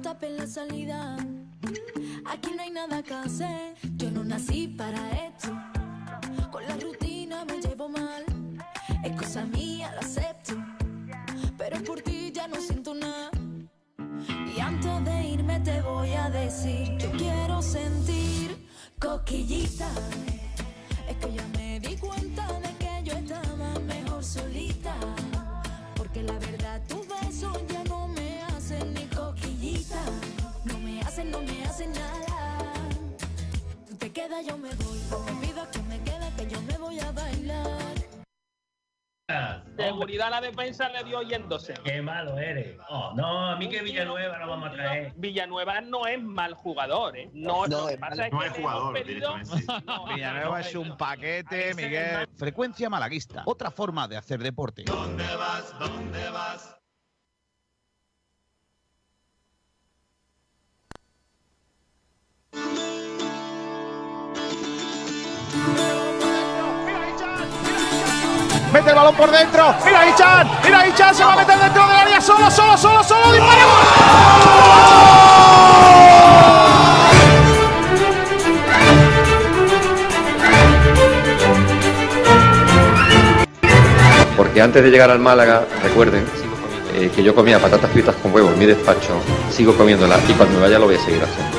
[0.00, 1.16] tapen la salida.
[2.26, 3.74] Aquí no hay nada que hacer.
[3.96, 5.48] Yo no nací para esto.
[6.50, 8.24] Con la rutina me llevo mal.
[9.02, 10.54] Es cosa mía, lo acepto.
[11.56, 13.30] Pero por ti ya no siento nada.
[14.54, 18.68] Y antes de irme te voy a decir: Yo quiero sentir
[19.00, 19.90] coquillita.
[21.08, 22.67] Es que ya me di cuenta de
[34.46, 34.98] Yo me voy.
[35.10, 37.66] No me pidas que me quede, que yo me voy a bailar.
[39.76, 41.74] Seguridad a la defensa le dio yéndose.
[41.84, 42.78] Qué malo eres.
[42.88, 45.12] Oh, no, a mí que Villanueva lo vamos a traer.
[45.16, 47.30] Villanueva no es mal jugador, ¿eh?
[47.34, 49.38] No, No, es pasa mal- es no que es jugador, pedido-.
[49.86, 52.28] No, Villanueva no, es un paquete, Miguel.
[52.36, 54.84] Frecuencia malaguista, otra forma de hacer deporte.
[54.84, 55.78] ¿Dónde vas?
[55.78, 56.77] ¿Dónde vas?
[68.72, 69.74] Mete el balón por dentro.
[69.84, 70.50] Mira Ichan.
[70.62, 71.14] Mira Ichan.
[71.14, 72.20] Se va a meter dentro del área.
[72.20, 73.32] Solo, solo, solo, solo.
[73.32, 73.64] Dispara.
[84.36, 86.24] Porque antes de llegar al Málaga, recuerden
[86.94, 90.56] eh, que yo comía patatas fritas con huevo en mi despacho, sigo comiéndolas y cuando
[90.56, 91.58] me vaya lo voy a seguir haciendo.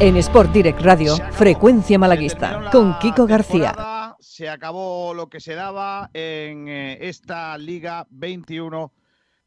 [0.00, 1.14] En Sport Direct Radio.
[1.32, 4.16] Frecuencia Malaguista, con Kiko García.
[4.18, 8.92] Se acabó lo que se daba en eh, esta Liga 21,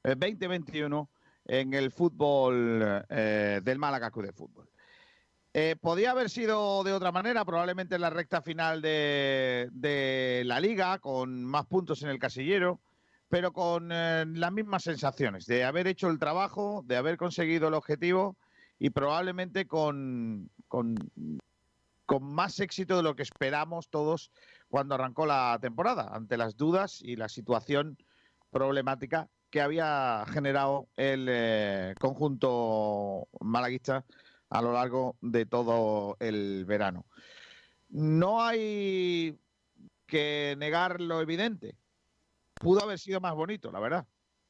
[0.04, 1.10] eh, 2021
[1.46, 4.70] en el fútbol eh, del Málaga Club de Fútbol.
[5.56, 10.60] Eh, podía haber sido de otra manera, probablemente en la recta final de, de la
[10.60, 12.80] liga, con más puntos en el casillero,
[13.28, 17.74] pero con eh, las mismas sensaciones de haber hecho el trabajo, de haber conseguido el
[17.74, 18.38] objetivo
[18.80, 20.96] y probablemente con, con,
[22.06, 24.32] con más éxito de lo que esperamos todos
[24.68, 27.98] cuando arrancó la temporada, ante las dudas y la situación
[28.50, 34.04] problemática que había generado el eh, conjunto malaguista
[34.50, 37.06] a lo largo de todo el verano.
[37.90, 39.38] No hay
[40.08, 41.78] que negar lo evidente.
[42.56, 44.08] Pudo haber sido más bonito, la verdad,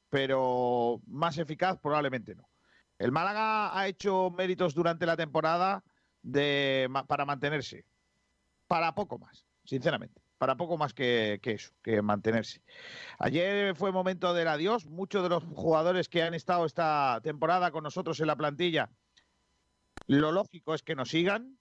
[0.09, 2.47] pero más eficaz probablemente no.
[2.97, 5.83] El Málaga ha hecho méritos durante la temporada
[7.07, 7.85] para mantenerse.
[8.67, 10.21] Para poco más, sinceramente.
[10.37, 12.61] Para poco más que, eso, que mantenerse.
[13.19, 14.85] Ayer fue momento del adiós.
[14.85, 18.89] Muchos de los jugadores que han estado esta temporada con nosotros en la plantilla,
[20.07, 21.57] lo lógico es que nos sigan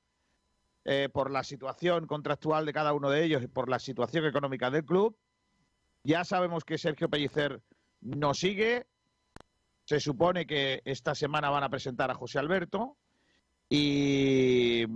[0.85, 4.71] eh, por la situación contractual de cada uno de ellos y por la situación económica
[4.71, 5.17] del club.
[6.03, 7.63] Ya sabemos que Sergio Pellicer
[8.01, 8.87] nos sigue.
[9.93, 12.97] Se supone que esta semana van a presentar a José Alberto
[13.69, 14.87] y,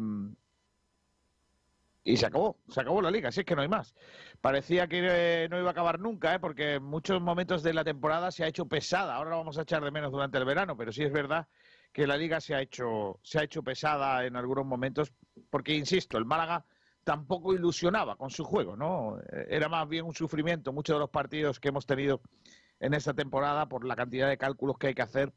[2.02, 3.94] y se acabó, se acabó la liga, así es que no hay más.
[4.40, 6.40] Parecía que eh, no iba a acabar nunca, ¿eh?
[6.40, 9.16] porque en muchos momentos de la temporada se ha hecho pesada.
[9.16, 11.46] Ahora la vamos a echar de menos durante el verano, pero sí es verdad
[11.92, 15.12] que la liga se ha hecho, se ha hecho pesada en algunos momentos,
[15.50, 16.64] porque insisto, el Málaga
[17.04, 19.18] tampoco ilusionaba con su juego, ¿no?
[19.30, 22.22] Eh, Era más bien un sufrimiento muchos de los partidos que hemos tenido
[22.80, 25.32] en esta temporada por la cantidad de cálculos que hay que hacer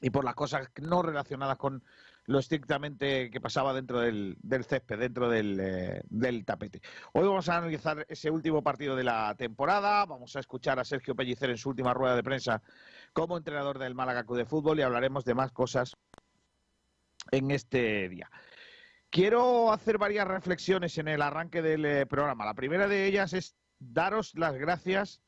[0.00, 1.82] y por las cosas no relacionadas con
[2.26, 6.80] lo estrictamente que pasaba dentro del, del césped, dentro del, eh, del tapete.
[7.12, 11.16] Hoy vamos a analizar ese último partido de la temporada, vamos a escuchar a Sergio
[11.16, 12.62] Pellicer en su última rueda de prensa
[13.12, 15.96] como entrenador del Málaga Club de Fútbol y hablaremos de más cosas
[17.30, 18.30] en este día.
[19.10, 22.44] Quiero hacer varias reflexiones en el arranque del eh, programa.
[22.44, 25.20] La primera de ellas es daros las gracias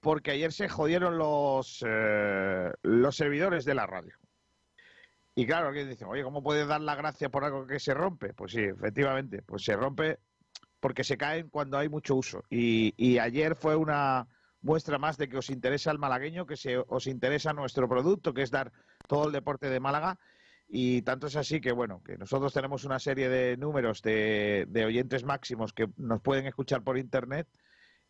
[0.00, 4.14] porque ayer se jodieron los, eh, los servidores de la radio.
[5.34, 8.32] Y claro, que dicen, oye, ¿cómo puedes dar la gracia por algo que se rompe?
[8.32, 10.18] Pues sí, efectivamente, pues se rompe
[10.80, 12.44] porque se caen cuando hay mucho uso.
[12.48, 14.28] Y, y ayer fue una
[14.62, 18.42] muestra más de que os interesa el malagueño, que se, os interesa nuestro producto, que
[18.42, 18.72] es dar
[19.08, 20.18] todo el deporte de Málaga.
[20.68, 24.84] Y tanto es así que, bueno, que nosotros tenemos una serie de números de, de
[24.84, 27.46] oyentes máximos que nos pueden escuchar por Internet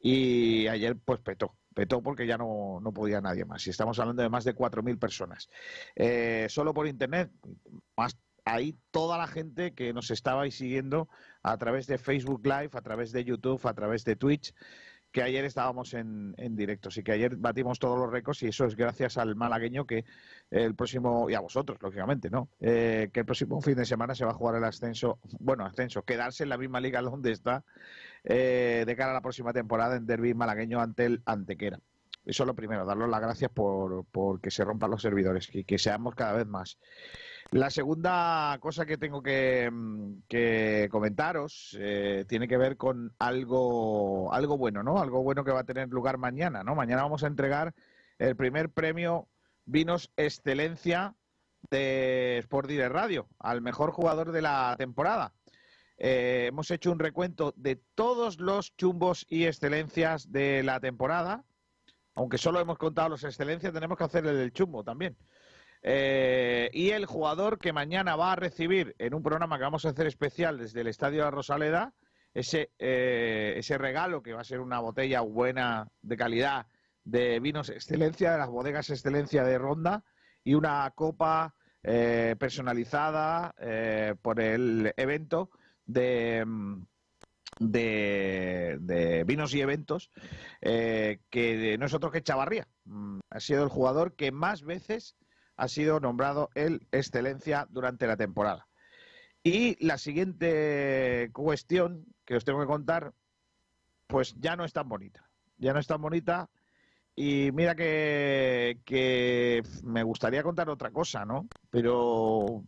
[0.00, 3.66] y ayer pues petó, petó porque ya no, no podía nadie más.
[3.66, 5.48] Y estamos hablando de más de 4.000 personas.
[5.94, 7.31] Eh, solo por Internet,
[7.96, 11.08] más ahí toda la gente que nos estabais siguiendo
[11.43, 14.54] a través de Facebook Live, a través de YouTube, a través de Twitch
[15.16, 16.90] que ayer estábamos en, en directo.
[16.90, 20.04] Así que ayer batimos todos los récords y eso es gracias al malagueño que
[20.50, 22.50] el próximo, y a vosotros, lógicamente, ¿no?
[22.60, 26.02] Eh, que el próximo fin de semana se va a jugar el ascenso, bueno, ascenso,
[26.02, 27.64] quedarse en la misma liga donde está
[28.28, 31.78] eh, de cara a la próxima temporada en derby malagueño ante el Antequera.
[32.25, 35.62] Eso es lo primero, darles las gracias por, por que se rompan los servidores y
[35.62, 36.76] que seamos cada vez más.
[37.52, 44.32] La segunda cosa que tengo que, mm, que comentaros eh, tiene que ver con algo,
[44.34, 45.00] algo bueno, ¿no?
[45.00, 46.75] Algo bueno que va a tener lugar mañana, ¿no?
[46.75, 47.75] Mañana vamos a entregar
[48.19, 49.29] el primer premio
[49.64, 51.14] Vinos Excelencia
[51.70, 55.32] de Sport Direct Radio al mejor jugador de la temporada.
[55.98, 61.44] Eh, hemos hecho un recuento de todos los chumbos y excelencias de la temporada.
[62.14, 65.16] Aunque solo hemos contado los excelencias, tenemos que hacer el del chumbo también.
[65.82, 69.90] Eh, y el jugador que mañana va a recibir en un programa que vamos a
[69.90, 71.94] hacer especial desde el Estadio de Rosaleda,
[72.34, 76.66] ese, eh, ese regalo que va a ser una botella buena de calidad
[77.04, 80.02] de vinos excelencia, de las bodegas excelencia de Ronda,
[80.43, 83.54] y una copa eh, personalizada
[84.22, 85.50] por el evento
[85.87, 86.44] de,
[87.59, 90.11] de, de vinos y eventos,
[90.61, 92.69] que no es otro que Chavarría.
[92.85, 95.17] Mm, Ha sido el jugador que más veces
[95.56, 98.69] ha sido nombrado el excelencia durante la temporada.
[99.43, 103.15] Y la siguiente cuestión que os tengo que contar,
[104.06, 105.31] pues ya no es tan bonita.
[105.56, 106.50] Ya no es tan bonita.
[107.15, 111.49] Y mira que, que me gustaría contar otra cosa, ¿no?
[111.71, 112.65] Pero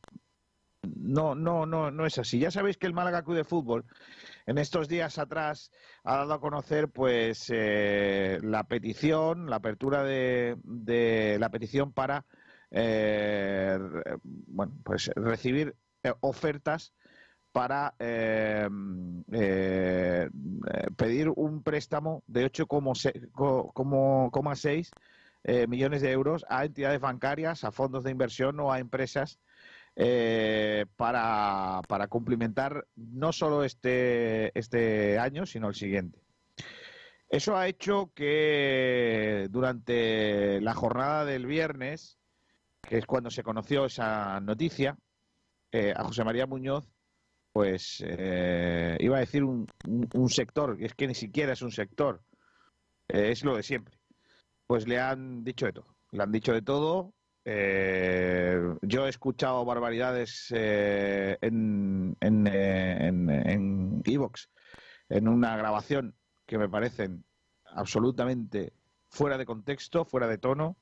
[0.83, 2.39] no, no, no, no es así.
[2.39, 3.85] Ya sabéis que el Málaga Club de Fútbol
[4.47, 5.71] en estos días atrás
[6.05, 12.25] ha dado a conocer pues eh, la petición, la apertura de, de la petición para
[12.71, 13.79] eh,
[14.23, 16.93] bueno, pues recibir eh, ofertas
[17.53, 18.69] para eh,
[19.33, 20.29] eh,
[20.97, 24.91] pedir un préstamo de 8,6
[25.45, 29.39] eh, millones de euros a entidades bancarias, a fondos de inversión o a empresas
[30.01, 36.23] eh, para, para cumplimentar no solo este, este año, sino el siguiente.
[37.29, 42.19] Eso ha hecho que durante la jornada del viernes
[42.89, 44.97] que es cuando se conoció esa noticia,
[45.73, 46.89] eh, a José María Muñoz,
[47.53, 49.67] pues eh, iba a decir un,
[50.15, 52.23] un, sector, y es que ni siquiera es un sector,
[53.09, 53.99] eh, es lo de siempre.
[54.67, 57.13] Pues le han dicho de todo, le han dicho de todo.
[57.51, 64.51] Eh, yo he escuchado barbaridades en en en, en, Evox,
[65.09, 66.15] en una grabación
[66.47, 67.25] que me parecen
[67.65, 68.75] absolutamente
[69.09, 70.77] fuera de contexto, fuera de tono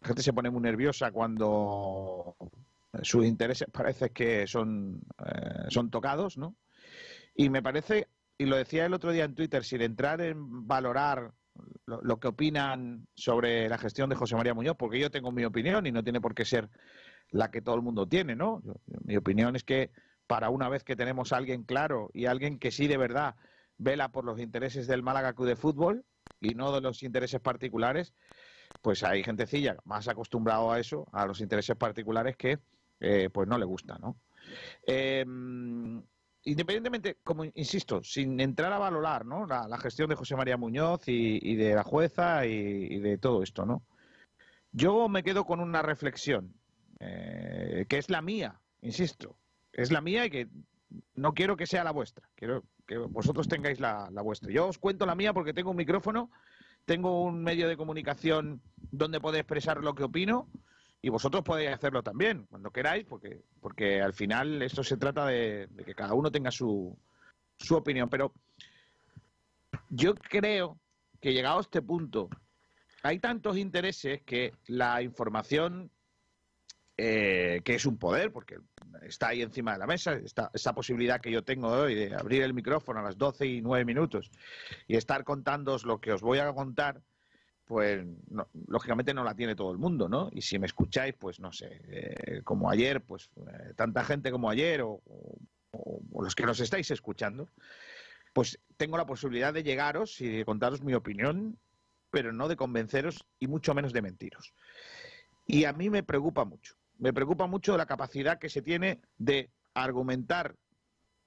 [0.00, 2.36] la gente se pone muy nerviosa cuando
[3.02, 6.56] sus intereses parece que son, eh, son tocados, ¿no?
[7.34, 8.08] Y me parece,
[8.38, 11.32] y lo decía el otro día en Twitter, sin entrar en valorar
[11.86, 15.86] lo, que opinan sobre la gestión de José María Muñoz, porque yo tengo mi opinión
[15.86, 16.68] y no tiene por qué ser
[17.30, 18.62] la que todo el mundo tiene, ¿no?
[19.04, 19.90] Mi opinión es que
[20.26, 23.34] para una vez que tenemos a alguien claro y alguien que sí de verdad
[23.78, 26.04] vela por los intereses del Málaga Club de Fútbol
[26.40, 28.14] y no de los intereses particulares,
[28.80, 32.58] pues hay gentecilla más acostumbrado a eso, a los intereses particulares que
[33.00, 34.16] eh, pues no le gusta, ¿no?
[34.86, 35.24] Eh,
[36.44, 39.46] independientemente, como insisto, sin entrar a valorar ¿no?
[39.46, 43.66] la, gestión de José María Muñoz y, de la jueza y, y, de todo esto,
[43.66, 43.82] ¿no?
[44.72, 46.54] Yo me quedo con una reflexión,
[47.00, 49.36] eh, que es la mía, insisto,
[49.72, 50.48] es la mía y que
[51.14, 54.52] no quiero que sea la vuestra, quiero que vosotros tengáis la, la vuestra.
[54.52, 56.30] Yo os cuento la mía porque tengo un micrófono
[56.84, 60.48] tengo un medio de comunicación donde puedo expresar lo que opino
[61.02, 65.68] y vosotros podéis hacerlo también, cuando queráis, porque, porque al final esto se trata de,
[65.84, 66.96] que cada uno tenga su,
[67.56, 68.08] su opinión.
[68.10, 68.34] Pero
[69.88, 70.78] yo creo
[71.20, 72.28] que llegado a este punto,
[73.02, 75.90] hay tantos intereses que la información,
[76.98, 78.58] eh, que es un poder, porque
[79.02, 82.42] está ahí encima de la mesa, esta, esa posibilidad que yo tengo hoy de abrir
[82.42, 84.30] el micrófono a las 12 y 9 minutos
[84.86, 87.00] y estar contándoos lo que os voy a contar,
[87.70, 90.28] pues no, lógicamente no la tiene todo el mundo, ¿no?
[90.32, 94.50] Y si me escucháis, pues no sé, eh, como ayer, pues eh, tanta gente como
[94.50, 95.00] ayer o,
[96.20, 97.48] los que nos estáis escuchando,
[98.32, 101.60] pues tengo la posibilidad de llegaros y de contaros mi opinión
[102.10, 104.52] pero no de convenceros y mucho menos de mentiros.
[105.46, 106.74] Y a mí me preocupa mucho.
[106.98, 110.56] Me preocupa mucho la capacidad que se tiene de argumentar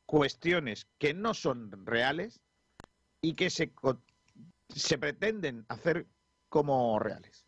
[0.05, 2.41] cuestiones que no son reales
[3.21, 3.71] y que se,
[4.67, 6.05] se pretenden hacer
[6.53, 7.48] como reales.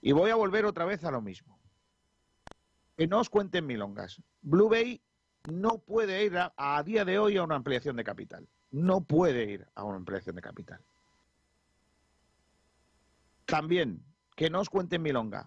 [0.00, 1.56] Y voy a volver otra vez a lo mismo.
[2.96, 4.20] Que no os cuenten milongas.
[4.42, 5.00] Blue Bay
[5.44, 8.48] no puede ir a, día de hoy a una ampliación de capital.
[8.72, 10.84] No puede ir a una ampliación de capital.
[13.44, 15.46] También, que no os cuenten milongas.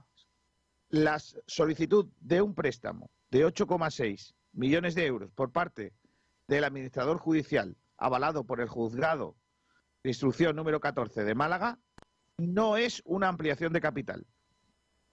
[0.87, 5.93] La solicitud de un préstamo de 8,6 millones de euros por parte
[6.47, 9.35] del administrador judicial avalado por el juzgado
[10.03, 11.77] de instrucción número 14 de Málaga
[12.41, 14.25] no es una ampliación de capital.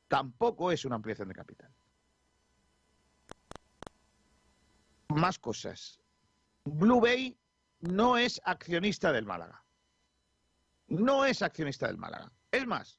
[0.08, 1.70] Tampoco es una ampliación de capital.
[5.08, 6.00] Más cosas.
[6.64, 7.38] Blue Bay
[7.80, 9.62] no es accionista del Málaga.
[10.86, 12.32] No es accionista del Málaga.
[12.50, 12.98] Es más,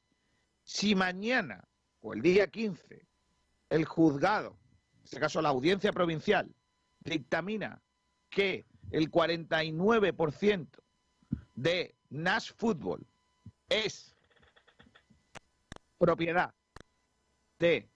[0.64, 1.68] si mañana
[2.02, 3.08] o el día 15
[3.70, 4.60] el juzgado,
[4.98, 6.54] en este caso la audiencia provincial,
[7.00, 7.82] dictamina
[8.30, 10.68] que el 49%
[11.56, 13.08] de Nash Fútbol
[13.70, 14.16] es
[16.00, 16.54] propiedad
[17.60, 17.88] de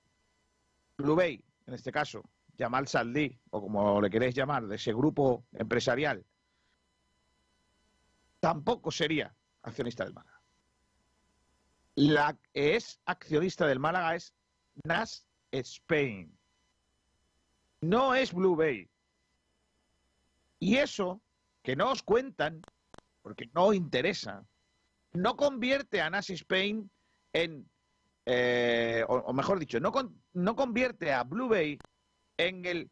[0.97, 2.21] Blue Bay, en este caso,
[2.57, 6.23] Yamal Saldí, o como le queréis llamar, de ese grupo empresarial,
[8.39, 9.33] tampoco sería
[9.63, 10.41] accionista del Málaga.
[11.95, 14.33] La que es accionista del Málaga es
[14.83, 16.37] Nash Spain.
[17.81, 18.89] No es Blue Bay.
[20.59, 21.21] Y eso,
[21.61, 22.61] que no os cuentan,
[23.21, 24.45] porque no interesa,
[25.13, 26.89] no convierte a Nash Spain
[27.33, 27.69] en,
[28.25, 31.79] eh, o, mejor dicho, no, con- no convierte a Blue Bay
[32.37, 32.89] en el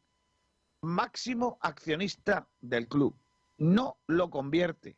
[0.81, 3.15] máximo accionista del club.
[3.57, 4.97] No lo convierte.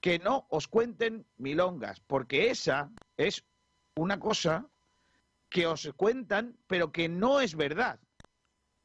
[0.00, 3.44] Que no os cuenten milongas, porque esa es
[3.96, 4.66] una cosa
[5.48, 8.00] que os cuentan, pero que no es verdad.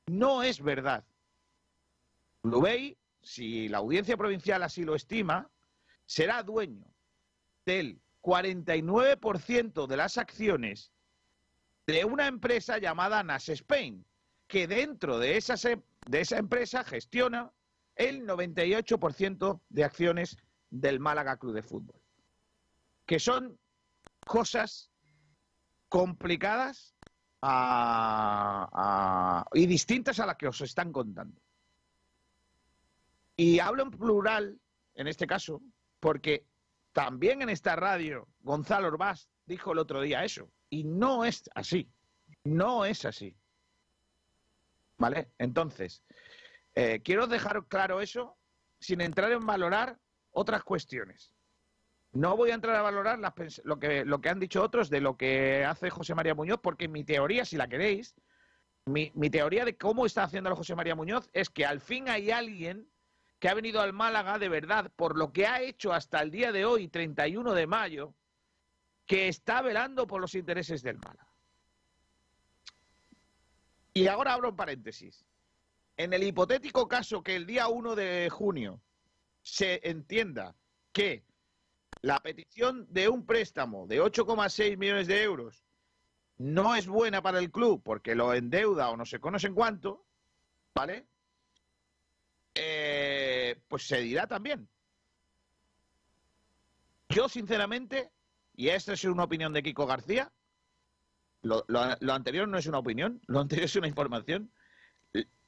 [0.08, 1.03] No es verdad.
[2.44, 5.50] Blue Bay, si la audiencia provincial así lo estima,
[6.05, 6.86] será dueño
[7.65, 10.91] del 49% de las acciones
[11.86, 14.03] de una empresa llamada Nas Spain,
[14.48, 17.51] que dentro de esa, se- de esa empresa gestiona
[17.96, 20.38] el 98% de acciones
[20.72, 22.01] del Málaga Club de Fútbol.
[23.05, 23.60] Que son
[24.25, 24.89] cosas
[25.88, 26.96] complicadas
[29.53, 31.39] y distintas a las que os están contando.
[33.38, 34.60] Y hablo en plural,
[34.96, 35.62] en este caso,
[36.00, 36.48] porque
[36.96, 40.50] también en esta radio Gonzalo Orbás dijo el otro día eso.
[40.70, 41.92] Y no es así.
[42.46, 43.36] No es así.
[44.98, 45.30] ¿Vale?
[45.38, 46.06] Entonces,
[46.74, 48.38] eh, quiero dejar claro eso
[48.80, 50.00] sin entrar en valorar
[50.32, 51.34] otras cuestiones.
[52.14, 55.02] No voy a entrar a valorar las lo, que, lo que han dicho otros de
[55.02, 58.16] lo que hace José María Muñoz, porque mi teoría, si la queréis,
[58.86, 62.32] mi, mi teoría de cómo está haciéndolo José María Muñoz es que al fin hay
[62.32, 62.90] alguien
[63.46, 66.52] que ha venido al Málaga de verdad por lo que ha hecho hasta el día
[66.52, 68.16] de hoy, 31 de mayo,
[69.06, 71.32] que está velando por los intereses del Málaga.
[73.94, 75.28] Y ahora abro un paréntesis.
[75.96, 78.82] En el hipotético caso que el día 1 de junio
[79.44, 80.56] se entienda
[80.92, 81.24] que
[82.02, 85.64] la petición de un préstamo de 8,6 millones de euros
[86.40, 89.54] no es buena para el club porque lo endeuda o no sé, no sé en
[89.54, 90.04] cuánto,
[90.74, 91.06] ¿vale?
[92.55, 94.67] Eh, pues se dirá también.
[97.09, 98.12] Yo, sinceramente,
[98.55, 100.31] y esta es una opinión de Kiko García,
[101.45, 101.63] lo,
[102.12, 104.51] anterior no es una opinión, lo anterior es una información.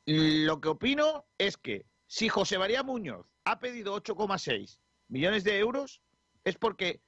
[0.05, 6.01] Lo que opino es que si José María Muñoz ha pedido 8,6 millones de euros,
[6.43, 7.01] es porque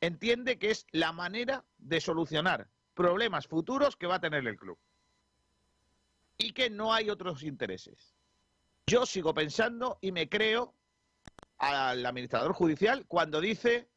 [0.00, 4.78] entiende que es la manera de solucionar problemas futuros que va a tener el club.
[6.38, 8.15] Y que no hay otros intereses.
[8.88, 10.74] Yo sigo pensando y me creo
[11.58, 13.88] al administrador judicial cuando dice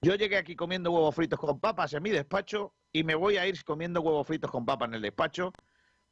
[0.00, 3.46] yo llegué aquí comiendo huevos fritos con papas en mi despacho y me voy a
[3.46, 5.54] ir comiendo huevos fritos con papas en el despacho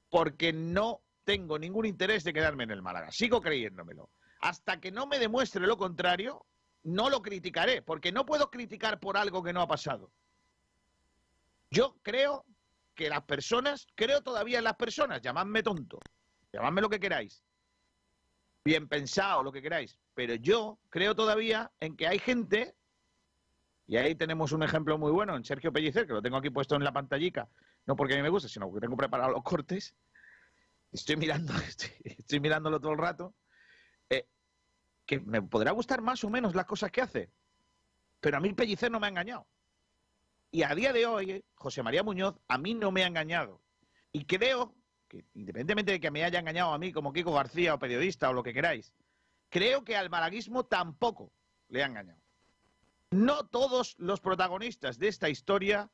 [0.08, 3.10] porque no tengo ningún interés de quedarme en el Málaga.
[3.10, 4.10] Sigo creyéndomelo.
[4.42, 6.46] Hasta que no me demuestre lo contrario,
[6.84, 10.12] no lo criticaré, porque no puedo criticar por algo que no ha pasado.
[11.70, 12.46] Yo creo
[12.94, 15.98] que las personas, creo todavía en las personas, llamadme tonto,
[16.52, 17.44] llamadme lo que queráis,
[18.64, 22.74] bien pensado, lo que queráis, pero yo creo todavía en que hay gente,
[23.86, 26.76] y ahí tenemos un ejemplo muy bueno en Sergio Pellicer, que lo tengo aquí puesto
[26.76, 27.48] en la pantallica,
[27.86, 29.94] no porque a mí me guste, sino porque tengo preparados los cortes,
[30.92, 33.34] estoy mirando, estoy, estoy mirándolo todo el rato,
[34.10, 34.28] eh,
[35.06, 37.30] que me podrá gustar más o menos las cosas que hace,
[38.20, 39.46] Pero a mí Pellicer no me ha engañado.
[40.52, 43.62] Y a día de hoy, eh, José María Muñoz a mí no me ha engañado.
[44.12, 44.74] Y creo
[45.10, 48.32] que, independientemente de que me haya engañado a mí como Kiko García o periodista o
[48.32, 48.94] lo que queráis,
[49.50, 51.32] creo que al malaguismo tampoco
[51.68, 52.20] le ha engañado.
[53.10, 55.90] No todos los protagonistas de esta historia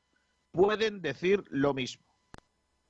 [0.52, 2.04] pueden decir lo mismo.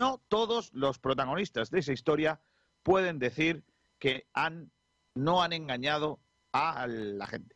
[0.01, 2.41] No todos los protagonistas de esa historia
[2.83, 3.63] pueden decir
[4.01, 4.73] que han,
[5.15, 6.19] no han engañado
[6.53, 7.55] a la gente.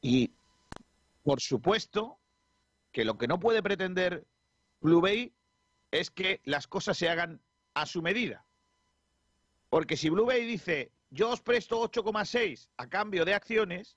[0.00, 0.30] Y,
[1.24, 2.18] por supuesto,
[2.92, 4.24] que lo que no puede pretender
[4.80, 5.32] Blue Bay
[5.94, 7.40] es que las cosas se hagan
[7.72, 8.44] a su medida.
[9.68, 13.96] Porque si Blue Bay dice, yo os presto 8,6 a cambio de acciones,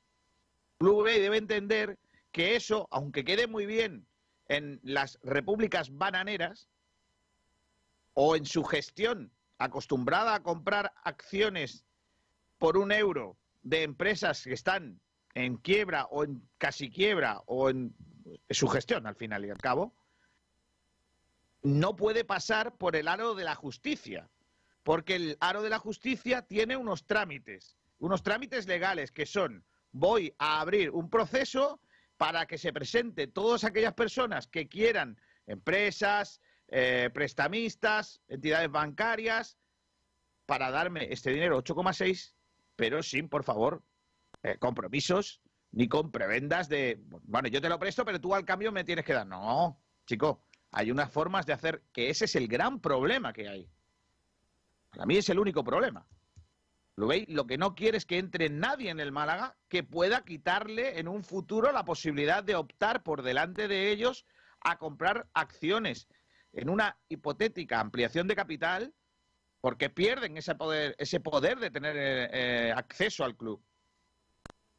[0.80, 1.98] Blue Bay debe entender
[2.32, 4.06] que eso, aunque quede muy bien
[4.48, 6.70] en las repúblicas bananeras
[8.14, 11.84] o en su gestión acostumbrada a comprar acciones
[12.60, 15.02] por un euro de empresas que están
[15.34, 17.96] en quiebra o en casi quiebra o en
[18.52, 19.96] su gestión al final y al cabo,
[21.68, 24.30] no puede pasar por el aro de la justicia,
[24.84, 30.34] porque el aro de la justicia tiene unos trámites, unos trámites legales que son voy
[30.38, 31.82] a abrir un proceso
[32.18, 39.58] para que se presente todas aquellas personas que quieran, empresas, eh, prestamistas, entidades bancarias,
[40.46, 42.34] para darme este dinero 8,6,
[42.76, 43.84] pero sin, por favor,
[44.44, 48.72] eh, compromisos ni con prebendas de, bueno, yo te lo presto, pero tú al cambio
[48.72, 49.28] me tienes que dar.
[49.28, 53.70] No, chico, hay unas formas de hacer que ese es el gran problema que hay.
[54.92, 56.08] Para mí es el único problema.
[56.96, 57.30] ¿Lo veis?
[57.30, 61.08] Lo que no quiere es que entre nadie en el Málaga que pueda quitarle en
[61.08, 64.26] un futuro la posibilidad de optar por delante de ellos
[64.62, 66.08] a comprar acciones
[66.54, 68.94] en una hipotética ampliación de capital
[69.62, 73.64] porque pierden ese poder, ese poder de tener eh, acceso al club.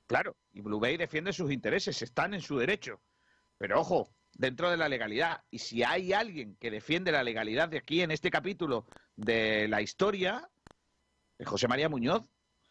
[0.08, 3.00] Claro, y Blue Bay defiende sus intereses, están en su derecho.
[3.58, 5.42] Pero ojo, dentro de la legalidad.
[5.50, 9.82] Y si hay alguien que defiende la legalidad de aquí en este capítulo de la
[9.82, 10.48] historia,
[11.44, 12.24] José María Muñoz,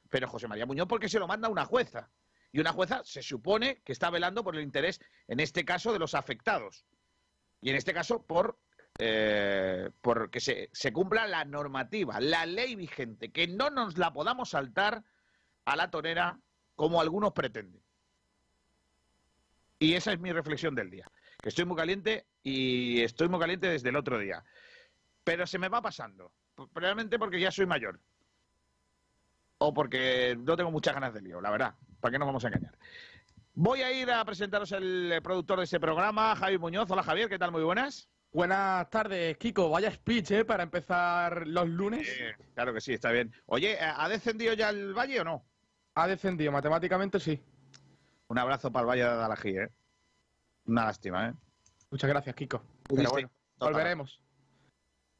[0.10, 2.10] pero José María Muñoz porque se lo manda una jueza.
[2.52, 6.00] Y una jueza se supone que está velando por el interés, en este caso, de
[6.00, 6.86] los afectados.
[7.62, 8.58] Y en este caso, por,
[8.98, 9.92] eh,
[10.32, 15.04] que se, se cumpla la normativa, la ley vigente, que no nos la podamos saltar
[15.66, 16.40] a la torera
[16.76, 17.84] como algunos pretenden.
[19.80, 21.06] Y esa es mi reflexión del día.
[21.48, 24.44] Estoy muy caliente y estoy muy caliente desde el otro día.
[25.24, 26.34] Pero se me va pasando.
[26.56, 28.00] Probablemente porque ya soy mayor
[29.60, 31.76] o porque no tengo muchas ganas de lío, la verdad.
[32.00, 32.78] ¿Para qué nos vamos a engañar?
[33.54, 36.92] Voy a ir a presentaros el productor de este programa, Javier Muñoz.
[36.92, 37.52] Hola Javier, ¿qué tal?
[37.52, 38.10] Muy buenas.
[38.32, 39.70] Buenas tardes, Kiko.
[39.70, 40.46] Vaya speech, ¿eh?
[40.46, 42.08] Para empezar los lunes.
[42.54, 43.34] claro que sí, está bien.
[43.46, 45.46] Oye, ¿ha descendido ya el Valle o no?
[45.96, 47.42] Ha descendido, matemáticamente sí.
[48.28, 49.70] Un abrazo para el Valle de Adalají, ¿eh?
[50.68, 51.34] Una lástima, ¿eh?
[51.90, 52.62] Muchas gracias, Kiko.
[52.94, 54.22] Pero bueno, volveremos.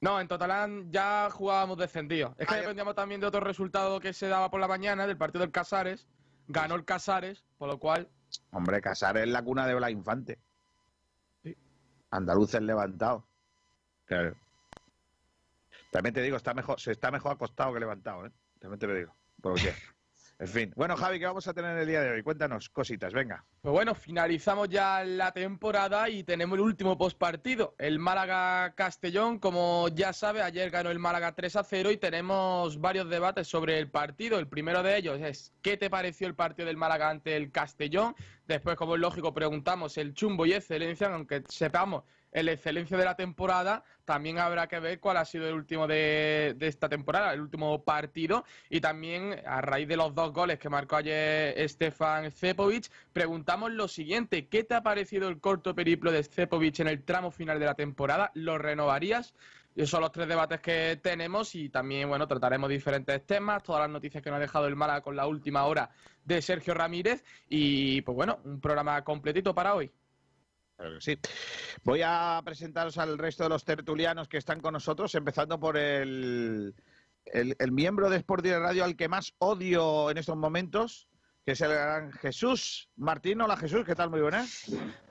[0.02, 2.36] No, en Totalán ya jugábamos descendido.
[2.38, 5.42] Es que dependíamos también de otro resultado que se daba por la mañana, del partido
[5.42, 6.08] del Casares.
[6.48, 8.10] Ganó el Casares, por lo cual.
[8.52, 10.40] Hombre, Casares es la cuna de Blas Infante.
[11.44, 11.58] Sí.
[12.12, 13.26] Andaluces levantado.
[14.06, 14.36] Claro.
[15.92, 18.32] También te digo, está mejor, se está mejor acostado que levantado, ¿eh?
[18.60, 19.16] También te lo digo.
[19.42, 19.74] ¿Por qué?
[20.40, 20.74] En fin.
[20.76, 22.22] Bueno, Javi, ¿qué vamos a tener el día de hoy?
[22.22, 23.44] Cuéntanos cositas, venga.
[23.62, 27.74] Pues bueno, finalizamos ya la temporada y tenemos el último postpartido.
[27.80, 33.10] El Málaga-Castellón, como ya sabe, ayer ganó el Málaga 3 a 0 y tenemos varios
[33.10, 34.38] debates sobre el partido.
[34.38, 38.16] El primero de ellos es ¿qué te pareció el partido del Málaga ante el Castellón?
[38.46, 43.16] Después, como es lógico, preguntamos el chumbo y excelencia, aunque sepamos el excelencia de la
[43.16, 47.84] temporada, también habrá que ver cuál ha sido el último de, esta temporada, el último
[47.84, 48.46] partido.
[48.70, 53.88] Y también, a raíz de los dos goles que marcó ayer Stefan Cepovic, preguntamos lo
[53.88, 57.66] siguiente: ¿qué te ha parecido el corto periplo de Cepovic en el tramo final de
[57.66, 58.32] la temporada?
[58.34, 59.34] ¿Lo renovarías?
[59.76, 63.92] Esos son los tres debates que tenemos y también, bueno, trataremos diferentes temas, todas las
[63.92, 65.92] noticias que nos ha dejado el Málaga con la última hora
[66.26, 69.92] de Sergio Ramírez y, pues bueno, un programa completito para hoy.
[71.00, 71.18] Sí.
[71.84, 76.76] Voy a presentaros al resto de los tertulianos que están con nosotros, empezando por el,
[77.26, 81.08] el, miembro de Sport de Radio al que más odio en estos momentos,
[81.46, 83.42] que es el gran Jesús Martín.
[83.42, 84.10] Hola Jesús, ¿qué tal?
[84.10, 84.66] Muy buenas.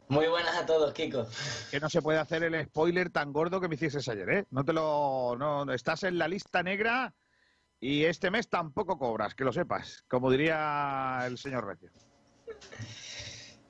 [0.08, 1.26] Muy buenas a todos, Kiko.
[1.70, 4.46] Que no se puede hacer el spoiler tan gordo que me hiciste ayer, ¿eh?
[4.50, 5.34] No te lo.
[5.36, 7.12] No, estás en la lista negra
[7.80, 11.90] y este mes tampoco cobras, que lo sepas, como diría el señor Recio.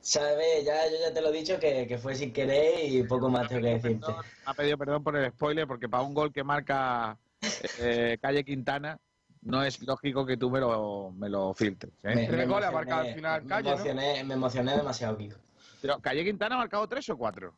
[0.06, 3.48] Sabes, ya, yo ya te lo he dicho que, fue sin querer y poco más
[3.48, 4.06] tengo que decirte.
[4.44, 7.18] ha pedido perdón por el spoiler porque para un gol que marca
[7.80, 9.00] eh, Calle Quintana,
[9.42, 11.90] no es lógico que tú me lo, me lo filtres.
[12.04, 12.14] ¿eh?
[12.14, 13.74] Me, Tres me goles ha marcado al final me Calle, ¿no?
[13.74, 15.36] emocioné, me emocioné demasiado, Kiko.
[15.82, 17.54] Pero Calle Quintana ha marcado tres o cuatro.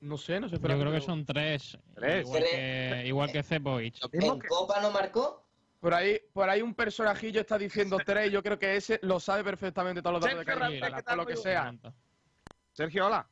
[0.00, 0.52] No sé, no sé.
[0.52, 1.78] Yo espera, creo que pero- son tres.
[1.94, 2.26] Tres.
[2.26, 3.94] Igual que, igual que Cepovic.
[4.12, 5.47] ¿En que- Copa no marcó?
[5.80, 9.20] Por ahí, por ahí un personajillo está diciendo tres y yo creo que ese lo
[9.20, 11.16] sabe perfectamente todos los datos de Sergio Calle Ramírez, Quintana, ¿qué tal?
[11.16, 11.74] por lo que sea.
[12.72, 13.28] Sergio, hola.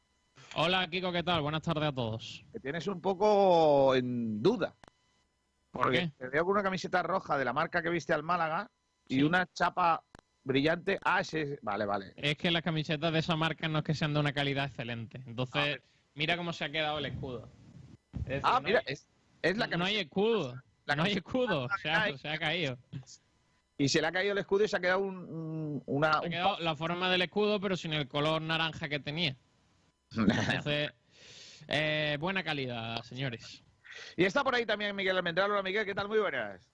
[0.55, 1.43] Hola, Kiko, ¿qué tal?
[1.43, 2.45] Buenas tardes a todos.
[2.53, 4.75] Que tienes un poco en duda.
[5.73, 6.13] ¿Por Porque qué?
[6.19, 8.71] te veo con una camiseta roja de la marca que viste al Málaga
[9.09, 9.23] y Sí.
[9.25, 10.03] una chapa
[10.45, 11.01] brillante.
[11.03, 11.59] Ah, ese.
[11.63, 12.13] Vale, vale.
[12.17, 15.21] Es que las camisetas de esa marca no es que sean de una calidad excelente.
[15.27, 15.81] Entonces,
[16.15, 17.49] mira cómo se ha quedado el escudo.
[18.21, 19.07] Es decir, Ah, no mira, hay- es,
[19.43, 20.01] es la no hay camiseta.
[20.03, 20.63] escudo.
[20.87, 21.69] La no hay escudo.
[21.83, 22.79] Se ha, se ha caído.
[23.79, 26.21] Y se le ha caído el escudo y se ha quedado un, un- una.
[26.21, 29.37] Se ha quedado la forma del escudo, pero sin el color naranja que tenía.
[30.17, 30.93] Entonces,
[31.69, 33.63] eh, buena calidad, señores.
[34.17, 35.51] y está por ahí también Miguel Almendral.
[35.51, 36.09] Hola, Miguel, ¿qué tal?
[36.09, 36.67] Muy buenas.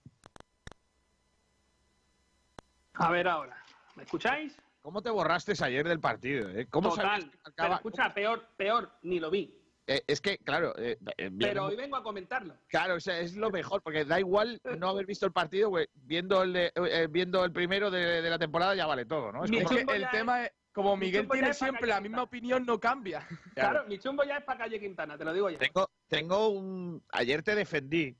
[2.93, 3.57] A ver ahora.
[3.95, 4.55] ¿Me escucháis?
[4.81, 6.49] ¿Cómo te borraste ayer del partido?
[6.49, 6.67] eh?
[6.69, 7.05] ¿Cómo Total.
[7.21, 9.53] sabías que Pero escucha, peor, peor, ni lo vi.
[9.85, 12.55] Eh, es que, claro, eh, eh, Pero hoy vengo a comentarlo.
[12.67, 15.87] Claro, o sea, es lo mejor, porque da igual no haber visto el partido, güey.
[15.93, 19.43] Viendo el, de- eh, viendo el primero de, de la temporada ya vale todo, ¿no?
[19.43, 22.23] Es como- Es que chumbo el tema es, como mi Miguel tiene siempre la misma
[22.23, 23.27] opinión, no cambia.
[23.53, 25.57] Claro, mi chumbo ya es para calle Quintana, te lo digo ya.
[25.59, 27.03] tengo, tengo un...
[27.11, 28.15] Ayer te defendí,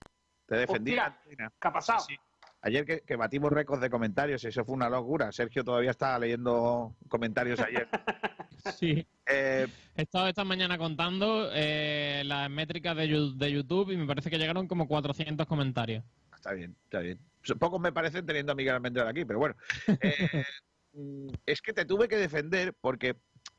[0.45, 0.91] te defendí.
[0.91, 1.17] Hostia.
[1.61, 1.99] ¿Qué ha pasado?
[2.01, 2.19] Sí, sí.
[2.65, 5.33] Ayer que, que batimos récords de comentarios, eso fue una locura.
[5.33, 7.87] Sergio todavía estaba leyendo comentarios ayer.
[8.79, 9.05] Sí.
[9.25, 14.37] Eh, He estado esta mañana contando eh, las métricas de YouTube y me parece que
[14.37, 16.05] llegaron como 400 comentarios.
[16.33, 17.19] está bien, está bien.
[17.59, 19.55] Pocos me parecen teniendo a Miguel Almendral aquí, pero bueno.
[19.99, 20.45] Eh,
[20.93, 23.17] mm, es que te tuve que defender porque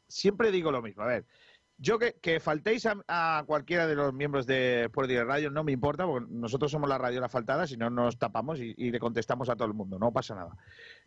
[0.09, 1.03] siempre digo lo mismo.
[1.03, 1.27] A ver,
[1.85, 5.73] yo que, que faltéis a, cualquiera de los miembros de Sport Direct Radio no me
[5.73, 9.51] importa, porque nosotros somos la radio la faltada, si no nos tapamos y, le contestamos
[9.51, 10.57] a todo el mundo, no pasa nada.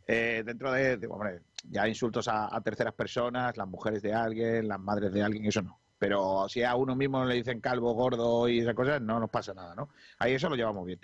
[0.05, 4.67] Eh, dentro de, de, hombre, ya insultos a, a terceras personas, las mujeres de alguien,
[4.67, 5.79] las madres de alguien, eso no.
[5.97, 9.55] Pero si a uno mismo le dicen calvo, gordo y esas cosas, no nos pasa
[9.55, 9.89] nada, ¿no?
[10.19, 10.99] Ahí eso lo llevamos bien.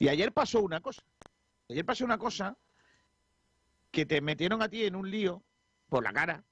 [0.00, 1.02] Y ayer pasó una cosa.
[1.70, 2.56] Ayer pasó una cosa
[3.92, 5.44] que te metieron a ti en un lío
[5.88, 6.42] por la cara.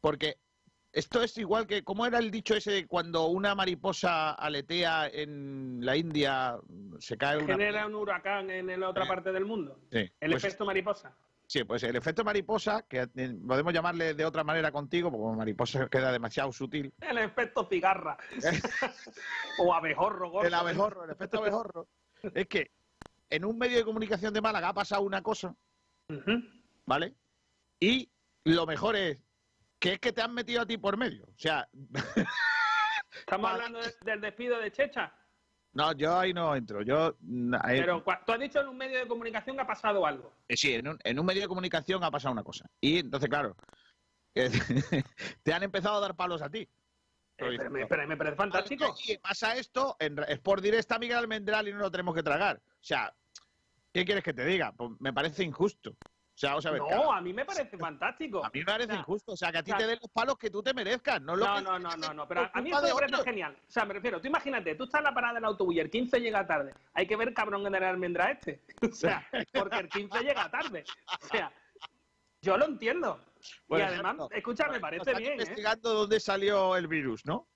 [0.00, 0.38] Porque
[0.92, 5.78] esto es igual que, ¿cómo era el dicho ese de cuando una mariposa aletea en
[5.84, 6.58] la India,
[6.98, 7.46] se cae una...
[7.54, 9.78] Genera un huracán en la otra Eh, parte del mundo.
[9.90, 11.16] Sí, El pues- efecto mariposa.
[11.46, 15.86] Sí, pues el efecto mariposa, que eh, podemos llamarle de otra manera contigo, porque mariposa
[15.90, 16.94] queda demasiado sutil.
[17.00, 18.16] El efecto cigarra.
[19.58, 20.46] o abejorro, gordo.
[20.46, 21.88] El abejorro, el efecto abejorro.
[22.34, 22.70] Es que
[23.28, 25.54] en un medio de comunicación de Málaga ha pasado una cosa.
[26.86, 27.14] ¿vale?
[27.80, 28.08] Y
[28.44, 29.18] lo mejor es
[29.82, 31.24] que es que te han metido a ti por medio.
[31.24, 31.68] O sea,
[33.18, 35.12] Estamos hablando de- del despido de Checha.
[35.72, 36.82] no, yo ahí no entro.
[36.82, 37.16] Yo,
[37.62, 40.32] ahí- Pero tú has dicho en un medio de comunicación que ha pasado algo.
[40.48, 42.64] eh, sí, en un, en un medio de comunicación ha pasado una cosa.
[42.80, 43.56] Y entonces, claro,
[44.36, 44.50] eh,
[45.42, 46.60] te han empezado a dar palos a ti.
[47.38, 48.94] Eh, pero, me, pero me parece fantástico.
[49.06, 52.58] Y pasa esto, en Sport Direct está Miguel Almendral y no lo tenemos que tragar.
[52.58, 53.12] O sea,
[53.92, 54.72] ¿qué quieres que te diga?
[54.72, 55.96] Pues me parece injusto.
[56.34, 56.80] O sea, vamos a ver.
[56.80, 58.44] No, a mí me parece fantástico.
[58.44, 59.32] a mí me parece O sea, injusto.
[59.32, 61.20] O sea, que a ti o sea, te den los palos que tú te merezcas.
[61.20, 63.56] No, lo No, que- no, no, no, no, pero a mí eso me parece genial.
[63.68, 65.90] O sea, me refiero, tú imagínate, tú estás en la parada del autobús y el
[65.90, 66.72] 15 llega tarde.
[66.94, 68.62] Hay que ver cabrón en el almendra este.
[68.92, 70.84] O sea, porque el 15 llega tarde.
[71.22, 71.52] O sea,
[72.40, 73.20] yo lo entiendo.
[73.68, 75.34] Y además, escucha, me parece bien, ¿eh?
[75.34, 77.48] investigando dónde salió el virus, ¿no?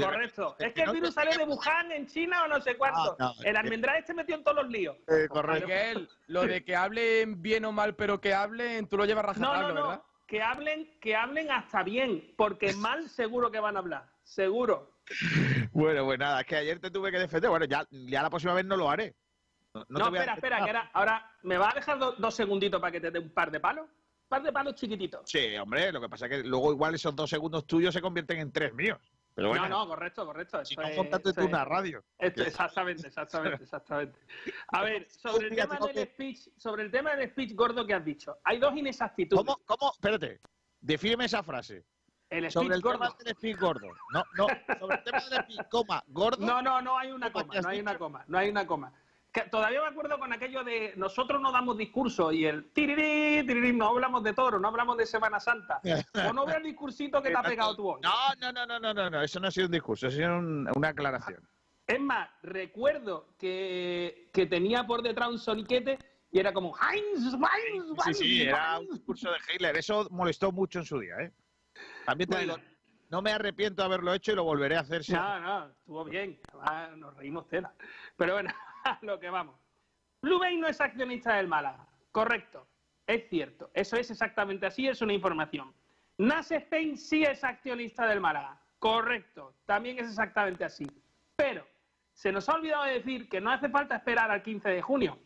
[0.00, 0.56] Correcto.
[0.58, 3.16] Es que el virus sale de Wuhan, en China o no sé cuánto.
[3.18, 4.96] No, no, el es- almendra este metió en todos los líos.
[5.08, 5.66] Eh, correcto.
[5.68, 9.46] Miguel, lo de que hablen bien o mal, pero que hablen, tú lo llevas No,
[9.46, 9.88] no, rajatabla, no.
[9.88, 10.02] ¿verdad?
[10.26, 14.08] Que hablen, que hablen hasta bien, porque mal seguro que van a hablar.
[14.22, 14.94] Seguro.
[15.72, 17.50] Bueno, pues nada, es que ayer te tuve que defender.
[17.50, 19.14] Bueno, ya, ya la próxima vez no lo haré.
[19.88, 23.00] No, espera, espera, que ahora, ahora me va a dejar do- dos segunditos para que
[23.00, 23.84] te dé un par de palos.
[23.86, 25.22] Un par de palos chiquititos.
[25.26, 28.38] Sí, hombre, lo que pasa es que luego igual esos dos segundos tuyos se convierten
[28.38, 28.98] en tres míos.
[29.34, 30.64] Pero bueno, No, no, correcto, correcto.
[30.64, 32.04] si no es- montando esto tú es- una radio.
[32.18, 34.18] esto- exactamente, exactamente, exactamente.
[34.68, 38.04] A ver, sobre el tema del speech, sobre el tema del speech gordo que has
[38.04, 39.44] dicho, hay dos inexactitudes.
[39.44, 39.92] ¿Cómo, cómo?
[39.92, 40.40] Espérate,
[40.80, 41.84] defíneme esa frase.
[42.30, 42.98] El speech Sobre el gordo.
[43.00, 43.88] tema del speed gordo.
[44.12, 44.46] No, no,
[44.78, 46.46] sobre el tema del speed, coma, gordo.
[46.46, 48.92] No, no, no hay una ¿Cómo coma, no hay una coma, no hay una coma.
[49.50, 53.88] Todavía me acuerdo con aquello de nosotros no damos discurso y el tirirí, tirirí, no
[53.88, 55.80] hablamos de toro, no hablamos de Semana Santa.
[56.28, 58.00] o no veo el discursito que te ha pegado tú hoy.
[58.00, 60.36] No, no, no, no, no, no, no, eso no ha sido un discurso, ha sido
[60.38, 61.48] un- una aclaración.
[61.86, 65.98] Es más, recuerdo que, que tenía por detrás un soniquete
[66.30, 68.88] y era como Heinz, Heinz, Sí, Heinz, sí, era Heinz".
[68.90, 71.32] un discurso de Hitler, eso molestó mucho en su día, ¿eh?
[72.06, 72.56] También te Bueno.
[72.56, 72.68] digo,
[73.10, 75.02] no me arrepiento de haberlo hecho y lo volveré a hacer.
[75.10, 76.40] No, no, estuvo bien.
[76.62, 77.72] Además, nos reímos tela.
[78.16, 78.50] Pero bueno,
[79.02, 79.56] lo que vamos.
[80.22, 81.86] Blue Bay no es accionista del Málaga.
[82.12, 82.66] Correcto.
[83.06, 83.70] Es cierto.
[83.74, 85.74] Eso es exactamente así, es una información.
[86.16, 88.60] Nas Spain sí es accionista del Málaga.
[88.78, 89.54] Correcto.
[89.66, 90.86] También es exactamente así.
[91.36, 91.66] Pero
[92.12, 95.18] se nos ha olvidado de decir que no hace falta esperar al 15 de junio.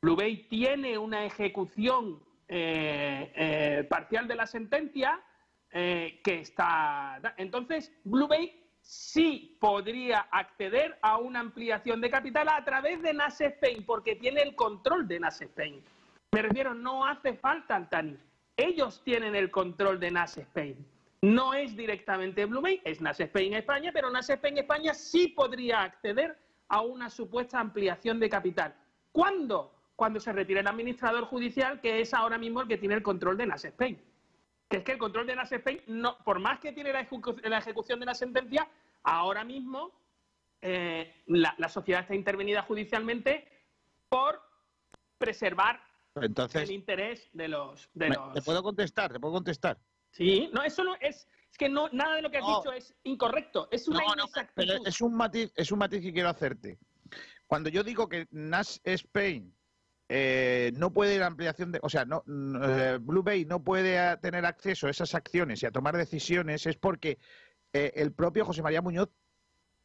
[0.00, 5.20] Blue Bay tiene una ejecución eh, eh, parcial de la sentencia
[5.70, 7.20] eh, que está.
[7.38, 13.40] Entonces, Blue Bay sí podría acceder a una ampliación de capital a través de Nas
[13.40, 15.82] Spain, porque tiene el control de Nas Spain.
[16.32, 18.18] Me refiero, no hace falta Altani.
[18.56, 20.76] Ellos tienen el control de Nas Spain.
[21.22, 26.36] No es directamente Bay, es Nas Spain España, pero Nas Spain España sí podría acceder
[26.68, 28.74] a una supuesta ampliación de capital.
[29.12, 29.72] ¿Cuándo?
[29.96, 33.38] Cuando se retire el administrador judicial, que es ahora mismo el que tiene el control
[33.38, 33.98] de Nas Spain.
[34.68, 37.40] Que es que el control de Nas Spain, no, por más que tiene la, ejecu-
[37.42, 38.68] la ejecución de la sentencia,
[39.02, 39.92] ahora mismo
[40.62, 43.46] eh, la, la sociedad está intervenida judicialmente
[44.08, 44.40] por
[45.18, 45.80] preservar
[46.16, 47.90] Entonces, el interés de los...
[47.92, 48.32] De me- los...
[48.32, 49.12] ¿te puedo contestar?
[49.12, 49.78] ¿Te puedo contestar?
[50.10, 51.28] Sí, no, eso no es...
[51.50, 52.56] Es que no, nada de lo que has No.
[52.58, 54.54] dicho es incorrecto, es una No, no, inexactitud.
[54.56, 56.80] Pero es un matiz, es un matiz que quiero hacerte.
[57.46, 59.54] Cuando yo digo que Nash Spain
[60.16, 64.16] eh, no puede ir a ampliación de, o sea, no, eh, Blue Bay no puede
[64.18, 67.18] tener acceso a esas acciones y a tomar decisiones es porque
[67.72, 69.08] eh, el propio José María Muñoz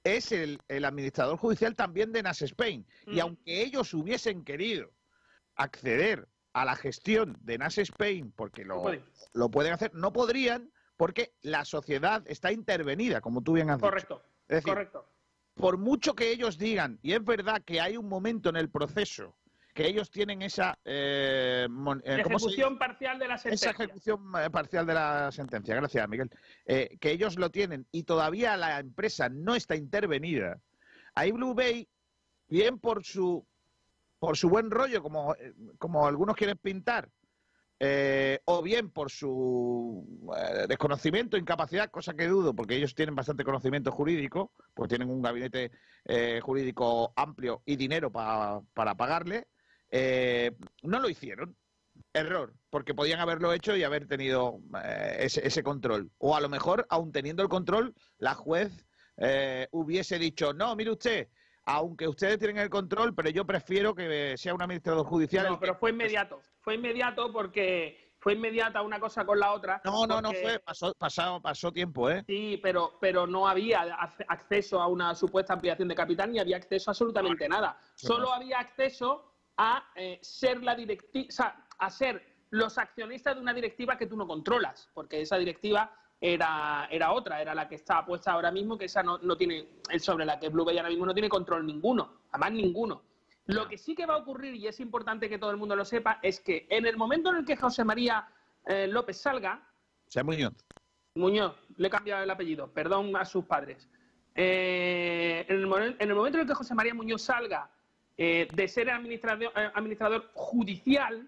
[0.04, 3.22] es el, el administrador judicial también de Nash Spain y Mm.
[3.22, 4.92] aunque ellos hubiesen querido
[5.56, 9.02] acceder a la gestión de Nash Spain porque lo, No
[9.34, 13.88] lo pueden hacer, no podrían porque la sociedad está intervenida, como tú bien has dicho.
[13.90, 15.10] Correcto, Es decir, correcto.
[15.56, 19.36] por mucho que ellos digan, y es verdad que hay un momento en el proceso
[19.80, 23.72] que ellos tienen esa, eh, mon- eh, ¿cómo se Ejecución parcial de la esa sentencia.
[23.72, 25.74] ejecución eh, parcial de la sentencia.
[25.74, 26.30] Gracias, Miguel.
[26.66, 30.60] Eh, que ellos lo tienen y todavía la empresa no está intervenida.
[31.16, 31.88] Ahí Blue Bay,
[32.50, 33.48] bien por su
[34.20, 35.34] por su buen rollo, como,
[35.78, 37.08] como algunos quieren pintar,
[37.80, 40.06] eh, o bien por su
[40.38, 45.22] eh, desconocimiento, incapacidad, cosa que dudo, porque ellos tienen bastante conocimiento jurídico, pues tienen un
[45.22, 45.72] gabinete
[46.42, 49.48] jurídico amplio y dinero pa- para pagarle,
[49.92, 50.52] eh,
[50.84, 51.56] no lo hicieron.
[52.14, 56.10] Error, porque podían haberlo hecho y haber tenido eh, ese, ese control.
[56.18, 60.92] O a lo mejor, aun teniendo el control, la juez eh, hubiese dicho, no, mire
[60.92, 61.28] usted,
[61.66, 65.46] aunque ustedes tienen el control, pero yo prefiero que sea un administrador judicial.
[65.48, 66.42] No, que- pero fue inmediato.
[66.62, 69.82] Fue inmediato porque fue inmediata una cosa con la otra.
[69.86, 72.24] No, no, no fue, pasó, pasado, pasó tiempo, ¿eh?
[72.26, 76.58] Sí, pero, pero no había ac- acceso a una supuesta ampliación de capital ni había
[76.58, 77.80] acceso a absolutamente nada.
[77.96, 79.29] Solo había acceso
[79.62, 84.08] a eh, ser la directiva, o sea, a ser los accionistas de una directiva que
[84.08, 88.52] tú no controlas, porque esa directiva era, era otra, era la que está puesta ahora
[88.52, 89.68] mismo, que esa no, no tiene,
[90.00, 93.02] sobre la que Blue Bay ahora mismo no tiene control ninguno, además ninguno.
[93.48, 95.84] Lo que sí que va a ocurrir, y es importante que todo el mundo lo
[95.84, 98.30] sepa, es que en el momento en el que José María
[98.66, 99.62] eh, López salga,
[100.08, 100.54] O sea, Muñoz.
[101.16, 103.90] Muñoz, le he cambiado el apellido, perdón a sus padres.
[104.36, 107.70] Eh, en, el, en el momento en el que José María Muñoz salga
[108.22, 111.26] eh, de ser administrador, eh, administrador judicial,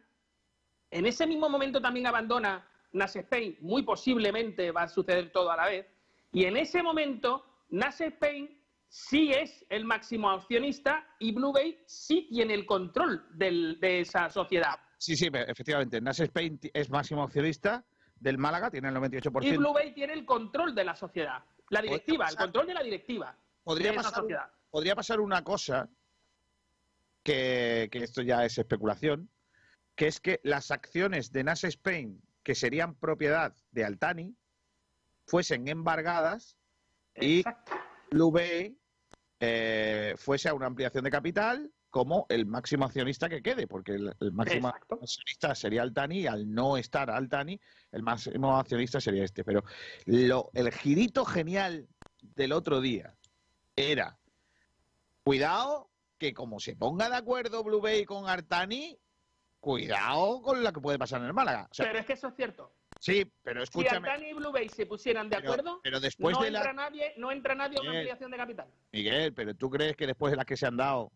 [0.91, 5.56] en ese mismo momento también abandona Nas Spain, muy posiblemente va a suceder todo a
[5.56, 5.86] la vez,
[6.34, 12.27] y en ese momento Nas Spain sí es el máximo accionista y Blue Bay sí
[12.30, 14.77] tiene el control del- de esa sociedad.
[14.97, 16.01] Sí, sí, efectivamente.
[16.01, 17.86] Nas Spain es máximo accionista
[18.19, 19.54] del Málaga, tiene el 98%.
[19.54, 22.84] Y Blue Bay tiene el control de la sociedad, la directiva, el control de la
[22.84, 23.34] directiva.
[23.63, 24.51] podría de esa sociedad.
[24.69, 25.88] podría pasar una cosa,
[27.23, 29.29] que, que esto ya es especulación,
[29.95, 34.36] que es que las acciones de Nas Spain, que serían propiedad de Altani,
[35.25, 36.57] fuesen embargadas
[37.15, 38.31] y Exacto.
[38.31, 38.77] Bay
[39.39, 44.15] eh, fuese a una ampliación de capital como el máximo accionista que quede, porque el,
[44.19, 44.95] el máximo Exacto.
[45.01, 47.60] accionista sería Altani y al no estar Altani,
[47.91, 49.43] el máximo accionista sería este.
[49.43, 49.63] Pero
[50.05, 51.88] lo, el girito genial
[52.21, 53.13] del otro día
[53.75, 54.17] era,
[55.23, 55.90] cuidado,
[56.21, 58.95] que como se ponga de acuerdo Blue Bay con Altani,
[59.60, 61.67] cuidado con lo que puede pasar en el Málaga.
[61.71, 62.71] O sea, pero es que eso es cierto.
[62.99, 66.43] sí, pero Si escúchame, Altani y Blue Bay se pusieran de acuerdo, pero después no,
[66.43, 68.67] de la- entra nadie, no entra nadie a una ampliación de capital.
[68.91, 71.12] Miguel, pero tú crees que después de las que se han dado,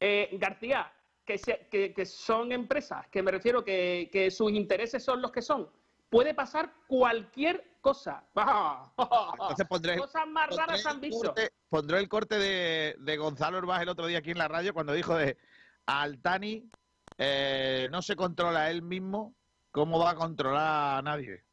[0.00, 0.92] Eh, García,
[1.24, 5.32] que, se- que- que son empresas, que me refiero que, que sus intereses son los
[5.32, 5.70] que son.
[6.12, 8.22] Puede pasar cualquier cosa.
[9.32, 11.22] entonces pondré, Cosas más pondré raras han visto.
[11.32, 14.74] corte- pondré el corte de, de Gonzalo Herbaz el otro día aquí en la radio
[14.74, 15.38] cuando dijo de
[15.86, 16.70] Altani
[17.16, 19.34] eh, no se controla él mismo,
[19.70, 21.44] ¿cómo va a controlar a nadie?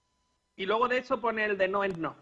[0.58, 2.18] Y luego de eso pone el de no es no.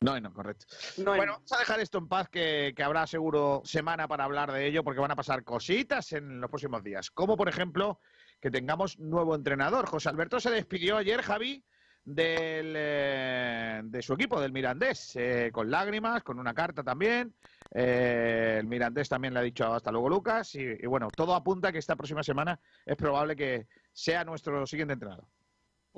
[0.00, 0.66] No, no, correcto.
[1.04, 4.66] bueno, vamos a dejar esto en paz, que, que habrá seguro semana para hablar de
[4.66, 7.10] ello, porque van a pasar cositas en los próximos días.
[7.10, 8.00] Como, por ejemplo,
[8.40, 9.86] que tengamos nuevo entrenador.
[9.86, 11.64] José Alberto se despidió ayer, Javi,
[12.04, 17.34] del, eh, de su equipo, del Mirandés, eh, con lágrimas, con una carta también.
[17.74, 20.54] Eh, el Mirandés también le ha dicho hasta luego Lucas.
[20.54, 24.94] Y, y bueno, todo apunta que esta próxima semana es probable que sea nuestro siguiente
[24.94, 25.26] entrenador.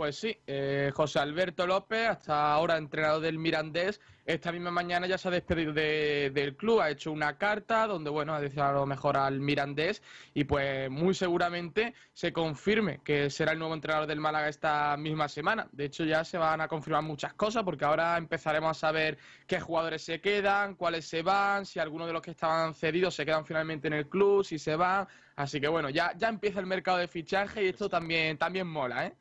[0.01, 5.19] Pues sí, eh, José Alberto López, hasta ahora entrenador del Mirandés, esta misma mañana ya
[5.19, 9.19] se ha despedido de- del club, ha hecho una carta donde, bueno, ha deseado mejor
[9.19, 14.49] al Mirandés y pues muy seguramente se confirme que será el nuevo entrenador del Málaga
[14.49, 15.69] esta misma semana.
[15.71, 19.61] De hecho ya se van a confirmar muchas cosas porque ahora empezaremos a saber qué
[19.61, 23.45] jugadores se quedan, cuáles se van, si algunos de los que estaban cedidos se quedan
[23.45, 25.07] finalmente en el club, si se van.
[25.37, 29.05] Así que bueno, ya, ya empieza el mercado de fichaje y esto también, también mola,
[29.07, 29.15] ¿eh?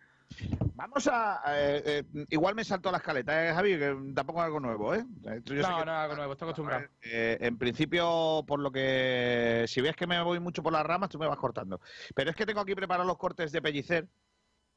[0.76, 1.42] Vamos a.
[1.48, 1.82] eh,
[2.14, 3.78] eh, igual me saltó la escaleta, ¿eh, Javi?
[3.78, 5.04] Que tampoco es algo nuevo, ¿eh?
[5.36, 6.86] Esto yo sé No, que- no, algo nuevo, estoy acostumbrado.
[7.02, 9.66] Eh, en principio, por lo que.
[9.68, 11.82] Si ves que me voy mucho por las ramas, tú me vas cortando.
[12.16, 14.08] Pero es que tengo aquí preparados los cortes de Pellicer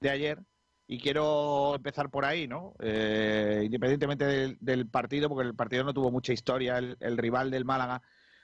[0.01, 0.41] de ayer
[0.89, 2.75] y quiero empezar por ahí, ¿no?
[2.81, 7.51] Eh, independientemente del, del partido, porque el partido no tuvo mucha historia, el, el rival
[7.51, 8.03] del Málaga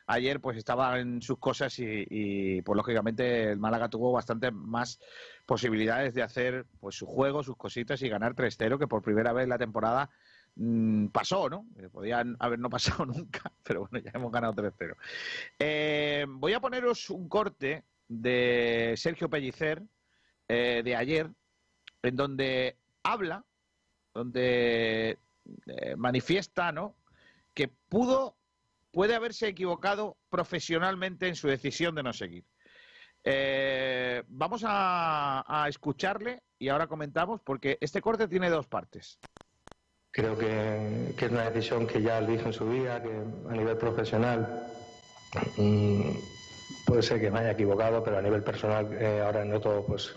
[0.08, 4.98] ayer pues estaba en sus cosas y, y, pues lógicamente el Málaga tuvo bastante más
[5.46, 9.46] posibilidades de hacer pues su juego, sus cositas y ganar 3-0 que por primera vez
[9.46, 10.10] la temporada
[10.56, 11.66] mm, pasó, ¿no?
[11.76, 14.96] Eh, Podían haber no pasado nunca, pero bueno, ya hemos ganado 3-0.
[15.58, 19.82] Eh, voy a poneros un corte de Sergio Pellicer
[20.48, 21.30] eh, de ayer,
[22.02, 23.44] en donde habla,
[24.14, 25.18] donde
[25.96, 26.94] manifiesta, ¿no?
[27.52, 28.37] Que pudo,
[28.90, 32.44] puede haberse equivocado profesionalmente en su decisión de no seguir.
[33.24, 39.18] Eh, vamos a, a escucharle y ahora comentamos, porque este corte tiene dos partes.
[40.10, 43.76] Creo que, es una decisión que ya le dije en su día, que a nivel
[43.76, 44.66] profesional
[45.56, 46.10] mm,
[46.86, 50.14] puede ser que me haya equivocado, pero a nivel personal eh, ahora noto pues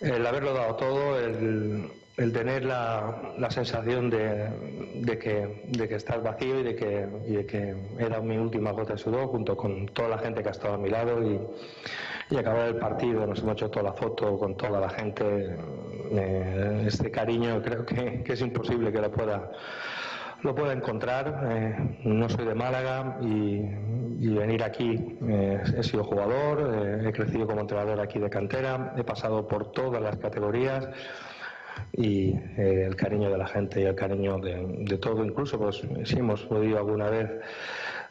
[0.00, 4.48] el haberlo dado todo, el, el tener la, la sensación de,
[4.96, 7.74] de que, de que estás vacío y de, que, y de que
[8.22, 10.90] mi última gota de sudor junto con toda la gente que ha estado a mi
[10.90, 11.40] lado y,
[12.30, 15.56] y acabar el partido, nos hemos hecho toda la foto con toda la gente.
[16.10, 19.50] eh, este cariño creo que, que es imposible que lo pueda
[20.42, 21.40] lo pueda encontrar.
[21.50, 27.60] eh, no soy de Málaga y, venir aquí, eh, he sido jugador, he crecido como
[27.60, 30.88] entrenador aquí de cantera, he pasado por todas las categorías
[31.92, 35.82] y eh, el cariño de la gente y el cariño de, de todo, incluso pues
[36.04, 37.30] sí hemos podido alguna vez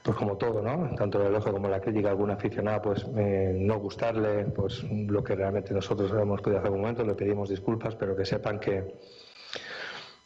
[0.07, 0.95] pues como todo, ¿no?
[0.95, 5.35] Tanto el elogio como la crítica, algún aficionado, pues eh, no gustarle, pues lo que
[5.35, 8.95] realmente nosotros hemos podido hacer en un momento, le pedimos disculpas, pero que sepan que,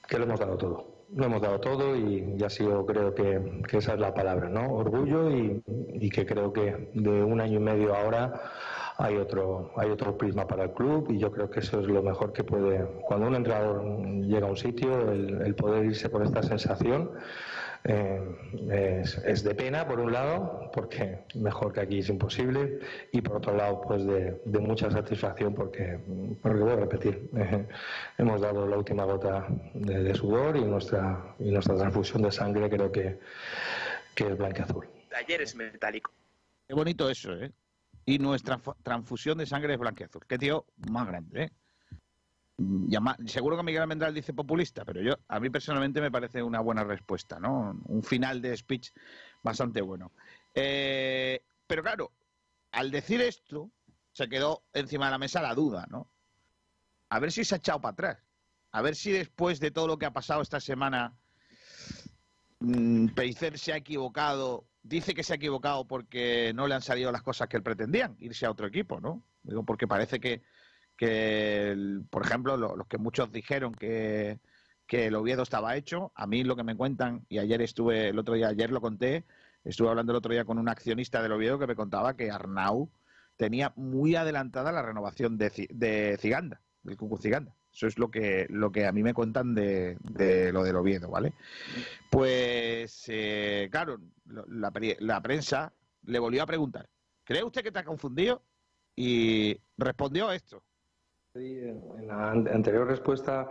[0.08, 0.88] que lo hemos dado todo.
[1.16, 4.50] Lo hemos dado todo y ya ha sido, creo que, que esa es la palabra,
[4.50, 4.72] ¿no?
[4.72, 8.40] Orgullo y, y que creo que de un año y medio ahora
[9.02, 12.04] hay otro, hay otro prisma para el club y yo creo que eso es lo
[12.04, 13.84] mejor que puede, cuando un entrenador
[14.22, 17.12] llega a un sitio, el, el poder irse con esta sensación
[17.84, 22.80] eh, es, es de pena por un lado, porque mejor que aquí es imposible,
[23.12, 26.00] y por otro lado, pues de, de mucha satisfacción porque,
[26.42, 27.68] porque voy a repetir, eh,
[28.20, 32.70] hemos dado la última gota de, de sudor y nuestra, y nuestra transfusión de sangre
[32.70, 33.20] creo que,
[34.14, 34.88] que es blanca-azul.
[35.18, 36.12] Ayer es metálico.
[36.68, 37.52] Qué bonito eso, ¿eh?
[38.06, 40.26] Y nuestra fu- transfusión de sangre es blanqueazul.
[40.28, 41.52] Qué tío más grande, ¿eh?
[43.26, 46.84] Seguro que Miguel Almendral dice populista, pero yo a mí personalmente me parece una buena
[46.84, 47.80] respuesta, ¿no?
[47.86, 48.92] Un final de speech
[49.42, 50.12] bastante bueno.
[50.54, 52.12] Eh, pero claro,
[52.72, 53.72] al decir esto,
[54.12, 56.12] se quedó encima de la mesa la duda, ¿no?
[57.10, 58.18] A ver si se ha echado para atrás.
[58.72, 61.14] A ver si después de todo lo que ha pasado esta semana,
[62.60, 64.66] mm, Pellicer se ha equivocado.
[64.84, 68.16] Dice que se ha equivocado porque no le han salido las cosas que él pretendían,
[68.20, 69.24] irse a otro equipo, ¿no?
[69.44, 70.42] Digo, porque parece que,
[70.98, 74.40] que el- por ejemplo, lo- los que muchos dijeron que,
[74.88, 78.20] que el Oviedo estaba hecho, a mí lo que me cuentan, y ayer estuve, el
[78.20, 79.26] otro día, ayer lo conté,
[79.64, 82.92] estuve hablando el otro día con un accionista del Oviedo que me contaba que Arnau
[83.38, 87.56] tenía muy adelantada la renovación de, de Ciganda, del Cucu Ciganda.
[87.74, 91.10] Eso es lo que, lo que a mí me cuentan de, de lo del Oviedo,
[91.10, 91.34] ¿vale?
[92.10, 93.98] Pues, eh, claro,
[94.48, 95.72] la, pre- la prensa
[96.06, 96.90] le volvió a preguntar,
[97.24, 98.42] ¿cree usted que te ha confundido?
[98.96, 100.62] Y respondió esto.
[101.34, 103.48] En la an- anterior respuesta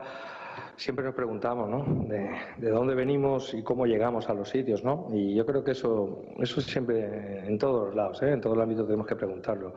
[0.76, 2.04] siempre nos preguntamos, ¿no?
[2.06, 5.08] De, de dónde venimos y cómo llegamos a los sitios, ¿no?
[5.14, 8.32] Y yo creo que eso, eso siempre en todos los lados, ¿eh?
[8.32, 9.74] En todo el ámbito tenemos que preguntarlo.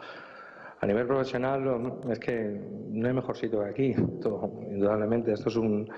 [0.83, 2.59] A nivel profesional, no, es que
[2.89, 3.95] no hay mejor sitio que aquí.
[4.69, 5.89] Indudablemente, esto es un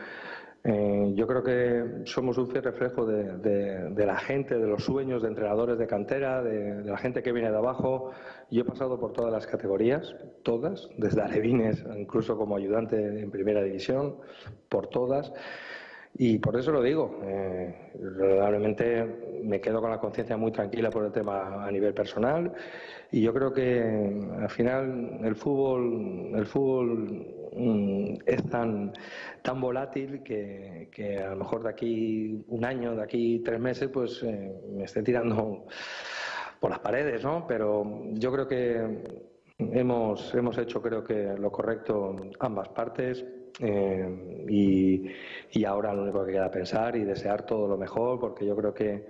[0.68, 5.28] Eh, yo creo que somos un fiel reflejo de, la gente, de los sueños de
[5.28, 8.10] entrenadores de cantera, de la gente que viene de abajo.
[8.50, 13.62] Yo he pasado por todas las categorías, todas, desde alevines, incluso como ayudante en primera
[13.62, 14.16] división,
[14.68, 15.32] por todas.
[16.18, 21.04] Y por eso lo digo, eh, realmente me quedo con la conciencia muy tranquila por
[21.04, 22.54] el tema a nivel personal
[23.12, 23.82] y yo creo que
[24.42, 28.94] al final el fútbol, el fútbol mm, es tan,
[29.60, 34.24] volátil que, que a lo mejor de aquí un año, de aquí tres meses, pues
[34.24, 35.66] eh, me esté tirando
[36.62, 37.46] por las paredes, ¿no?
[37.46, 39.04] Pero yo creo que
[39.60, 43.26] hemos, hemos hecho, creo que lo correcto ambas partes.
[43.60, 45.06] Eh, y,
[45.52, 48.74] y ahora lo único que queda pensar y desear todo lo mejor, porque yo creo
[48.74, 49.06] que,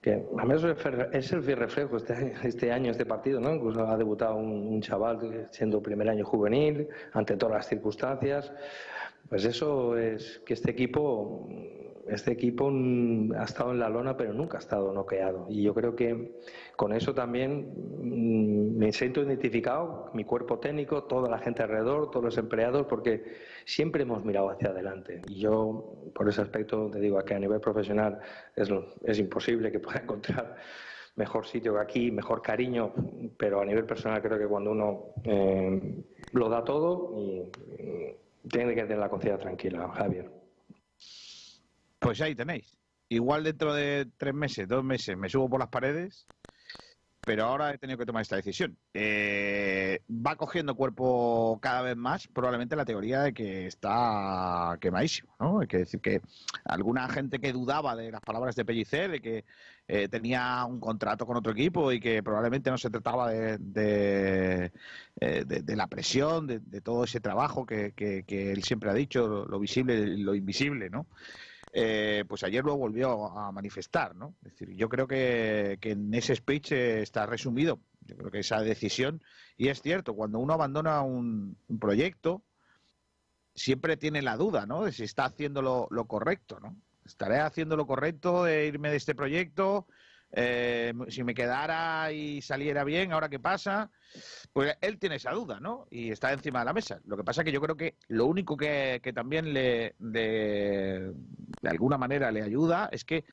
[0.00, 0.70] que a eso
[1.12, 3.54] es el reflejo este este año, este partido, ¿no?
[3.54, 8.52] Incluso ha debutado un, un chaval siendo primer año juvenil, ante todas las circunstancias.
[9.28, 11.48] Pues eso es que este equipo,
[12.10, 15.46] este equipo mm, ha estado en la lona, pero nunca ha estado noqueado.
[15.48, 16.40] Y yo creo que
[16.76, 22.24] con eso también mm, me siento identificado, mi cuerpo técnico, toda la gente alrededor, todos
[22.24, 23.24] los empleados, porque
[23.64, 25.22] siempre hemos mirado hacia adelante.
[25.28, 28.20] Y yo, por ese aspecto, te digo que a nivel profesional
[28.56, 28.68] es,
[29.04, 30.56] es imposible que pueda encontrar
[31.16, 32.92] mejor sitio que aquí, mejor cariño,
[33.36, 36.02] pero a nivel personal creo que cuando uno eh,
[36.32, 37.50] lo da todo
[38.48, 40.39] tiene que tener la conciencia tranquila, Javier.
[42.00, 42.76] Pues ahí tenéis.
[43.08, 46.28] Igual dentro de tres meses, dos meses, me subo por las paredes,
[47.24, 48.78] pero ahora he tenido que tomar esta decisión.
[48.94, 55.60] Eh, va cogiendo cuerpo cada vez más, probablemente la teoría de que está quemadísimo, ¿no?
[55.60, 56.22] Hay que decir que
[56.64, 59.44] alguna gente que dudaba de las palabras de Pellicer, de que
[59.88, 64.72] eh, tenía un contrato con otro equipo y que probablemente no se trataba de,
[65.20, 65.44] eh,
[65.76, 69.46] la presión, de, de todo ese trabajo que, que- que él siempre ha dicho, lo,
[69.46, 71.06] lo visible y lo invisible, ¿no?
[71.72, 74.34] Eh, pues ayer lo volvió a manifestar, ¿no?
[74.44, 78.60] Es decir, yo creo que, en ese speech eh, está resumido, yo creo que esa
[78.60, 79.22] decisión,
[79.56, 82.42] y es cierto, cuando uno abandona un, un proyecto,
[83.54, 84.84] siempre tiene la duda, ¿no?
[84.84, 86.76] De si está haciendo lo, lo correcto, ¿no?
[87.04, 89.86] ¿Estaré haciendo lo correcto de irme de este proyecto?
[90.32, 93.90] Eh, si me quedara y saliera bien, ¿ahora qué pasa?
[94.52, 95.86] Pues él tiene esa duda, ¿no?
[95.90, 97.00] Y está encima de la mesa.
[97.04, 101.12] Lo que pasa es que yo creo que lo único que, también le, de,
[101.62, 103.24] de alguna manera le ayuda es que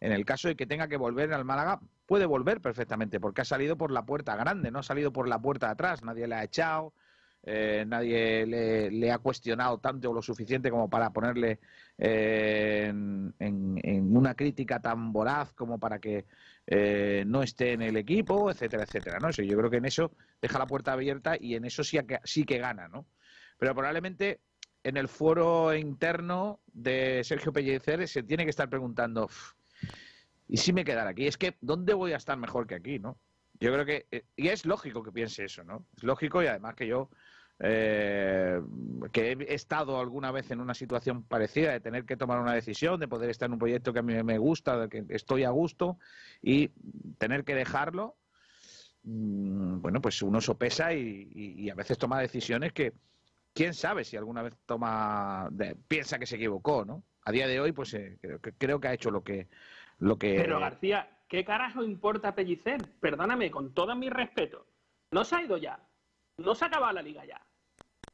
[0.00, 3.44] en el caso de que tenga que volver al Málaga, puede volver perfectamente, porque ha
[3.44, 6.34] salido por la puerta grande, no ha salido por la puerta de atrás, nadie le
[6.34, 6.92] ha echado,
[7.46, 11.60] eh, nadie le, ha cuestionado tanto o lo suficiente como para ponerle
[11.96, 16.26] eh, en, una crítica tan voraz como para que
[16.66, 19.18] eh, no esté en el equipo, etcétera, etcétera.
[19.20, 19.28] ¿no?
[19.28, 20.10] Eso, yo creo que en eso
[20.42, 23.06] deja la puerta abierta y en eso sí, que- sí que gana, ¿no?
[23.58, 24.40] Pero probablemente
[24.82, 29.52] en el foro interno de Sergio Pellicer se tiene que estar preguntando, "Uf,
[30.48, 31.26] ¿y si me quedara aquí?
[31.26, 33.18] Es que, ¿dónde voy a estar mejor que aquí, no?
[33.58, 35.86] Yo creo que, y es lógico que piense eso, ¿no?
[35.96, 37.08] Es lógico y además que yo,
[37.58, 38.60] eh,
[39.12, 43.00] que he estado alguna vez en una situación parecida de tener que tomar una decisión,
[43.00, 45.50] de poder estar en un proyecto que a mí me gusta, de que estoy a
[45.50, 45.98] gusto
[46.42, 46.68] y
[47.18, 48.16] tener que dejarlo,
[49.04, 52.92] mm, bueno, pues uno sopesa y, a veces toma decisiones que,
[53.54, 55.48] quién sabe si alguna vez toma,
[55.88, 57.04] piensa que se equivocó, ¿no?
[57.24, 59.48] A día de hoy, pues eh, creo, que, creo que ha hecho lo que,
[59.98, 62.86] lo que Pero García, ¿qué carajo importa Pellicer?
[63.00, 64.66] Perdóname, con todo mi respeto.
[65.10, 65.85] No se ha ido ya.
[66.38, 67.40] No se ha acabado la liga ya.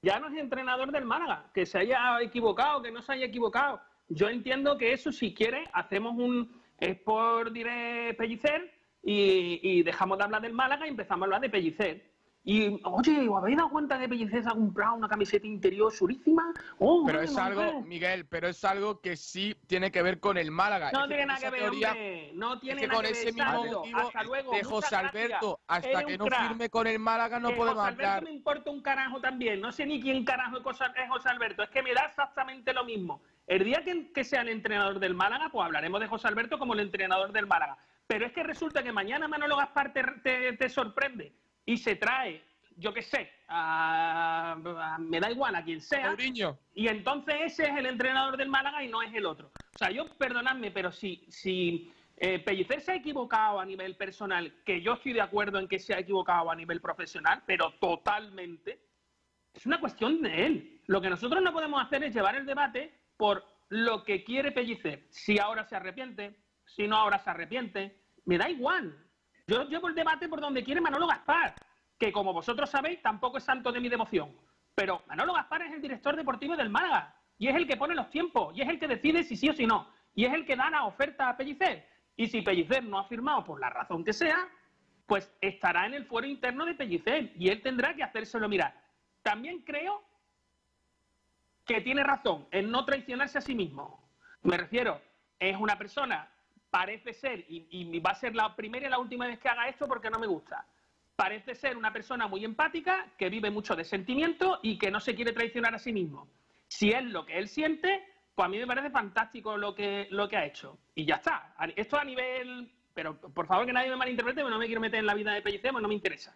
[0.00, 1.50] Ya no es entrenador del Málaga.
[1.52, 3.80] Que se haya equivocado, que no se haya equivocado.
[4.08, 10.24] Yo entiendo que eso, si quiere, hacemos un Sport Direct Pellicer y, y dejamos de
[10.24, 12.11] hablar del Málaga y empezamos a hablar de Pellicer.
[12.44, 16.52] Y, oye, ¿os habéis dado cuenta que Pellicer se ha comprado una camiseta interior surísima?
[16.78, 17.84] Oh, Pero es algo, mujer.
[17.86, 20.90] Miguel, pero es algo que sí tiene que ver con el Málaga.
[20.92, 22.30] No Es tiene nada que ver, hombre.
[22.34, 23.34] No tiene es que nada con que ese ver.
[23.34, 24.52] mismo motivo Hasta luego.
[24.54, 24.96] de José.
[24.96, 26.48] Alberto, hasta Eres que no crack.
[26.48, 28.24] firme con el Málaga no Que podemos José Alberto hablar.
[28.24, 29.60] me importa un carajo también.
[29.60, 31.62] No sé ni quién carajo es José- es José Alberto.
[31.62, 33.22] Es que me da exactamente lo mismo.
[33.46, 36.74] El día que, que sea el entrenador del Málaga, pues hablaremos de José Alberto como
[36.74, 37.78] el entrenador del Málaga.
[38.08, 41.32] Pero es que resulta que mañana Manolo Gaspar te, te- te sorprende
[41.64, 42.42] y se trae,
[42.76, 46.08] yo qué sé, a- a- me da igual a quien sea.
[46.08, 46.58] Mourinho.
[46.74, 49.48] Y entonces ese es el entrenador del Málaga y no es el otro.
[49.74, 54.54] O sea, yo, perdonadme, pero si, si eh, Pellicer se ha equivocado a nivel personal,
[54.64, 58.80] que yo estoy de acuerdo en que se ha equivocado a nivel profesional, pero totalmente,
[59.54, 60.80] es una cuestión de él.
[60.86, 65.06] Lo que nosotros no podemos hacer es llevar el debate por lo que quiere Pellicer.
[65.10, 66.36] Si ahora se arrepiente,
[66.66, 68.96] si no ahora se arrepiente, me da igual.
[69.46, 71.54] Yo llevo el debate por donde quiere Manolo Gaspar,
[71.98, 74.36] que como vosotros sabéis tampoco es santo de mi devoción.
[74.74, 78.08] Pero Manolo Gaspar es el director deportivo del Málaga y es el que pone los
[78.10, 80.54] tiempos, y es el que decide si sí o si no, y es el que
[80.54, 81.88] da la oferta a Pellicer.
[82.16, 84.48] Y si Pellicer no ha firmado por la razón que sea,
[85.06, 88.80] pues estará en el fuero interno de Pellicer y él tendrá que hacérselo mirar.
[89.22, 90.02] También creo
[91.64, 94.08] que tiene razón en no traicionarse a sí mismo.
[94.42, 95.00] Me refiero,
[95.38, 96.31] es una persona,
[96.72, 99.86] parece ser, y, va a ser la primera y la última vez que haga esto
[99.86, 100.66] porque no me gusta,
[101.14, 105.14] parece ser una persona muy empática, que vive mucho de sentimiento y que no se
[105.14, 106.26] quiere traicionar a sí mismo.
[106.68, 108.02] Si es lo que él siente,
[108.34, 110.78] pues a mí me parece fantástico lo que, ha hecho.
[110.94, 111.54] Y ya está.
[111.76, 112.72] Esto a nivel...
[112.94, 115.42] Pero por favor que nadie me malinterprete, no me quiero meter en la vida de
[115.42, 116.34] Pellicemo, no me interesa.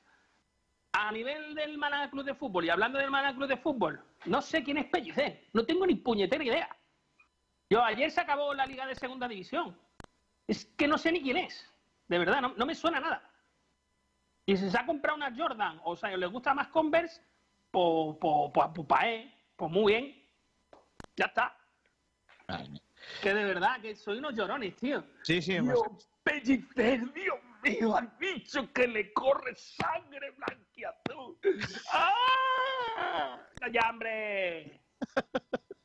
[0.93, 4.41] A nivel del Málaga Club de Fútbol, y hablando del Málaga Club de Fútbol, no
[4.41, 6.77] sé quién es Pellicer, no tengo ni puñetera idea.
[7.69, 9.77] Yo, ayer se acabó la Liga de Segunda División.
[10.47, 11.73] Es que no sé ni quién es.
[12.09, 13.23] De verdad, no, no me suena nada.
[14.45, 17.21] Y si se ha comprado una Jordan, o sea, le gusta más Converse,
[17.71, 20.25] pues pues pues, pues, pa' él, pues muy bien.
[21.17, 21.57] Ya está.
[23.23, 25.05] Que de verdad, que soy unos llorones, tío.
[25.23, 31.39] Sí, sí, Dios, Pellicer, Dios mío, has dicho que le corre sangre blanquiazul.
[31.93, 33.41] ¡Ah!
[33.73, 34.81] ¡Ya, hombre!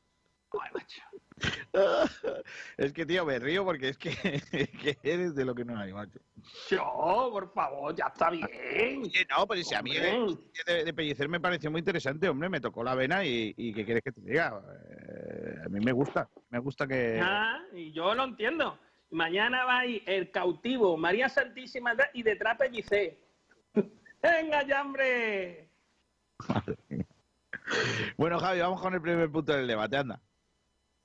[0.53, 1.01] Ay, macho.
[2.77, 4.11] es que, tío, me río porque es que,
[4.81, 6.19] que eres de lo que no hay, macho.
[6.69, 9.01] Yo, por favor, ya está bien.
[9.03, 12.59] Oye, no, pero si a mí de, de Pellicer me pareció muy interesante, hombre, me
[12.59, 14.61] tocó la vena y, y ¿qué quieres que te diga?
[14.99, 17.19] Eh, a mí me gusta, me gusta que...
[17.21, 18.77] Ah, y yo lo entiendo.
[19.11, 23.17] Mañana va ahí el cautivo, María Santísima y detrás Pellicer.
[24.21, 25.69] Venga ya, hombre.
[28.17, 30.21] Bueno, Javi, vamos con el primer punto del debate, anda.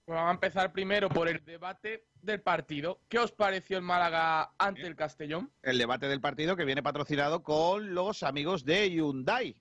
[0.07, 3.01] Pues vamos a empezar primero por el debate del partido.
[3.09, 5.51] ¿Qué os pareció el Málaga ante el Castellón?
[5.63, 9.61] El debate del partido que viene patrocinado con los amigos de Hyundai.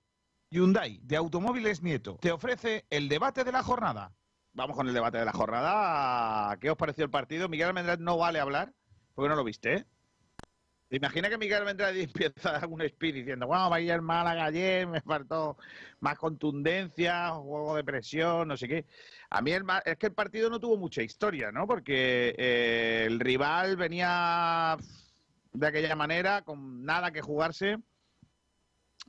[0.50, 4.14] Hyundai, de Automóviles Nieto, te ofrece el debate de la jornada.
[4.52, 6.56] Vamos con el debate de la jornada.
[6.60, 7.48] ¿Qué os pareció el partido?
[7.48, 8.72] Miguel Almendrán no vale hablar,
[9.14, 9.86] porque no lo viste, ¿eh?
[10.88, 15.00] ¿Te Imagina que Miguel Almendrán empieza un speed diciendo, bueno, vaya el Málaga ayer, me
[15.00, 15.56] faltó
[16.00, 18.86] más contundencia, juego de presión, no sé qué.
[19.30, 21.66] A mí es que el partido no tuvo mucha historia, ¿no?
[21.66, 24.76] Porque eh, el rival venía
[25.52, 27.78] de aquella manera, con nada que jugarse.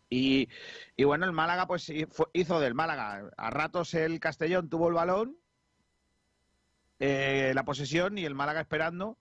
[0.10, 0.48] Y,
[1.04, 1.92] bueno, el Málaga pues
[2.34, 3.30] hizo del Málaga.
[3.38, 5.38] A ratos el Castellón tuvo el balón,
[7.00, 9.18] eh, la posesión y el Málaga esperando.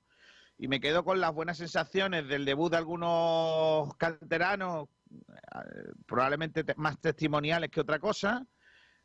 [0.59, 6.75] Y me quedo con las buenas sensaciones del debut de algunos canteranos, eh, probablemente te-
[6.77, 8.47] más testimoniales que otra cosa.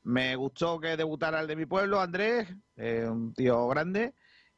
[0.04, 2.48] Me gustó que debutara el de mi pueblo, Andrés,
[2.78, 4.14] eh, un tío grande.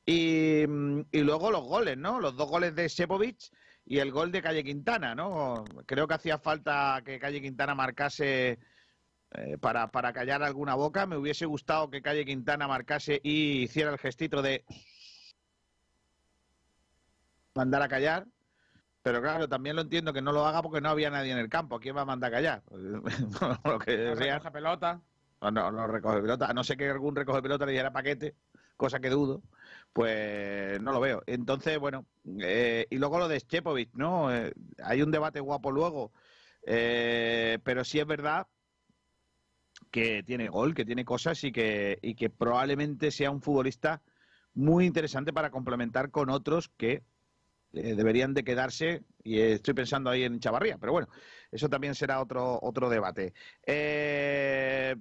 [0.06, 2.20] Y, y luego los goles, ¿no?
[2.20, 3.38] Los dos goles de Sepovic
[3.86, 5.64] y el gol de Calle Quintana, ¿no?
[5.86, 8.60] Creo que hacía falta que Calle Quintana marcase
[9.32, 11.06] eh, para, para callar alguna boca.
[11.08, 14.64] Me hubiese gustado que Calle Quintana marcase y hiciera el gestito de
[17.56, 18.28] mandar a callar.
[19.02, 21.50] Pero claro, también lo entiendo que no lo haga porque no había nadie en el
[21.50, 21.80] campo.
[21.80, 22.64] ¿Quién va a mandar a callar?
[23.66, 24.38] lo que No sea.
[24.38, 25.02] recoge pelota.
[25.42, 26.48] No, no, no recoge pelota.
[26.48, 28.36] A no ser que algún recoge pelota le diera paquete,
[28.78, 29.44] cosa que dudo,
[29.92, 31.22] pues no lo veo.
[31.26, 32.06] Entonces, bueno,
[32.40, 34.34] eh, y luego lo de Stepovic, ¿no?
[34.34, 36.14] Eh, hay un debate guapo luego,
[36.66, 38.48] eh, pero sí es verdad
[39.92, 44.02] que tiene gol, que tiene cosas y que, y que probablemente sea un futbolista
[44.54, 47.04] muy interesante para complementar con otros que
[47.74, 51.08] eh, deberían de quedarse, y estoy pensando ahí en Chavarría, pero bueno,
[51.52, 53.34] eso también será otro, otro debate.
[53.66, 54.96] Eh,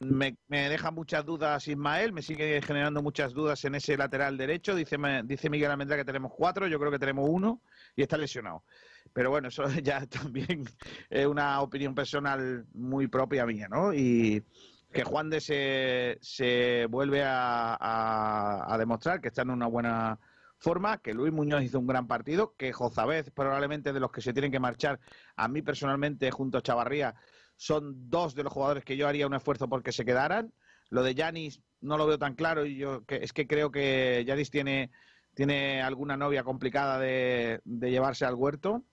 [0.00, 4.74] me, me deja muchas dudas Ismael, me sigue generando muchas dudas en ese lateral derecho.
[4.76, 7.62] Dice, dice Miguel Almendra que tenemos cuatro, yo creo que tenemos uno
[7.96, 8.64] y está lesionado.
[9.12, 10.64] Pero bueno, eso ya también
[11.10, 13.92] es una opinión personal muy propia mía, ¿no?
[13.92, 14.44] Y
[14.92, 20.18] que Juan de se, se vuelve a, a- a demostrar que está en una buena
[20.58, 24.32] forma, que Luis Muñoz hizo un gran partido, que Jozabez probablemente de los que se
[24.32, 25.00] tienen que marchar,
[25.36, 27.14] a mí personalmente junto a Chavarría,
[27.56, 30.52] son dos de los jugadores que yo haría un esfuerzo porque se quedaran.
[30.90, 34.24] Lo de Yanis no lo veo tan claro y yo que, es que creo que
[34.26, 34.90] Yanis tiene,
[35.34, 38.84] tiene alguna novia complicada de, llevarse al huerto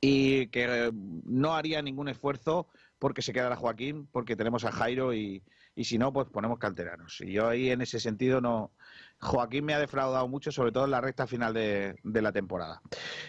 [0.00, 5.14] y que eh, no haría ningún esfuerzo porque se quedara Joaquín, porque tenemos a Jairo
[5.14, 5.42] y,
[5.74, 7.20] y si no, pues ponemos canteranos.
[7.20, 8.72] Y yo ahí en ese sentido no.
[9.22, 12.82] Joaquín me ha defraudado mucho, sobre todo en la recta final de, de la temporada.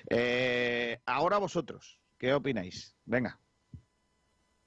[0.10, 2.96] Eh, ahora vosotros, ¿qué opináis?
[3.06, 3.39] Venga.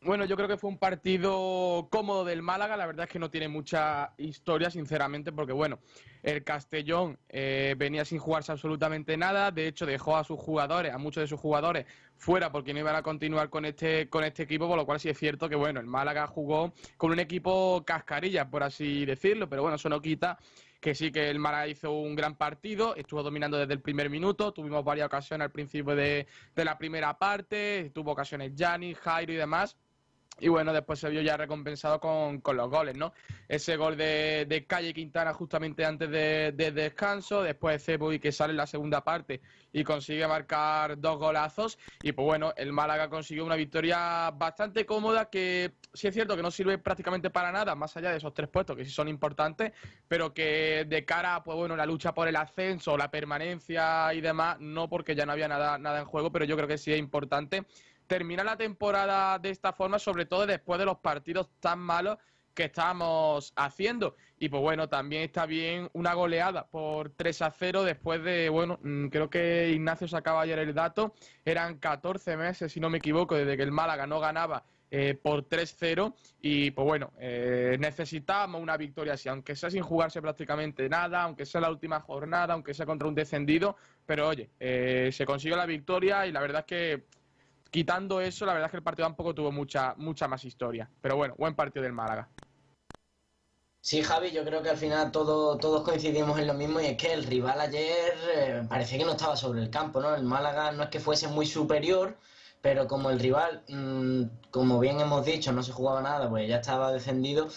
[0.03, 2.77] Bueno, yo creo que fue un partido cómodo del Málaga.
[2.77, 5.81] La verdad es que no tiene mucha historia, sinceramente, porque bueno,
[6.22, 9.51] el Castellón eh, venía sin jugarse absolutamente nada.
[9.51, 12.95] De hecho, dejó a sus jugadores, a muchos de sus jugadores, fuera porque no iban
[12.95, 15.81] a continuar con este, con este equipo, por lo cual sí es cierto que bueno,
[15.81, 20.39] el Málaga jugó con un equipo cascarilla, por así decirlo, pero bueno, eso no quita
[20.87, 24.53] que sí que el Málaga hizo un gran partido, estuvo dominando desde el primer minuto,
[24.53, 29.34] tuvimos varias ocasiones al principio de, de la primera parte, tuvo ocasiones Gianni, Jairo y
[29.34, 29.76] demás,
[30.39, 33.14] y bueno, después se vio ya recompensado con, con los goles, ¿no?
[33.49, 38.51] Ese gol de, de Calle Quintana justamente antes de, de descanso, después Ceboy que sale
[38.51, 39.41] en la segunda parte
[39.72, 41.78] y consigue marcar dos golazos.
[42.03, 46.43] Y pues bueno, el Málaga consiguió una victoria bastante cómoda que sí es cierto que
[46.43, 49.72] no sirve prácticamente para nada, más allá de esos tres puestos que sí son importantes,
[50.07, 54.59] pero que de cara, pues bueno, la lucha por el ascenso, la permanencia y demás,
[54.61, 56.99] no porque ya no había nada, nada en juego, pero yo creo que sí es
[56.99, 57.64] importante
[58.07, 62.19] termina la temporada de esta forma, sobre todo después de los partidos tan malos
[62.55, 64.17] que estábamos haciendo.
[64.39, 68.79] Y pues bueno, también está bien una goleada por 3 a 0 después de, bueno,
[68.83, 73.35] mm, creo que Ignacio sacaba ayer el dato, eran 14 meses, si no me equivoco,
[73.35, 78.77] desde que el Málaga no ganaba eh, por 3-0 y pues bueno, eh, necesitábamos una
[78.77, 82.87] victoria así, aunque sea sin jugarse prácticamente nada, aunque sea la última jornada, aunque sea
[82.87, 83.77] contra un descendido,
[84.07, 87.05] pero oye, eh, se consiguió la victoria y la verdad es que
[87.71, 90.91] quitando eso, la verdad es que el partido tampoco tuvo mucha, mucha más historia.
[91.01, 92.29] Pero bueno, buen partido del Málaga.
[93.81, 96.97] Sí, Javi, yo creo que al final todo, todos coincidimos en lo mismo y es
[96.97, 100.12] que el rival ayer eh, parecía que no estaba sobre el campo, ¿no?
[100.12, 102.19] El Málaga no es que fuese muy superior,
[102.61, 106.57] pero como el rival, mmm, como bien hemos dicho, no se jugaba nada, pues ya
[106.57, 107.49] estaba descendido,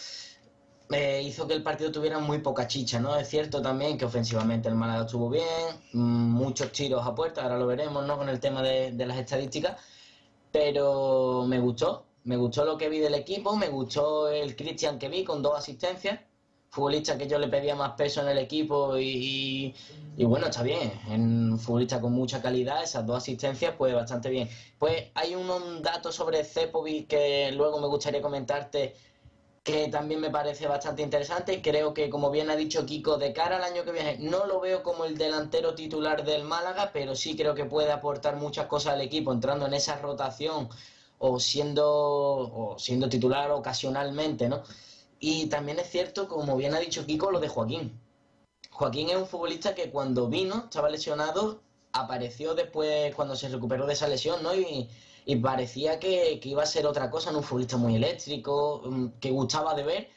[0.92, 3.16] eh, hizo que el partido tuviera muy poca chicha, ¿no?
[3.16, 7.58] Es cierto también que ofensivamente el Málaga estuvo bien, mmm, muchos tiros a puerta, ahora
[7.58, 8.18] lo veremos, ¿no?
[8.18, 9.82] Con el tema de las estadísticas,
[10.52, 15.10] pero me gustó, me gustó lo que vi del equipo, me gustó el Cristian que
[15.10, 16.20] vi con dos asistencias,
[16.70, 19.74] futbolista que yo le pedía más peso en el equipo y,
[20.16, 24.50] y, bueno, está bien, en futbolista con mucha calidad, esas dos asistencias, pues bastante bien.
[24.78, 28.94] Pues hay un, un dato sobre Cepovic que luego me gustaría comentarte
[29.64, 31.62] que también me parece bastante interesante.
[31.62, 34.60] Creo que, como bien ha dicho Kiko, de cara al año que viene, no lo
[34.60, 38.94] veo como el delantero titular del Málaga, pero sí creo que puede aportar muchas cosas
[38.94, 40.70] al equipo entrando en esa rotación
[41.18, 44.64] o siendo, o siendo titular ocasionalmente, ¿no?
[45.20, 48.00] Y también es cierto, como bien ha dicho Kiko, lo de Joaquín.
[48.72, 53.94] Joaquín es un futbolista que cuando vino, estaba lesionado, apareció después cuando se recuperó de
[53.94, 54.56] esa lesión, ¿no?
[54.56, 54.90] Y,
[55.30, 59.30] y parecía que, que, iba a ser otra cosa, un futbolista muy eléctrico, mm, que
[59.30, 60.10] gustaba de ver,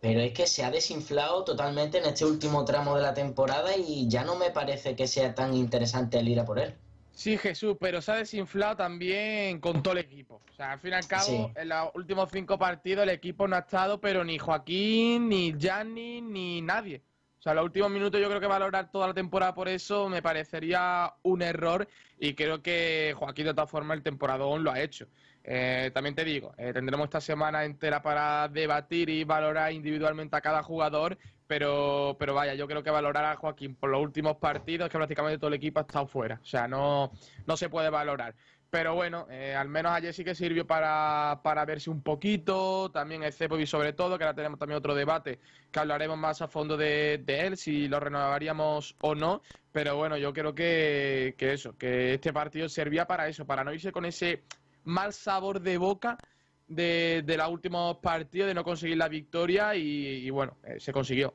[0.00, 4.08] pero es que se ha desinflado totalmente en este último tramo de la temporada y
[4.08, 6.74] ya no me parece que sea tan interesante el ir a por él.
[7.12, 10.40] Sí, Jesús, pero se ha desinflado también con todo el equipo.
[10.50, 11.46] O sea, al fin y al cabo, sí.
[11.56, 16.22] en los últimos cinco partidos el equipo no ha estado, pero ni Joaquín, ni Gianni,
[16.22, 17.02] ni nadie.
[17.44, 20.22] O sea, los últimos minutos yo creo que valorar toda la temporada por eso me
[20.22, 21.86] parecería un error
[22.18, 25.08] y creo que Joaquín de todas formas el temporadón lo ha hecho.
[25.42, 30.40] Eh, también te digo, eh, tendremos esta semana entera para debatir y valorar individualmente a
[30.40, 34.88] cada jugador, pero, pero vaya, yo creo que valorar a Joaquín por los últimos partidos,
[34.88, 37.12] que prácticamente todo el equipo ha estado fuera, o sea, no,
[37.46, 38.34] no se puede valorar.
[38.74, 43.22] Pero bueno, eh, al menos ayer sí que sirvió para, para verse un poquito, también
[43.22, 45.38] el Cepovic sobre todo, que ahora tenemos también otro debate,
[45.70, 50.16] que hablaremos más a fondo de, de él, si lo renovaríamos o no, pero bueno,
[50.16, 54.06] yo creo que, que eso, que este partido servía para eso, para no irse con
[54.06, 54.42] ese
[54.82, 56.18] mal sabor de boca
[56.66, 60.92] de, de los últimos partidos, de no conseguir la victoria y, y bueno, eh, se
[60.92, 61.32] consiguió.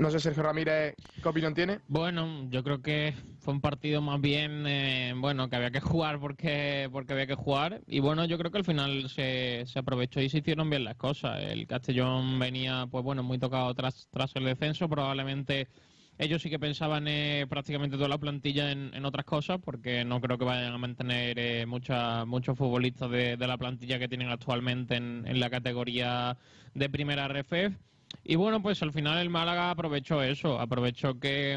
[0.00, 1.80] No sé, Sergio Ramírez, ¿qué opinión tiene?
[1.86, 6.18] Bueno, yo creo que fue un partido más bien, eh, bueno, que había que jugar
[6.18, 7.82] porque, porque había que jugar.
[7.86, 10.96] Y bueno, yo creo que al final se, se, aprovechó y se hicieron bien las
[10.96, 11.42] cosas.
[11.42, 14.88] El Castellón venía, pues bueno, muy tocado tras, tras el descenso.
[14.88, 15.68] Probablemente
[16.16, 20.18] ellos sí que pensaban eh, prácticamente toda la plantilla en, en, otras cosas, porque no
[20.22, 24.30] creo que vayan a mantener eh, mucha, muchos futbolistas de, de, la plantilla que tienen
[24.30, 26.38] actualmente en, en la categoría
[26.72, 27.76] de primera RFF.
[28.24, 31.54] Y bueno, pues al final el Málaga aprovechó eso, aprovechó que,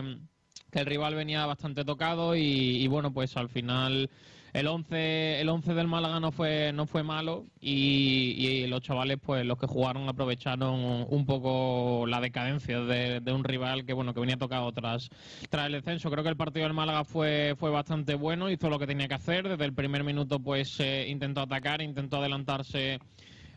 [0.71, 4.09] el rival venía bastante tocado y, bueno, pues al final
[4.53, 9.45] el 11, el 11 del Málaga no fue, no fue malo y, los chavales, pues
[9.45, 14.19] los que jugaron aprovecharon un poco la decadencia de, de, un rival que bueno que
[14.19, 15.09] venía tocado tras,
[15.49, 16.09] tras el descenso.
[16.09, 19.13] Creo que el partido del Málaga fue, fue bastante bueno, hizo lo que tenía que
[19.13, 22.99] hacer, desde el primer minuto pues eh, intentó atacar, intentó adelantarse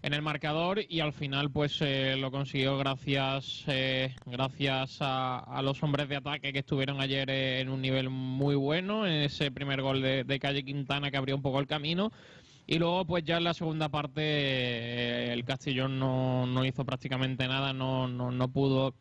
[0.06, 5.62] en el marcador y al final pues eh, lo consiguió gracias eh, gracias a, a
[5.62, 9.50] los hombres de ataque que estuvieron ayer eh, en un nivel muy bueno en ese
[9.50, 12.12] primer gol de, de Calle Quintana que abrió un poco el camino.
[12.68, 17.46] Y luego, pues ya en la segunda parte, eh, el Castellón no, no hizo prácticamente
[17.46, 18.94] nada, no, no, no pudo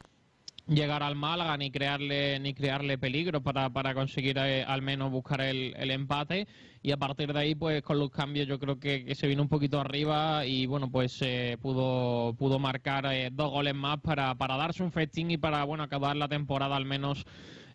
[0.68, 5.42] llegar al Málaga ni crearle ni crearle peligro para, para conseguir eh, al menos buscar
[5.42, 6.48] el, el empate.
[6.82, 9.50] Y a partir de ahí pues con los cambios yo creo que, se vino un
[9.50, 14.58] poquito arriba y bueno pues eh, pudo pudo marcar eh, dos goles más para, para
[14.58, 17.26] darse un festín y para bueno acabar la temporada al menos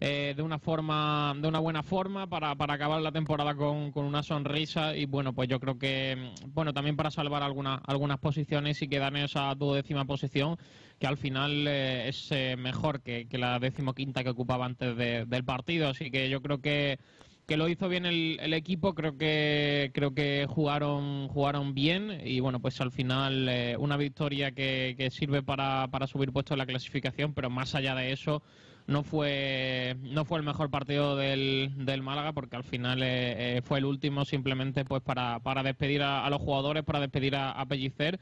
[0.00, 4.04] eh, de una forma de una buena forma para, para acabar la temporada con, con
[4.06, 4.96] una sonrisa.
[4.96, 8.88] Y bueno pues yo creo que mm, bueno también para salvar algunas algunas posiciones y
[8.88, 10.56] quedar en esa duodécima posición
[10.98, 15.24] que al final eh, es eh, mejor que, que la decimoquinta que ocupaba antes de-
[15.26, 15.88] del partido.
[15.88, 16.98] Así que yo creo que
[17.46, 22.20] que lo hizo bien el, el equipo, creo que creo que jugaron jugaron bien.
[22.24, 26.52] Y bueno pues al final eh, una victoria que, que sirve para, para subir puestos
[26.52, 28.42] en la clasificación, pero más allá de eso
[28.90, 33.62] no fue no fue el mejor partido del, del Málaga porque al final eh, eh,
[33.62, 37.52] fue el último simplemente pues para, para despedir a, a los jugadores, para despedir a,
[37.52, 38.18] a Pellicer.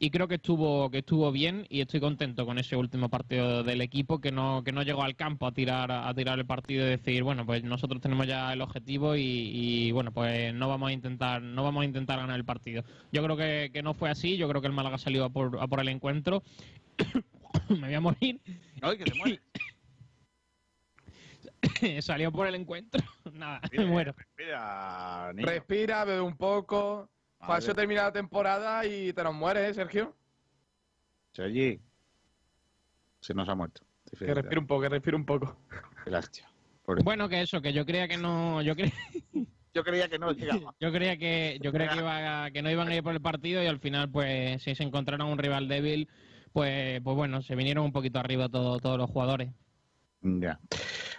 [0.00, 3.80] Y creo que estuvo que estuvo bien y estoy contento con ese último partido del
[3.80, 6.90] equipo que no que no llegó al campo a tirar a tirar el partido y
[6.90, 10.92] decir bueno pues nosotros tenemos ya el objetivo y, y, bueno pues no vamos a
[10.92, 14.36] intentar no vamos a intentar ganar el partido yo creo que, que no fue así
[14.36, 16.44] yo creo que el Málaga salió a por, a por el encuentro.
[17.68, 18.40] Me voy a morir.
[18.80, 19.40] Ay, que te mueres.
[22.00, 23.02] salió por el encuentro
[23.32, 25.46] nada me muero Respira, niño.
[25.48, 27.08] Respira, bebe un poco.
[27.40, 30.16] Falso termina la temporada y te nos mueres, ¿eh, Sergio?
[31.32, 31.80] Sergi.
[33.20, 33.82] Se nos ha muerto.
[34.18, 35.56] Que respire un poco, que respire un poco.
[36.06, 36.48] Lástima.
[37.04, 38.92] bueno que eso que yo creía que no yo creía
[39.74, 40.74] Yo creía que no llegaba.
[40.80, 43.20] Yo creía que yo creía que, iba a- que no iban a ir por el
[43.20, 46.08] partido y al final pues si se encontraron un rival débil
[46.52, 49.50] pues pues bueno se vinieron un poquito arriba todo- todos los jugadores.
[50.20, 50.60] Ya.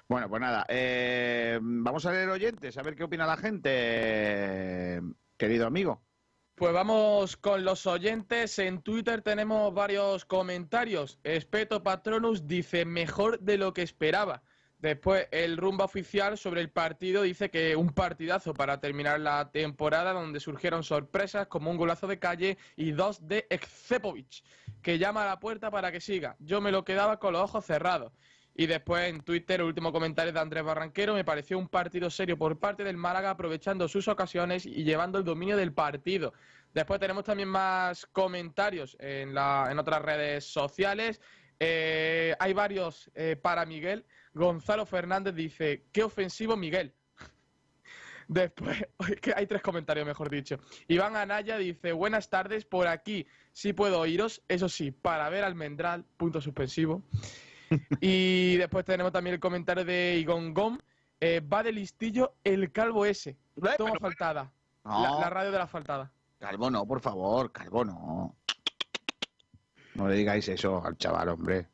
[0.08, 0.66] Bueno, pues nada.
[0.70, 5.02] eh, vamos a leer oyentes, a ver qué opina la gente,
[5.38, 6.02] querido amigo.
[6.56, 8.60] Pues vamos con los oyentes.
[8.60, 11.18] En Twitter tenemos varios comentarios.
[11.24, 14.44] Espeto Patronus dice mejor de lo que esperaba.
[14.80, 20.14] Después, el rumba oficial sobre el partido dice que un partidazo para terminar la temporada
[20.14, 24.44] donde surgieron sorpresas como un golazo de calle y dos de Excepovic,
[24.82, 26.36] que llama a la puerta para que siga.
[26.40, 28.14] Yo me lo quedaba con los ojos cerrados.
[28.60, 32.38] Y después en Twitter, el último comentario de Andrés Barranquero, me pareció un partido serio
[32.38, 36.34] por parte del Málaga, aprovechando sus ocasiones y llevando el dominio del partido.
[36.74, 41.22] Después tenemos también más comentarios en, la, en otras redes sociales.
[41.58, 44.06] Eh, hay varios eh, para Miguel.
[44.34, 46.94] Gonzalo Fernández dice, qué ofensivo Miguel.
[48.28, 48.86] Después,
[49.38, 50.60] hay tres comentarios, mejor dicho.
[50.90, 56.04] Iván Anaya dice, buenas tardes, por aquí sí puedo oíros, eso sí, para ver Almendral,
[56.18, 57.06] punto suspensivo.
[58.02, 60.78] Y después tenemos también el comentario de Igon Gom,
[61.20, 63.38] eh, va de listillo el calvo ese.
[63.78, 64.52] Toma faltada.
[64.84, 65.04] No.
[65.04, 66.12] La, la radio de la faltada.
[66.40, 68.36] Calvo no, por favor, Calvo no.
[69.96, 71.68] No le digáis eso al chaval, hombre.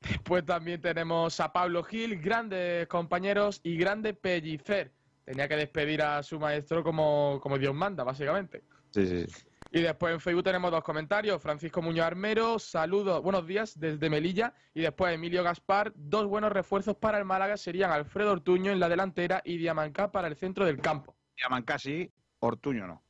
[0.00, 4.92] Después también tenemos a Pablo Gil, grandes compañeros y grande Pellicer.
[5.24, 8.62] Tenía que despedir a su maestro como, como Dios manda, básicamente.
[8.92, 9.45] Sí, sí, sí.
[9.72, 11.42] Y después en Facebook tenemos dos comentarios.
[11.42, 14.54] Francisco Muñoz Armero, saludos, buenos días desde Melilla.
[14.74, 18.88] Y después Emilio Gaspar, dos buenos refuerzos para el Málaga serían Alfredo Ortuño en la
[18.88, 21.14] delantera y Diamancá para el centro del campo.
[21.36, 23.02] Diamancá sí, Ortuño no.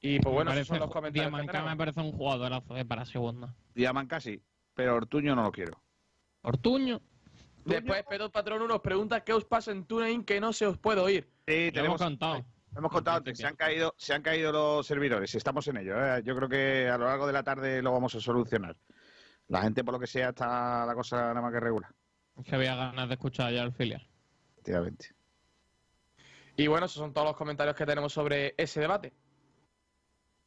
[0.00, 1.30] Y pues bueno, Me esos son parece- los comentarios.
[1.32, 3.54] que Diamancá me parece un jugadorazo eh, para segunda.
[3.74, 4.42] Diamancá sí,
[4.74, 5.80] pero Ortuño no lo quiero.
[6.42, 7.00] Ortuño.
[7.64, 11.00] Después Pedro Patrón nos pregunta qué os pasa en TuneIn que no se os puede
[11.00, 11.30] oír.
[11.46, 12.44] Sí, Lo tenemos, hemos contado.
[12.76, 15.94] Hemos contado antes, se han, caído, se han caído los servidores, estamos en ello.
[15.98, 16.22] ¿eh?
[16.24, 18.76] Yo creo que a lo largo de la tarde lo vamos a solucionar.
[19.48, 21.90] La gente, por lo que sea, está la cosa nada más que regular.
[22.38, 24.06] Es que había ganas de escuchar ya al filial.
[24.54, 25.14] Efectivamente.
[26.56, 29.12] Y bueno, esos son todos los comentarios que tenemos sobre ese debate.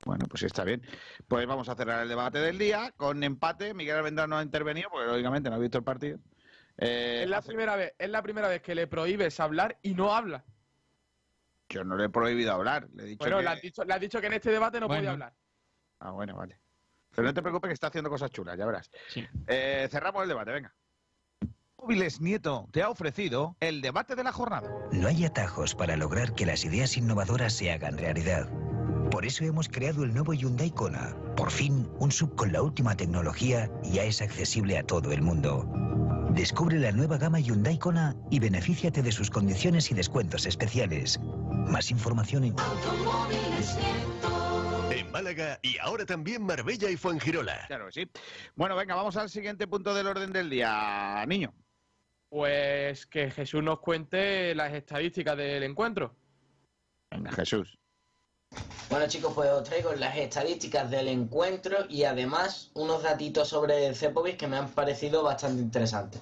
[0.06, 0.82] Bueno, pues está bien.
[1.28, 3.74] Pues vamos a cerrar el debate del día con empate.
[3.74, 6.20] Miguel Almendral no ha intervenido porque lógicamente no ha visto el partido.
[6.78, 10.14] Eh, Es la primera vez, es la primera vez que le prohíbes hablar y no
[10.16, 10.46] habla.
[11.70, 12.88] Yo no le he prohibido hablar.
[12.94, 13.44] Le he dicho Bueno, que...
[13.44, 15.00] le has dicho, le has dicho que en este debate no Bueno.
[15.02, 15.34] podía hablar.
[16.00, 16.60] Ah, bueno, vale.
[17.16, 18.90] Pero no te preocupes que está haciendo cosas chulas, ya verás.
[19.10, 19.26] Sí.
[19.48, 20.76] Eh, cerramos el debate, venga.
[21.78, 24.70] Móviles Nieto te ha ofrecido el debate de la jornada.
[24.92, 28.50] No hay atajos para lograr que las ideas innovadoras se hagan realidad.
[29.12, 31.16] Por eso hemos creado el nuevo Hyundai Kona.
[31.36, 35.66] Por fin, un sub con la última tecnología ya es accesible a todo el mundo.
[36.38, 41.20] Descubre la nueva gama Hyundai Kona y benefíciate de sus condiciones y descuentos especiales.
[41.20, 42.56] Más información en...
[44.92, 47.66] En Málaga y ahora también Marbella y Fuengirola.
[47.66, 48.08] Claro sí.
[48.56, 51.56] Bueno, venga, vamos al siguiente punto del orden del día, niño.
[52.30, 56.16] Pues que Jesús nos cuente las estadísticas del encuentro.
[57.10, 57.80] Venga, Jesús.
[58.90, 64.38] Bueno chicos, pues os traigo las estadísticas del encuentro y además unos datitos sobre Cepovic
[64.38, 66.22] que me han parecido bastante interesantes.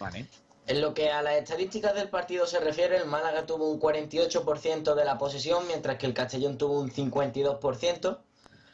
[0.00, 0.26] Vale.
[0.66, 4.94] En lo que a las estadísticas del partido se refiere, el Málaga tuvo un 48%
[4.94, 8.18] de la posesión, mientras que el Castellón tuvo un 52%.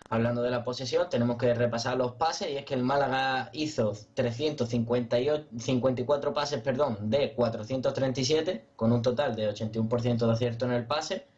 [0.08, 3.92] Hablando de la posesión, tenemos que repasar los pases y es que el Málaga hizo
[4.14, 11.31] 354 pases perdón, de 437, con un total de 81% de acierto en el pase.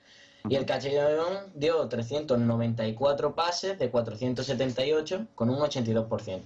[0.47, 6.43] Y el Castellón dio 394 pases de 478, con un 82%.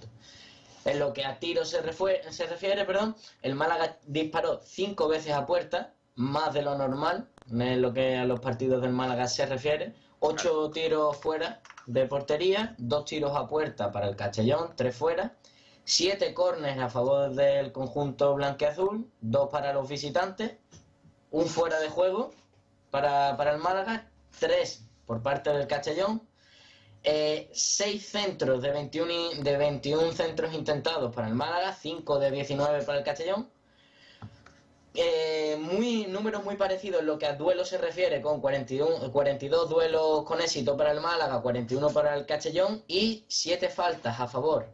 [0.85, 1.81] En lo que a tiro se,
[2.31, 7.81] se refiere, perdón, el Málaga disparó cinco veces a puerta, más de lo normal, en
[7.81, 9.93] lo que a los partidos del Málaga se refiere.
[10.21, 15.35] Ocho tiros fuera de portería, dos tiros a puerta para el Castellón, tres fuera.
[15.83, 20.53] Siete córneres a favor del conjunto blanqueazul, dos para los visitantes,
[21.31, 22.31] un fuera de juego
[22.91, 24.09] para, para el Málaga,
[24.39, 26.21] tres por parte del Castellón,
[27.03, 32.29] eh, seis centros de 21, i- de 21 centros intentados para el Málaga, 5 de
[32.31, 33.49] 19 para el Castellón.
[34.95, 39.69] Eh, muy, números muy parecidos en lo que a duelos se refiere, con 41, 42
[39.69, 44.67] duelos con éxito para el Málaga, 41 para el Castellón y 7 faltas a favor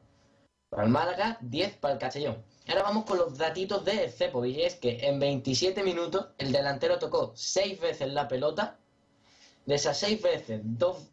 [0.70, 2.44] para el Málaga, 10 para el Castellón.
[2.68, 7.32] Ahora vamos con los datitos de Cepovic, es que en 27 minutos el delantero tocó
[7.36, 8.80] 6 veces la pelota,
[9.66, 11.12] de esas 6 veces, dos,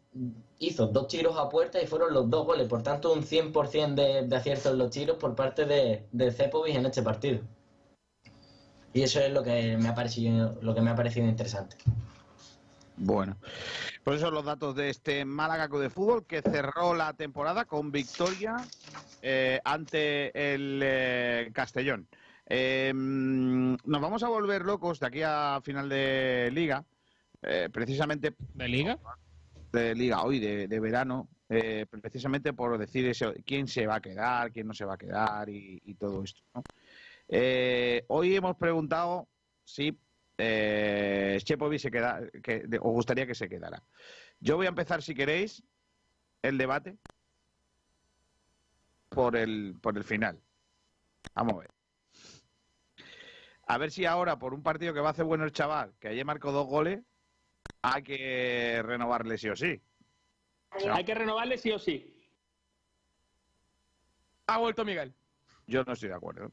[0.59, 4.27] hizo dos tiros a puerta y fueron los dos goles, por tanto un 100% de,
[4.27, 7.41] de acierto en los tiros por parte de, de en este partido.
[8.93, 11.77] Y eso es lo que me ha parecido, lo que me ha parecido interesante.
[12.95, 13.37] Bueno,
[14.03, 17.65] pues esos son los datos de este Málaga Club de Fútbol que cerró la temporada
[17.65, 18.55] con victoria
[19.21, 22.07] eh, ante el eh, Castellón.
[22.45, 26.83] Eh, nos vamos a volver locos de aquí a final de liga,
[27.41, 28.35] eh, precisamente...
[28.53, 28.99] ¿De liga?
[29.71, 34.01] De liga, hoy, de, de verano, eh, precisamente por decir eso, quién se va a
[34.01, 36.41] quedar, quién no se va a quedar y, y todo esto.
[36.53, 36.61] ¿no?
[38.07, 39.27] Hoy hemos preguntado
[39.63, 39.97] si
[40.37, 43.83] eh, Chepovic se queda, que de- os gustaría que se quedara.
[44.39, 45.63] Yo voy a empezar, si queréis,
[46.41, 46.97] el debate
[49.09, 50.41] por el, por el final.
[51.35, 51.69] Vamos a ver.
[53.67, 56.09] A ver si ahora, por un partido que va a hacer bueno el chaval, que
[56.09, 57.01] ayer marcó dos goles,
[57.81, 59.81] hay que renovarle sí o sí.
[60.91, 62.09] Hay que renovarle sí o sí.
[64.47, 65.13] Ha vuelto Miguel.
[65.67, 66.51] Yo no estoy de acuerdo.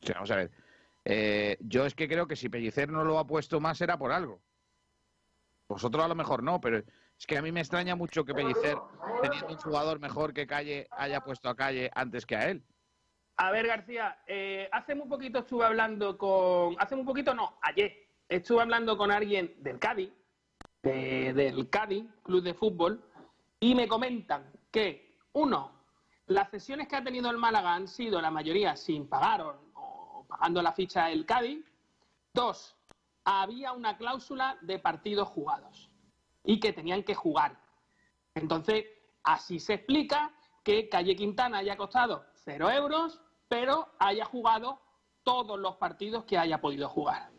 [0.00, 0.50] O sea, vamos a ver.
[1.10, 4.12] Eh, yo es que creo que si Pellicer no lo ha puesto más era por
[4.12, 4.42] algo.
[5.66, 6.78] Vosotros a lo mejor no, pero
[7.18, 8.76] es que a mí me extraña mucho que Pellicer,
[9.22, 12.62] teniendo un jugador mejor que Calle, haya puesto a Calle antes que a él.
[13.38, 16.76] A ver, García, eh, hace muy poquito estuve hablando con.
[16.78, 18.06] Hace muy poquito, no, ayer.
[18.28, 20.10] Estuve hablando con alguien del Cádiz,
[20.82, 23.02] de- del Cádiz, Club de Fútbol,
[23.60, 25.72] y me comentan que, uno,
[26.26, 29.67] las sesiones que ha tenido el Málaga han sido la mayoría sin pagar o
[30.28, 31.64] pagando la ficha del Cádiz.
[32.32, 32.76] Dos,
[33.24, 35.90] había una cláusula de partidos jugados
[36.44, 37.58] y que tenían que jugar.
[38.34, 38.86] Entonces,
[39.24, 44.80] así se explica que Calle Quintana haya costado cero euros, pero haya jugado
[45.24, 47.30] todos los partidos que haya podido jugar.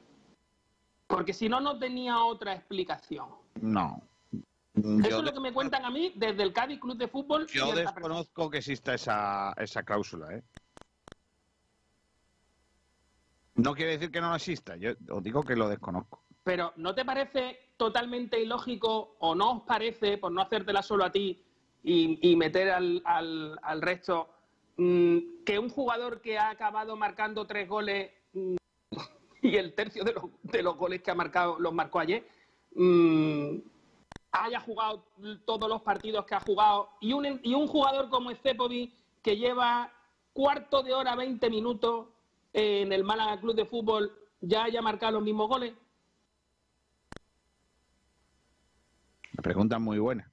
[1.07, 3.29] Porque si no, no tenía otra explicación.
[3.61, 4.01] No.
[4.75, 7.47] Eso es lo que me cuentan a mí desde el Cádiz Club de Fútbol.
[7.47, 10.43] yo desconozco que exista esa, esa cláusula, ¿eh?
[13.63, 16.23] No quiere decir que no exista, yo os digo que lo desconozco.
[16.43, 21.11] Pero ¿no te parece totalmente ilógico o no os parece, por no hacértela solo a
[21.11, 21.43] ti
[21.83, 24.29] y, meter al, al- al resto,
[24.77, 28.55] mm, que un jugador que ha acabado marcando tres goles mm,
[29.41, 32.27] y el tercio de los, de los goles que ha marcado los marcó ayer,
[32.75, 33.57] mm,
[34.31, 35.05] haya jugado
[35.45, 39.91] todos los partidos que ha jugado y un, y un jugador como Estepovi que lleva
[40.33, 42.07] cuarto de hora, 20 minutos
[42.53, 45.73] en el Málaga Club de Fútbol ya haya marcado los mismos goles?
[49.33, 50.31] La pregunta es muy buena.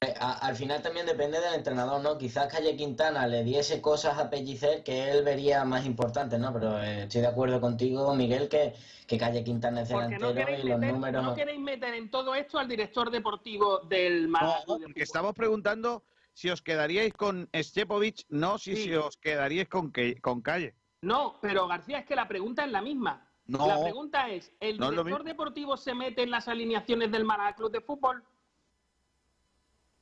[0.00, 2.18] Eh, a- al final también depende del entrenador, ¿no?
[2.18, 6.52] Quizás Calle Quintana le diese cosas a Pellicer que él vería más importantes, ¿no?
[6.52, 8.74] Pero eh, estoy de acuerdo contigo, Miguel, que,
[9.08, 11.24] que Calle Quintana es no delantero queréis, y los meter, números...
[11.24, 14.62] no queréis meter en todo esto al director deportivo del Málaga.
[14.66, 18.82] Porque estamos preguntando si os quedaríais con Stepovic, no si, Sí.
[18.84, 20.74] si os quedaríais con, que, con Calle.
[21.02, 23.24] No, pero García, es que la pregunta es la misma.
[23.46, 23.66] No.
[23.66, 27.70] La pregunta es, ¿el No director deportivo se mete en las alineaciones del Málaga Club
[27.72, 28.22] de Fútbol?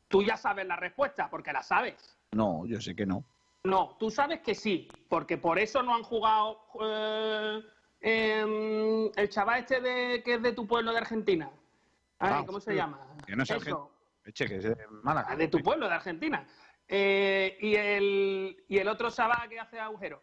[0.09, 2.17] Tú ya sabes la respuesta, porque la sabes.
[2.33, 3.25] No, yo sé que no.
[3.65, 7.61] No, tú sabes que sí, porque por eso no han jugado eh,
[8.01, 11.51] em, el chaval este de, que es de tu pueblo de Argentina.
[12.19, 13.01] Ay, Ah, ¿Cómo se llama?
[13.27, 13.91] Que no es Eso.
[14.25, 15.37] Eche, que es de Málaga.
[15.37, 16.47] de tu pueblo de Argentina.
[16.89, 20.23] Eh, y, el, y el otro chaval que hace agujero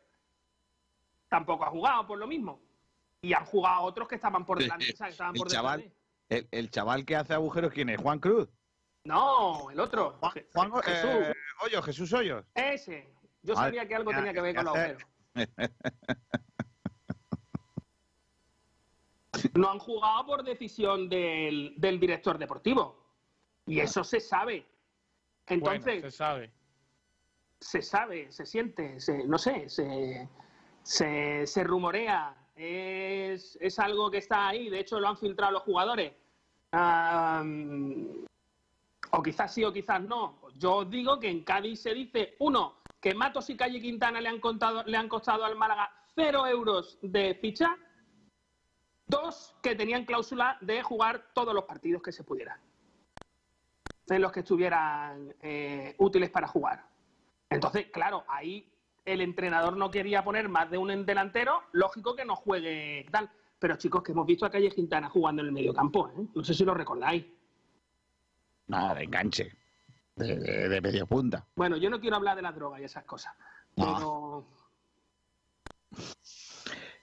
[1.33, 2.61] tampoco ha jugado por lo mismo.
[3.23, 4.93] Y han jugado otros que estaban por delante.
[4.93, 5.79] o sea, que estaban El por chaval,
[6.29, 7.99] de- el, el chaval que hace agujeros, ¿quién es?
[7.99, 8.47] ¿Juan Cruz?
[9.05, 10.19] No, el otro.
[10.19, 11.11] Juan Jesús.
[11.11, 12.45] eh, Hoyos, Jesús Hoyos.
[12.53, 13.11] Ese.
[13.41, 15.03] Yo Madre sabía que algo tenía que ver con los agujeros.
[19.55, 23.03] No han jugado por decisión del, del director deportivo.
[23.65, 24.67] Y eso se sabe.
[25.47, 26.51] Entonces, Bueno, se sabe.
[27.59, 30.29] se sabe, se siente, se, no sé, se,
[30.83, 32.35] se, rumorea.
[32.55, 34.69] Es, es algo que está ahí.
[34.69, 36.13] De hecho, lo han filtrado los jugadores.
[39.11, 40.39] O quizás sí o quizás no.
[40.57, 44.29] Yo os digo que en Cádiz se dice, uno, que Matos y Calle Quintana le
[44.29, 47.77] han, contado, le han costado al Málaga cero euros de ficha.
[49.05, 52.59] Dos, que tenían cláusula de jugar todos los partidos que se pudieran.
[54.07, 56.85] En los que estuvieran eh, útiles para jugar.
[57.49, 58.72] Entonces, claro, ahí
[59.05, 63.29] el entrenador no quería poner más de un delantero, lógico que no juegue tal.
[63.59, 66.25] Pero chicos, que hemos visto a Calle Quintana jugando en el mediocampo, ¿eh?
[66.35, 67.25] No sé si lo recordáis.
[68.67, 69.57] Nada, de enganche.
[70.15, 71.47] De, de- de medio punta.
[71.55, 73.33] Bueno, yo no quiero hablar de la droga y esas cosas.
[73.75, 74.45] Pero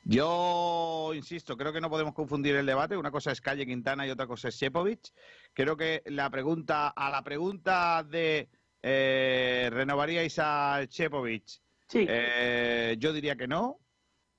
[0.05, 2.97] Yo insisto, creo que no podemos confundir el debate.
[2.97, 5.13] Una cosa es Calle Quintana y otra cosa es Shepovic.
[5.53, 8.49] Creo que la pregunta, a la pregunta de
[8.83, 10.81] eh, ¿renovaríais a
[11.91, 12.09] Shepovic?
[12.11, 13.79] Eh, yo diría que no.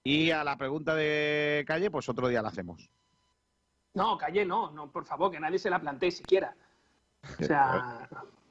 [0.03, 2.89] Y a la pregunta de Calle, pues otro día la hacemos.
[3.93, 6.55] no, Calle no, no, por favor, que nadie se la plantee siquiera.
[7.39, 8.09] O sea,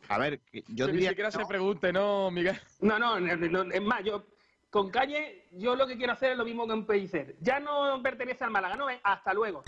[0.09, 1.45] A ver, yo Que ni diría siquiera que no.
[1.45, 2.57] se pregunte, ¿no, Miguel?
[2.81, 4.25] no, no, no, no, es más, yo
[4.71, 7.37] con Calle, yo lo que quiero hacer es lo mismo que en Pellicer.
[7.41, 9.65] Ya no pertenece al Málaga, no, Eh, hasta luego.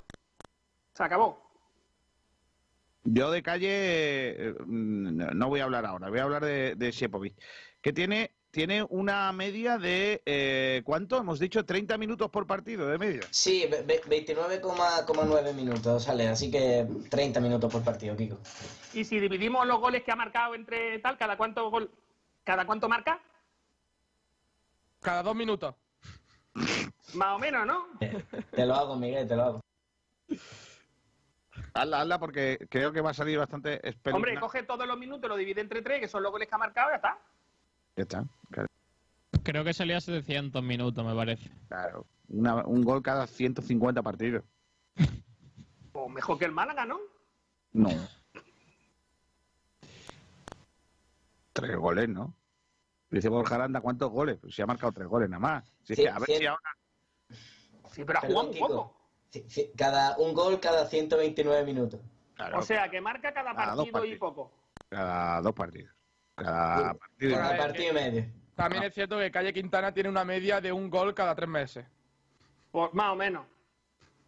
[0.93, 1.43] Se acabó.
[3.03, 6.91] Yo de calle eh, mm, no voy a hablar ahora, voy a hablar de, de
[6.91, 7.33] Shepovic,
[7.81, 11.17] que tiene, tiene una media de, eh, ¿cuánto?
[11.17, 13.21] Hemos dicho 30 minutos por partido de media.
[13.31, 18.37] Sí, ve- ve- 29,9 minutos sale, así que 30 minutos por partido, Kiko.
[18.93, 21.89] Y si dividimos los goles que ha marcado entre tal, ¿cada cuánto gol,
[22.43, 23.19] cada cuánto marca?
[25.01, 25.73] Cada dos minutos.
[27.15, 27.87] Más o menos, ¿no?
[28.51, 29.61] Te lo hago, Miguel, te lo hago.
[31.73, 33.81] Hazla, hazla, porque creo que va a salir bastante
[34.11, 36.59] Hombre, coge todos los minutos, lo divide entre tres, que son los goles que ha
[36.59, 37.17] marcado, ya está.
[37.95, 38.67] Ya está, claro.
[39.43, 41.49] Creo que salía 700 minutos, me parece.
[41.67, 42.05] Claro.
[42.29, 44.43] Una- un gol cada 150 partidos.
[45.95, 46.97] O mejor que el Málaga, ¿no?
[47.73, 47.89] No.
[51.53, 52.33] Tres goles, ¿no?
[53.11, 54.39] Dice Borja Aranda, ¿cuántos goles?
[54.41, 55.65] Pues se ha marcado tres goles nada más.
[55.83, 56.61] Si es Sí, que a ver si ahora...
[57.91, 58.97] Sí, pero ha jugado poco.
[59.29, 61.99] Sí, sí, Cada, un gol cada 129 minutos.
[62.33, 64.51] Claro, O sea, que marca cada partido y poco.
[64.89, 65.93] cada dos partidos.
[66.35, 67.31] Cada partido.
[67.31, 67.63] y Cada medio.
[67.63, 68.25] partido y medio.
[68.55, 71.85] También es cierto que Calle Quintana tiene una media de un gol cada tres meses.
[72.71, 73.45] Pues más o menos.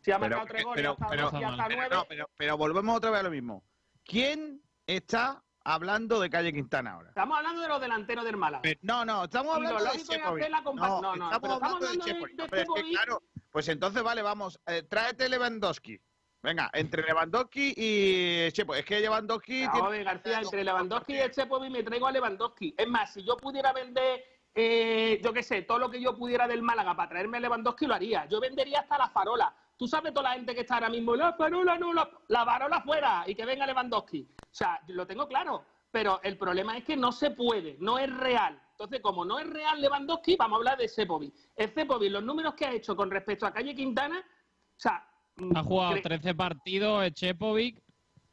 [0.02, 1.96] Si ha Pero, marcado tres goles, pero, hasta, pero- y hasta pero nueve.
[1.96, 3.64] no, pero- pero volvemos otra vez a lo mismo.
[4.04, 7.10] ¿Quién está hablando de Calle Quintana ahora?
[7.10, 8.70] Estamos hablando de los delanteros del Málaga.
[8.84, 12.46] No, no, estamos hablando de la compa- no, no, estamos hablando de de- de Pero
[12.46, 12.92] es que, Shepovic.
[12.92, 16.00] claro, pues entonces vale, vamos, eh, tráete Lewandowski.
[16.46, 18.82] Venga, entre Lewandowski y Shepovic.
[18.82, 22.76] Es que Lewandowski Ah, tiene- García, entre Lewandowski y el Chepovic me traigo a Lewandowski.
[22.78, 24.24] Es más, si yo pudiera vender,
[24.54, 27.88] eh, yo qué sé, todo lo que yo pudiera del Málaga para traerme a Lewandowski,
[27.88, 28.28] lo haría.
[28.28, 29.56] Yo vendería hasta la farola.
[29.76, 32.80] Tú sabes toda la gente que está ahora mismo, la farola no, la, la farola
[32.82, 34.30] fuera y que venga Lewandowski.
[34.40, 38.16] O sea, lo tengo claro, pero el problema es que no se puede, no es
[38.16, 38.62] real.
[38.70, 41.34] Entonces, como no es real Lewandowski, vamos a hablar de Sepovic.
[41.56, 45.10] El Sepovic, los números que ha hecho con respecto a Calle Quintana, o sea...
[45.54, 47.80] Ha jugado cre- 13 partidos Echepovic,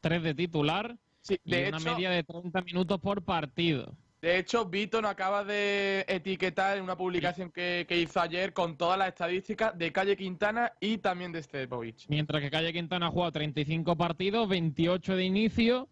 [0.01, 0.97] 3 de titular
[1.29, 3.95] y de una hecho- media de 30 minutos por partido.
[4.21, 8.77] De hecho, Vito nos acaba de etiquetar en una publicación que, que hizo ayer con
[8.77, 12.05] todas las estadísticas de Calle Quintana y también de Stepovic.
[12.09, 15.89] Mientras que Calle Quintana ha jugado 35 partidos, 28 de inicio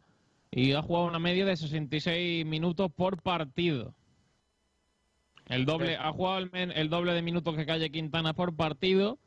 [0.53, 3.95] y ha jugado una media de 66 minutos por partido.
[5.49, 9.19] El doble, ha jugado el, el doble de minutos que Calle Quintana por partido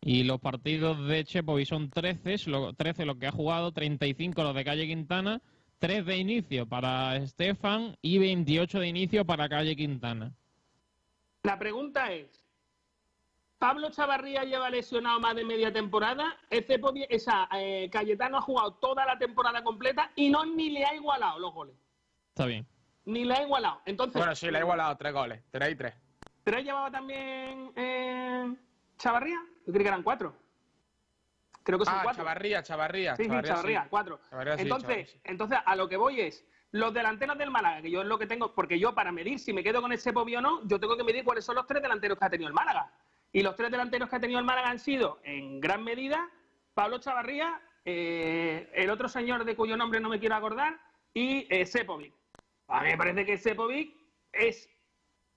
[0.00, 4.42] y los partidos de Chepovic son 13, es lo, 13 los que ha jugado, 35
[4.42, 5.40] los de Calle Quintana,
[5.78, 10.32] 3 de inicio para Estefan y 28 de inicio para Calle Quintana.
[11.42, 12.44] La pregunta es,
[13.58, 16.36] Pablo Chavarría lleva lesionado más de media temporada.
[16.50, 21.38] Esa, eh, Cayetano ha jugado toda la temporada completa y no ni le ha igualado
[21.38, 21.74] los goles.
[22.28, 22.66] Está bien.
[23.04, 23.80] Ni le ha igualado.
[23.84, 25.42] Entonces, Bueno, sí, le ha igualado tres goles.
[25.50, 25.94] Tres y tres.
[26.44, 28.54] ¿tres llevaba también eh,
[28.98, 29.40] Chavarría?
[29.66, 30.34] Yo creí que eran cuatro.
[31.62, 32.22] Creo que son Ah, cuatro.
[32.24, 33.16] Chavarría, Chavarría.
[33.16, 34.20] Sí, sí, Chavarría, cuatro.
[34.30, 38.02] Chavarría sí, entonces, entonces, a lo que voy es, los delanteros del Málaga, que yo
[38.02, 40.40] es lo que tengo, porque yo para medir si me quedo con ese Pobi o
[40.40, 42.90] no, yo tengo que medir cuáles son los tres delanteros que ha tenido el Málaga.
[43.32, 46.28] Y los tres delanteros que ha tenido el Málaga han sido, en gran medida,
[46.74, 50.78] Pablo Chavarría, eh, el otro señor de cuyo nombre no me quiero acordar,
[51.12, 52.14] y eh, Sepovic.
[52.68, 53.94] A mí me parece que Sepovic
[54.32, 54.70] es,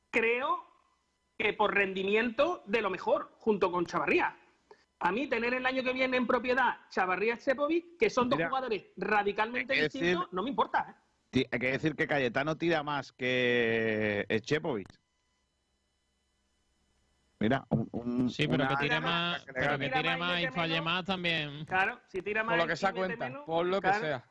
[0.10, 0.66] creo,
[1.42, 4.36] que por rendimiento de lo mejor, junto con Chavarría.
[5.00, 8.38] A mí tener el año que viene en propiedad Chavarría y Sepovic, que son dos
[8.38, 10.96] Mira, jugadores radicalmente decir- distintos, no me importa.
[11.34, 11.48] ¿eh?
[11.52, 14.88] Hay que decir que Cayetano tira más que Chepovic.
[17.40, 20.48] Mira, un, un- Sí, pero una- que tire más, que pero que tire más y
[20.50, 21.66] falle más también.
[21.66, 23.78] Claro, si tira más Por lo que y se da mete cuenta, menos, por lo
[23.82, 24.00] que claro.
[24.06, 24.26] sea.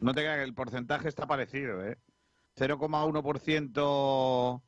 [0.00, 1.96] No te creas que el porcentaje está parecido, ¿eh?
[2.56, 4.62] 0,1%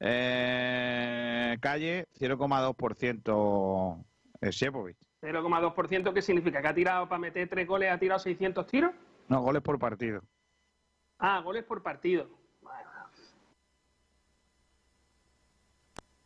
[0.00, 4.04] eh, Calle, 0,2%
[4.40, 4.96] eh, Shepovic.
[5.22, 6.60] 0,2%, ¿qué significa?
[6.60, 8.92] ¿Que ha tirado para meter tres goles, ha tirado 600 tiros?
[9.28, 10.22] No, goles por partido.
[11.18, 12.28] Ah, goles por partido.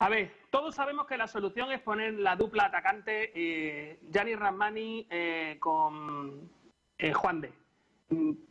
[0.02, 5.06] A ver, todos sabemos que la solución es poner la dupla atacante eh, Gianni Ramani
[5.10, 6.50] eh, con
[6.96, 7.52] eh, Juan de.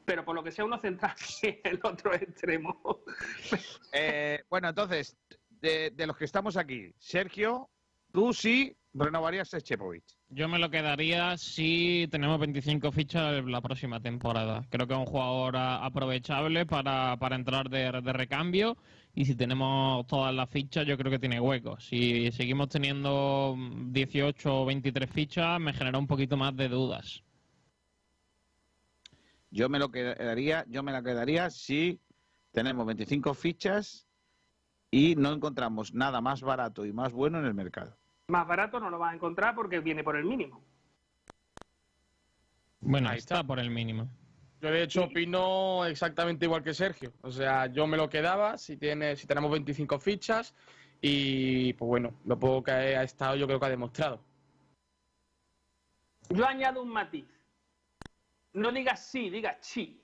[0.06, 2.80] Pero por lo que sea uno central y el otro extremo.
[3.92, 5.18] Eh, bueno, entonces,
[5.50, 7.70] de, de los que estamos aquí, Sergio,
[8.12, 10.04] tú sí renovarías a Chepovic.
[10.30, 14.66] Yo me lo quedaría si tenemos 25 fichas la próxima temporada.
[14.70, 18.78] Creo que es un jugador aprovechable para, para entrar de, de recambio
[19.14, 21.80] y si tenemos todas las fichas yo creo que tiene hueco.
[21.80, 27.24] Si seguimos teniendo 18 o 23 fichas me genera un poquito más de dudas.
[29.52, 32.00] Yo me lo quedaría, yo me la quedaría si
[32.52, 34.08] tenemos 25 fichas
[34.92, 37.98] y no encontramos nada más barato y más bueno en el mercado.
[38.28, 40.64] Más barato no lo vas a encontrar porque viene por el mínimo.
[42.82, 44.08] Bueno, ahí está por el mínimo.
[44.62, 47.14] Yo de hecho opino exactamente igual que Sergio.
[47.22, 50.54] O sea, yo me lo quedaba si tiene, si tenemos 25 fichas
[51.02, 54.22] y pues bueno, lo poco que ha estado yo creo que ha demostrado.
[56.30, 57.39] Yo añado un matiz.
[58.54, 60.02] No digas sí, digas chi.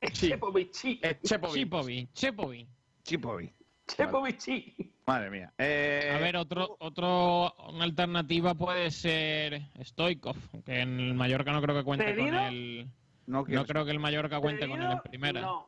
[0.00, 1.00] Es Chepovic, chi.
[1.22, 2.12] Chepovic.
[2.12, 2.68] Chepovic.
[3.02, 3.52] Chepovic.
[3.86, 4.92] Chepovic, chi.
[5.06, 5.52] Madre mía.
[5.58, 11.60] Eh, A ver, otro, otro, una alternativa puede ser Stoikov, que en el Mallorca no
[11.60, 12.88] creo que cuente con el...
[13.26, 15.40] No, No creo que el Mallorca cuente con él en primera.
[15.40, 15.66] No.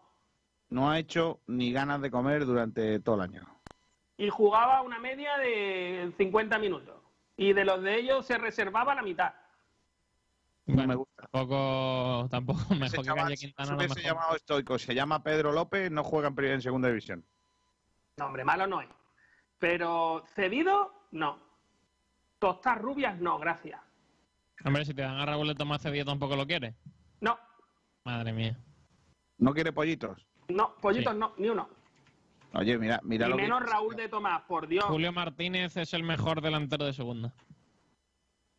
[0.71, 3.43] no ha hecho ni ganas de comer durante todo el año.
[4.19, 6.95] Y jugaba una media de 50 minutos.
[7.37, 9.35] Y de los de ellos se reservaba la mitad.
[10.65, 11.16] Bueno, me gusta.
[11.31, 13.77] Tampoco, tampoco mejor que Calle Quintana.
[13.77, 14.03] hubiese mejor.
[14.03, 17.25] llamado estoico, se llama Pedro López, no juega en, en segunda división.
[18.17, 18.89] No, hombre, malo no es.
[19.59, 21.39] Pero cedido, no.
[22.39, 23.81] Tostas rubias, no, gracias.
[24.65, 26.75] Hombre, si te dan a Raúl de Tomás Cedillo tampoco lo quieres.
[27.21, 27.39] No,
[28.05, 28.59] Madre mía.
[29.39, 30.27] ¿No quiere pollitos?
[30.49, 31.19] no, pollitos Sí.
[31.19, 31.69] no, ni uno.
[32.55, 34.85] Oye, mira, mira y lo que- menos Raúl de Tomás, por Dios.
[34.85, 37.35] Julio Martínez es el mejor delantero de segunda.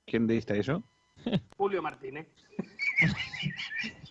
[0.06, 0.84] ¿Quién diste eso?
[1.58, 2.28] Julio Martínez.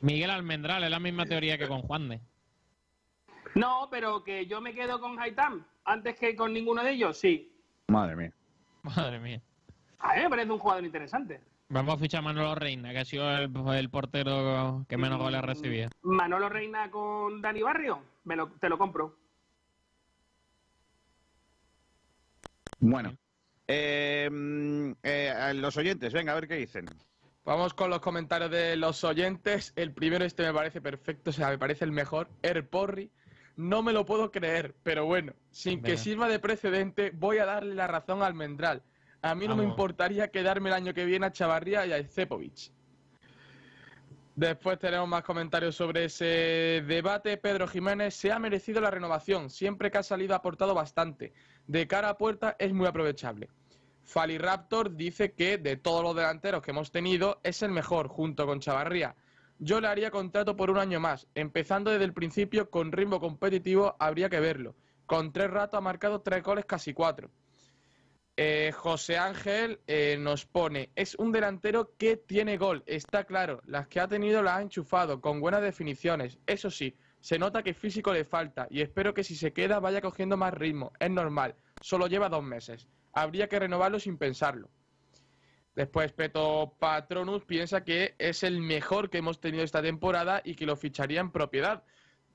[0.01, 2.21] Miguel Almendral, es la misma teoría que con Juan de.
[3.55, 7.53] No, pero que yo me quedo con Haitam antes que con ninguno de ellos, sí.
[7.89, 8.33] Madre mía.
[8.83, 9.41] Madre mía.
[9.99, 11.41] A mí me parece un jugador interesante.
[11.69, 15.39] Vamos a fichar a Manolo Reina, que ha sido el, el portero que menos goles
[15.39, 15.89] ha recibido.
[16.03, 19.17] Manolo Reina con Dani Barrio, me lo- te lo compro.
[22.79, 23.17] Bueno.
[23.69, 26.87] Eh, mm, eh, los oyentes, venga, a ver qué dicen.
[27.45, 29.73] Vamos con los comentarios de los oyentes.
[29.77, 32.29] El primero, este me parece perfecto, o sea, me parece el mejor.
[32.43, 33.11] Er Porri.
[33.57, 37.75] No me lo puedo creer, pero bueno, sin que sirva de precedente, voy a darle
[37.75, 38.83] la razón al Mendral.
[39.22, 42.71] A mí no me importaría quedarme el año que viene a Chavarría y a Cepovic.
[44.37, 47.38] Después tenemos más comentarios sobre ese debate.
[47.38, 49.49] Pedro Jiménez se ha merecido la renovación.
[49.49, 51.33] Siempre que ha salido ha aportado bastante.
[51.67, 53.49] De cara a puerta es muy aprovechable.
[54.03, 58.61] Faliraptor dice que de todos los delanteros que hemos tenido es el mejor junto con
[58.61, 59.17] Chavarría.
[59.58, 61.26] Yo le haría contrato por un año más.
[61.34, 64.75] Empezando desde el principio con ritmo competitivo habría que verlo.
[65.07, 67.30] Con tres ratos ha marcado tres goles, casi cuatro.
[68.38, 73.88] Eh, José Ángel eh, nos pone, es un delantero que tiene gol, está claro, las
[73.88, 78.13] que ha tenido las ha enchufado, con buenas definiciones, eso sí, se nota que físico
[78.13, 82.08] le falta y espero que si se queda vaya cogiendo más ritmo, es normal, solo
[82.08, 82.87] lleva dos meses.
[83.14, 84.68] habría que renovarlo sin pensarlo.
[85.75, 90.67] Después Peto Patronus piensa que es el mejor que hemos tenido esta temporada y que
[90.67, 91.84] lo ficharía en propiedad.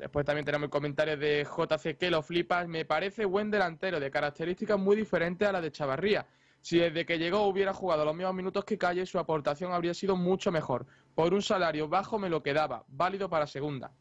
[0.02, 2.68] Después también tenemos el comentario de JC que lo flipas.
[2.68, 6.26] Me parece buen delantero, de características muy diferentes a las de Chavarría.
[6.60, 10.16] Si desde que llegó hubiera jugado los mismos minutos que Calle, su aportación habría sido
[10.16, 10.88] mucho mejor.
[11.14, 13.92] Por un salario bajo me lo quedaba, válido para segunda.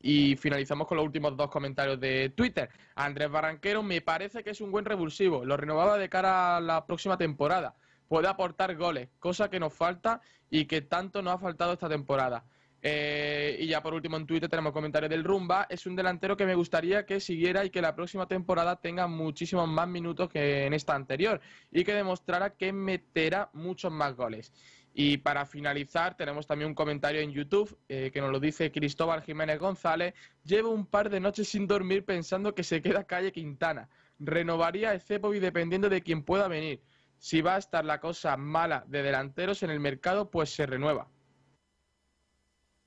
[0.00, 2.70] Y finalizamos con los últimos dos comentarios de Twitter.
[2.94, 5.44] Andrés Barranquero me parece que es un buen revulsivo.
[5.44, 7.74] Lo renovaba de cara a la próxima temporada.
[8.08, 12.46] Puede aportar goles, cosa que nos falta y que tanto nos ha faltado esta temporada.
[12.80, 15.66] Eh, y ya por último en Twitter tenemos comentarios del Rumba.
[15.68, 19.68] Es un delantero que me gustaría que siguiera y que la próxima temporada tenga muchísimos
[19.68, 21.40] más minutos que en esta anterior
[21.70, 24.52] y que demostrara que meterá muchos más goles.
[24.94, 29.22] Y para finalizar, tenemos también un comentario en YouTube eh, que nos lo dice Cristóbal
[29.22, 30.14] Jiménez González.
[30.44, 33.88] Llevo un par de noches sin dormir pensando que se queda calle Quintana.
[34.18, 36.82] Renovaría el Cepovi dependiendo de quién pueda venir.
[37.18, 41.08] Si va a estar la cosa mala de delanteros en el mercado, pues se renueva.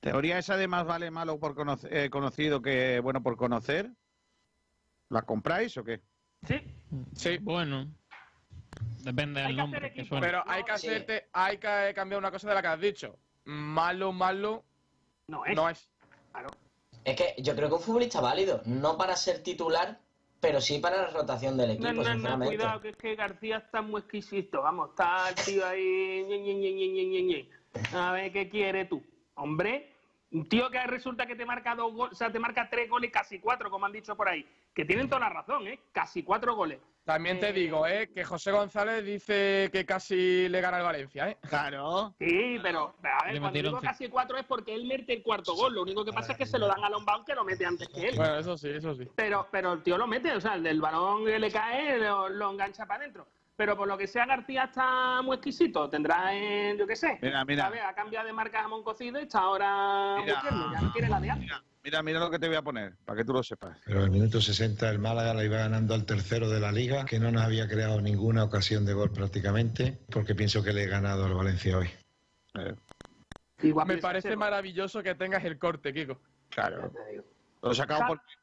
[0.02, 3.90] Teoría esa de más vale malo por conoce- eh, conocido que bueno por conocer.
[5.10, 6.02] ¿La compráis o qué?
[6.48, 6.56] Sí.
[7.16, 7.38] Sí.
[7.40, 7.88] Bueno.
[9.04, 10.26] Depende del nombre que suene.
[10.26, 13.18] Pero hay que hacerte, hay que cambiar una cosa de la que has dicho.
[13.46, 14.64] Malo, malo.
[15.28, 15.56] No es.
[15.56, 15.88] No es.
[17.04, 20.00] Es que yo creo que un futbolista válido, no para ser titular,
[20.40, 22.56] pero sí para la rotación del equipo, No, no, no, sinceramente.
[22.56, 24.62] cuidado, que es que García está muy exquisito.
[24.64, 26.24] Vamos, está el tío ahí.
[26.28, 27.50] ñe, ñe, ñe, ñe, ñe, ñe, ñe.
[27.94, 29.04] A ver qué quiere tú.
[29.36, 29.91] Hombre,
[30.32, 33.12] un tío que resulta que te marca dos goles, o sea, te marca tres goles,
[33.12, 34.46] casi cuatro, como han dicho por ahí.
[34.74, 35.80] Que tienen toda la razón, ¿eh?
[35.92, 36.80] Casi cuatro goles.
[37.04, 38.10] También te digo, ¿eh?
[38.14, 41.38] Que José González dice que casi le gana al Valencia, ¿eh?
[41.50, 42.14] Claro.
[42.20, 45.56] Sí, pero, pero a ver, cuando digo casi cuatro es porque él mete el cuarto
[45.56, 45.74] gol.
[45.74, 47.90] Lo único que pasa es que se lo dan a Lombard que lo mete antes
[47.90, 48.16] que él.
[48.16, 49.10] Bueno, eso sí, eso sí.
[49.16, 52.30] Pero, pero el tío lo mete, o sea, el del balón que le cae lo,
[52.30, 53.28] lo engancha para adentro.
[53.62, 55.88] Pero por lo que sea, García está muy exquisito.
[55.88, 57.20] Tendrá, en, yo qué sé.
[57.22, 57.66] Mira, mira.
[57.66, 57.82] ¿sabes?
[57.86, 60.42] Ha cambiado de marca jamón cocido y está ahora muy Mira.
[60.42, 61.52] tierno, ya no quiere la de antes.
[61.84, 63.78] Mira, mira lo que te voy a poner, para que tú lo sepas.
[63.86, 67.20] Pero al minuto 60 el Málaga la iba ganando al tercero de la liga, que
[67.20, 71.26] no nos había creado ninguna ocasión de gol prácticamente, porque pienso que le he ganado
[71.26, 71.90] al Valencia hoy.
[73.62, 76.20] Me parece maravilloso que tengas el corte, Kiko.
[76.50, 76.92] Claro.
[77.62, 78.34] Lo sacamos porque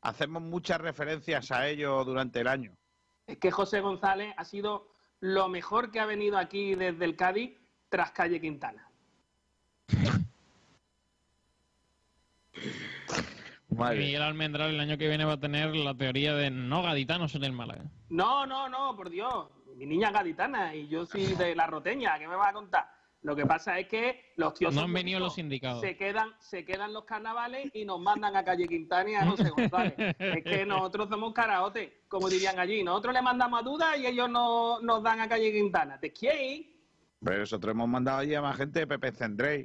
[0.00, 2.74] hacemos muchas referencias a ello durante el año.
[3.26, 4.88] Es que José González ha sido
[5.20, 7.58] lo mejor que ha venido aquí desde el Cádiz
[7.88, 8.88] tras Calle Quintana.
[13.90, 17.44] Miguel Almendral el año que viene va a tener la teoría de no gaditanos en
[17.44, 17.84] el Málaga.
[18.10, 19.48] No, no, no, por Dios.
[19.76, 22.18] Mi niña es gaditana y yo soy de la roteña.
[22.18, 22.88] ¿Qué me va a contar?
[23.22, 25.80] Lo que pasa es que los tíos No han venido los sindicados.
[25.80, 29.50] Se quedan, se quedan los carnavales y nos mandan a Calle Quintana y a José
[29.50, 29.94] González.
[30.18, 32.82] es que nosotros somos karaote, como dirían allí.
[32.82, 36.00] Nosotros le mandamos a Duda y ellos no, nos dan a Calle Quintana.
[36.00, 36.66] ¿Te quieres?
[37.20, 39.64] Pero nosotros hemos mandado allí a más gente de Pepe Cendrey.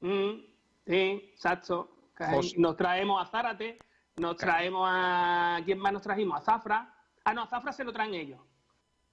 [0.00, 0.40] Mm,
[0.84, 2.12] sí, exacto.
[2.18, 2.56] José.
[2.58, 3.78] Nos traemos a Zárate,
[4.16, 5.60] nos traemos a...
[5.64, 6.40] ¿Quién más nos trajimos?
[6.40, 6.92] A Zafra.
[7.24, 8.40] Ah, no, a Zafra se lo traen ellos.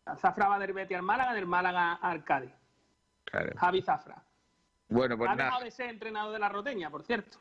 [0.06, 2.52] A Zafra va del Betis al Málaga, del Málaga al Cádiz.
[3.32, 4.24] Javi Zafra.
[4.90, 7.40] Bueno, pues ha nada, dejado de ser entrenador de la Roteña, por cierto.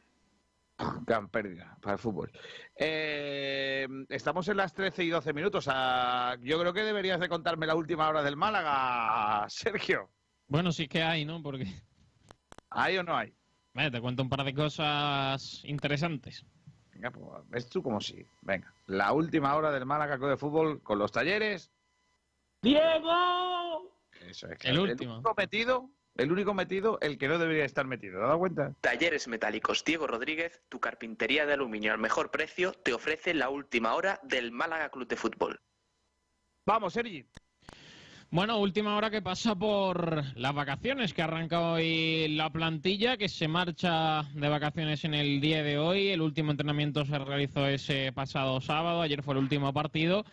[1.07, 2.31] gran pérdida para el fútbol.
[2.77, 5.69] Eh, estamos en las 13 y 12 minutos.
[5.71, 10.11] Ah, yo creo que deberías de contarme la última hora del Málaga, Sergio.
[10.49, 11.43] Bueno, sí que hay, ¿no?
[11.43, 11.67] Porque
[12.71, 13.33] ¿Hay o no hay?
[13.75, 16.45] Vaya, te cuento un par de cosas interesantes.
[16.93, 18.25] Venga, pues ves tú como sí.
[18.41, 21.71] Venga, la última hora del Málaga Club de Fútbol con los talleres.
[22.63, 23.96] ¡Diego!
[24.29, 24.65] Eso es.
[24.65, 25.15] El último.
[25.15, 28.15] único metido, el único metido, el que no debería estar metido.
[28.15, 28.75] ¿Te has dado cuenta?
[28.81, 33.95] Talleres Metálicos Diego Rodríguez, tu carpintería de aluminio al mejor precio, te ofrece la última
[33.95, 35.61] hora del Málaga Club de Fútbol.
[36.65, 37.25] Vamos, Sergi.
[38.29, 43.47] Bueno, última hora que pasa por las vacaciones, que arranca hoy la plantilla, que se
[43.47, 46.09] marcha de vacaciones en el día de hoy.
[46.09, 50.25] El último entrenamiento se realizó ese pasado sábado, ayer fue el último partido.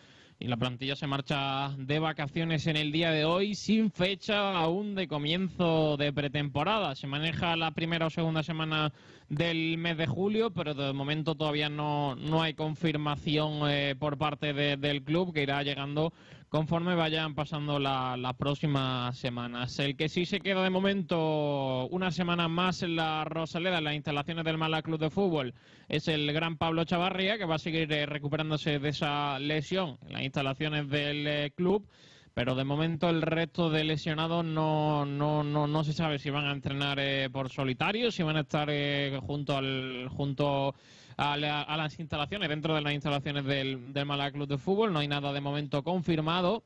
[0.44, 4.94] Y la plantilla se marcha de vacaciones en el día de hoy sin fecha aún
[4.94, 6.94] de comienzo de pretemporada.
[6.96, 8.92] Se maneja la primera o segunda semana
[9.30, 14.52] del mes de julio, pero de momento todavía no, no hay confirmación eh, por parte
[14.52, 16.12] de- del club que irá llegando
[16.54, 19.76] conforme vayan pasando la- las próximas semanas.
[19.80, 23.94] El que sí se queda de momento una semana más en la Rosaleda, en las
[23.96, 25.52] instalaciones del Málaga Club de Fútbol,
[25.88, 30.12] es el gran Pablo Chavarría, que va a seguir eh, recuperándose de esa lesión en
[30.12, 31.88] las instalaciones del eh, club.
[32.34, 36.46] Pero de momento el resto de lesionados no, no, no, no se sabe si van
[36.46, 40.76] a entrenar eh, por solitario, si van a estar eh, junto al junto
[41.16, 44.92] a, la- a las instalaciones, dentro de las instalaciones del, del Málaga Club de Fútbol.
[44.92, 46.62] No hay nada de momento confirmado.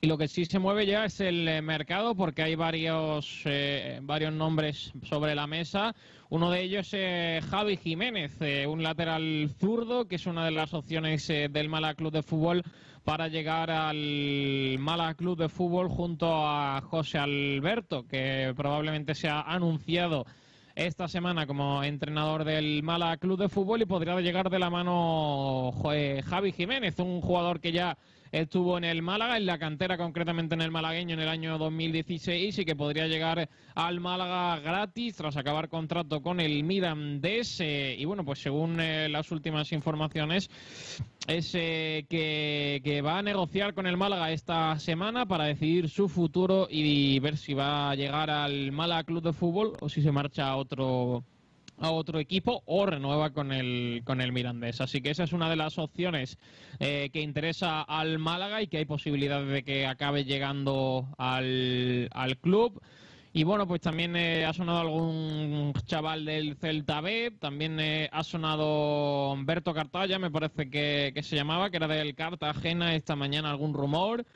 [0.00, 3.98] Y lo que sí se mueve ya es el eh, mercado porque hay varios, eh,
[4.02, 5.94] varios nombres sobre la mesa.
[6.28, 8.36] Uno de ellos es eh, Javi Jiménez,
[8.68, 12.62] un lateral zurdo, que es una de las opciones del Málaga Club de Fútbol
[13.04, 19.40] para llegar al Málaga Club de Fútbol junto a José Alberto, que probablemente se ha
[19.42, 20.24] anunciado
[20.74, 25.72] esta semana como entrenador del Málaga Club de Fútbol y podría llegar de la mano
[26.24, 27.96] Javi Jiménez, un jugador que ya
[28.32, 32.58] estuvo en el Málaga, en la cantera concretamente en el malagueño en el año 2016
[32.58, 38.04] y que podría llegar al Málaga gratis tras acabar contrato con el Mirandés eh, y
[38.06, 40.50] bueno, pues según eh, las últimas informaciones
[41.28, 46.08] es eh, que, que va a negociar con el Málaga esta semana para decidir su
[46.08, 50.10] futuro y ver si va a llegar al Málaga Club de Fútbol o si se
[50.10, 51.22] marcha a otro
[51.78, 54.80] a otro equipo o renueva con el con el Mirandés.
[54.80, 56.38] Así que esa es una de las opciones
[56.78, 62.36] eh, que interesa al Málaga y que hay posibilidades de que acabe llegando al, al
[62.38, 62.80] club.
[63.34, 68.22] Y bueno, pues también eh, ha sonado algún chaval del Celta B, también eh, ha
[68.24, 73.50] sonado Humberto Cartaya, me parece que, que se llamaba, que era del Cartagena, esta mañana
[73.50, 74.26] algún rumor.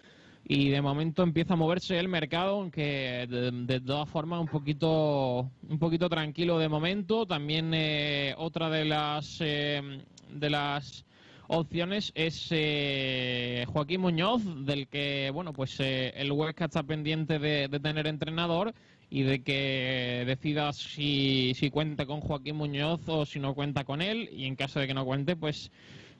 [0.49, 5.51] Y de momento empieza a moverse el mercado, aunque de, de todas formas un poquito,
[5.69, 7.27] un poquito tranquilo de momento.
[7.27, 9.83] También eh, otra de las, eh,
[10.31, 11.05] de las
[11.49, 17.69] opciones es eh, Joaquín Muñoz, del que bueno pues eh, el Huesca está pendiente de,
[17.69, 18.75] de tener entrenador
[19.11, 24.03] y de que decida si, si cuenta con Joaquín Muñoz o si no cuenta con
[24.03, 25.71] él y en caso de que no cuente pues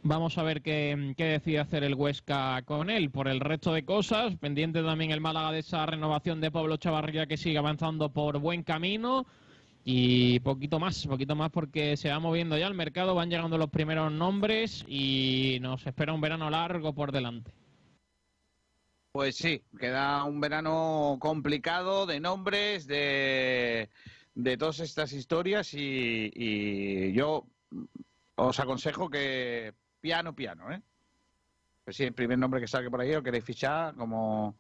[0.03, 3.11] vamos a ver qué, qué decide hacer el Huesca con él.
[3.11, 7.27] Por el resto de cosas, pendiente también el Málaga de esa renovación de Pablo Chavarría
[7.27, 9.27] que sigue avanzando por buen camino.
[9.89, 13.71] Y poquito más, poquito más porque se va moviendo ya el mercado, van llegando los
[13.71, 17.53] primeros nombres y nos espera un verano largo por delante.
[19.13, 23.89] Pues sí, queda un verano complicado de nombres, de,
[24.35, 27.47] de todas estas historias y, y yo
[28.35, 29.73] os aconsejo que
[30.07, 30.81] piano, piano, ¿eh?
[31.85, 34.57] Pues sí, el primer nombre que salga por ahí o queréis fichar como,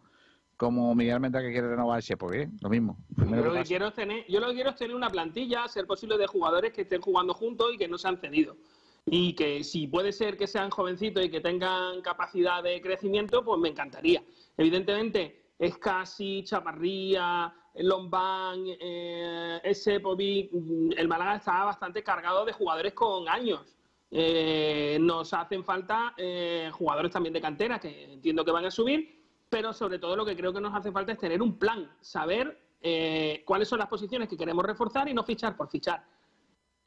[0.56, 2.96] como Miguel Menta que quiere renovar ese, pues bien, lo mismo.
[3.16, 5.86] Yo lo, que quiero es tener, yo lo que quiero es tener una plantilla, ser
[5.86, 8.56] posible, de jugadores que estén jugando juntos y que no se han cedido.
[9.04, 13.60] Y que si puede ser que sean jovencitos y que tengan capacidad de crecimiento, pues
[13.60, 14.24] me encantaría.
[14.56, 20.50] Evidentemente, es casi Chaparría, Lombán, eh, Sepovic,
[20.96, 23.75] el Málaga está bastante cargado de jugadores con años.
[24.10, 29.24] Eh, nos hacen falta eh, jugadores también de cantera, que entiendo que van a subir,
[29.48, 32.60] pero sobre todo lo que creo que nos hace falta es tener un plan, saber
[32.80, 36.04] eh, cuáles son las posiciones que queremos reforzar y no fichar por fichar.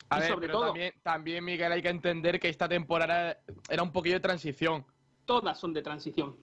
[0.10, 3.38] A y ver, sobre pero todo, también, también, Miguel, hay que entender que esta temporada
[3.70, 4.86] era un poquillo de transición.
[5.26, 6.36] todas son de transición.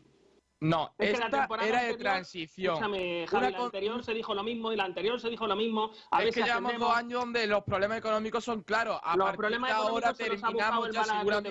[0.61, 2.75] No, Es que la esta temporada era de anterior- transición.
[2.75, 5.47] Escúchame, Javi, Una la con- anterior se dijo lo mismo y la anterior se dijo
[5.47, 5.91] lo mismo.
[6.11, 8.99] A es que llevamos dos años donde los problemas económicos son claros.
[9.03, 11.51] A Los problemas de ahora económicos se los ha buscado terminamos ya Club de seguramente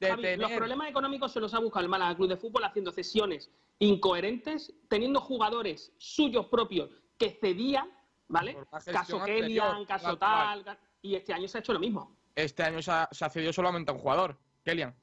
[0.00, 2.92] de Javi, Los problemas económicos se los ha buscado el Málaga Club de Fútbol haciendo
[2.92, 3.50] cesiones
[3.80, 7.90] incoherentes, teniendo jugadores suyos propios que cedían,
[8.28, 8.56] ¿vale?
[8.70, 10.78] la Caso Kelian, caso la tal, actual.
[11.02, 12.16] y este año se ha hecho lo mismo.
[12.36, 14.94] Este año se ha, se ha cedido solamente a un jugador, Kelian.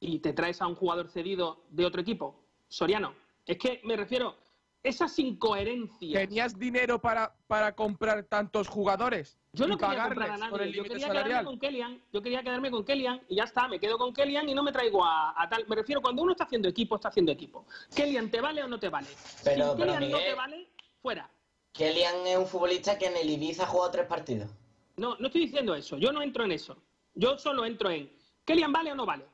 [0.00, 2.41] Y te traes a un jugador cedido de otro equipo,
[2.72, 3.14] Soriano.
[3.44, 4.34] Es que me refiero,
[4.82, 6.22] esas incoherencias.
[6.26, 9.38] ¿Tenías dinero para, para comprar tantos jugadores?
[9.52, 10.72] Yo no quería comprar a nadie.
[10.72, 11.28] Yo quería salarial?
[11.28, 12.02] quedarme con Kellyan.
[12.14, 13.68] Yo quería quedarme con Kellyan y ya está.
[13.68, 15.66] Me quedo con Kellyan y no me traigo a, a tal.
[15.68, 17.66] Me refiero cuando uno está haciendo equipo, está haciendo equipo.
[17.94, 19.08] Kellyan, ¿te vale o no te vale?
[19.44, 20.68] Pero- si pero, no te vale,
[21.02, 21.30] fuera.
[21.74, 24.50] Kellyan es un futbolista que en el Ibiza ha jugado tres partidos.
[24.96, 25.98] No, no estoy diciendo eso.
[25.98, 26.78] Yo no entro en eso.
[27.14, 28.10] Yo solo entro en
[28.46, 29.26] Kellyan vale o no vale.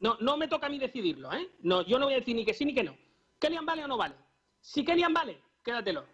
[0.00, 1.50] No, no me toca a mí decidirlo, ¿eh?
[1.60, 2.96] No, yo no voy a decir ni que sí ni que no.
[3.38, 4.14] Kellyan vale o no vale.
[4.60, 6.04] Si Kellyan vale, quédatelo.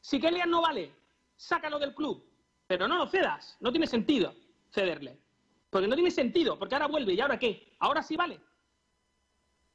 [0.00, 0.92] Si Kellyan no vale,
[1.36, 2.24] sácalo del club.
[2.66, 3.56] Pero no lo cedas.
[3.60, 4.34] No tiene sentido
[4.70, 5.18] cederle.
[5.70, 7.14] Porque no tiene sentido, porque ahora vuelve.
[7.14, 7.74] ¿Y ahora qué?
[7.78, 8.40] Ahora sí vale.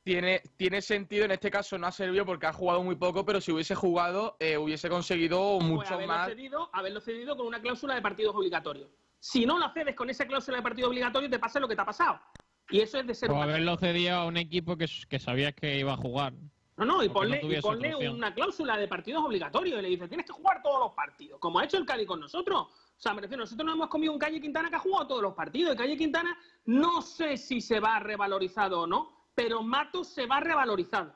[0.04, 3.40] Tiene, tiene sentido, en este caso no ha servido porque ha jugado muy poco, pero
[3.42, 6.30] si hubiese jugado eh, hubiese conseguido Pues mucho haberlo más.
[6.30, 8.90] Cedido, haberlo cedido con una cláusula de partidos obligatorios.
[9.20, 11.82] Si no lo cedes con esa cláusula de partido obligatorio, te pasa lo que te
[11.82, 12.20] ha pasado.
[12.72, 15.80] Y eso es de ser O haberlo cedido a un equipo que, que sabías que
[15.80, 16.34] iba a jugar.
[16.78, 20.08] No, no, y ponle, no y ponle una cláusula de partidos obligatorios y le dice,
[20.08, 22.62] tienes que jugar todos los partidos, como ha hecho el Cádiz con nosotros.
[22.62, 25.22] O sea, me refiero, nosotros nos hemos comido un Calle Quintana que ha jugado todos
[25.22, 25.74] los partidos.
[25.74, 30.40] Y Calle Quintana no sé si se va revalorizado o no, pero Matos se va
[30.40, 31.14] revalorizado.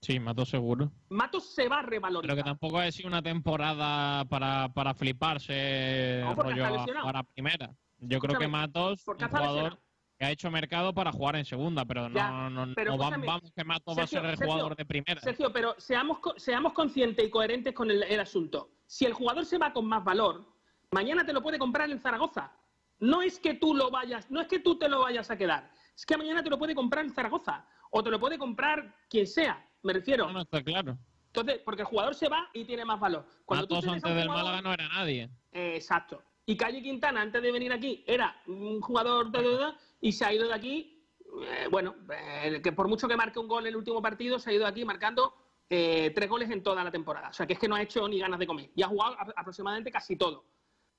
[0.00, 0.92] Sí, Mato seguro.
[1.08, 2.36] Matos se va Pero revalorizado.
[2.36, 7.00] que tampoco ha sido una temporada para, para fliparse No, rollo está a lesionado.
[7.00, 7.70] jugar a primera.
[7.98, 9.78] Yo creo que Matos, un jugador.
[10.18, 13.52] Que ha hecho mercado para jugar en segunda, pero Ya, no, no, pero no vamos
[13.52, 15.20] que Mato va a ser el Sergio, jugador de primera.
[15.20, 18.70] Sergio, pero seamos, seamos conscientes y coherentes con el, el asunto.
[18.86, 20.44] Si el jugador se va con más valor,
[20.90, 22.52] mañana te lo puede comprar en Zaragoza.
[22.98, 25.70] No es que tú lo vayas, no es que tú te lo vayas a quedar,
[25.94, 29.26] es que mañana te lo puede comprar en Zaragoza o te lo puede comprar quien
[29.26, 30.28] sea, me refiero.
[30.32, 30.98] No, está claro.
[31.26, 33.24] Entonces, porque el jugador se va y tiene más valor.
[33.44, 35.30] Cuando Matos antes un del jugador- Málaga no era nadie.
[35.52, 36.24] Eh, exacto.
[36.44, 40.32] Y Calle Quintana, antes de venir aquí, era un jugador de duda y se ha
[40.32, 41.04] ido de aquí,
[41.42, 41.94] eh, bueno,
[42.42, 44.64] eh, que por mucho que marque un gol en el último partido, se ha ido
[44.64, 45.34] de aquí marcando
[45.70, 47.28] eh, tres goles en toda la temporada.
[47.28, 48.70] O sea, que es que no ha hecho ni ganas de comer.
[48.74, 50.44] Y ha jugado aproximadamente casi todo.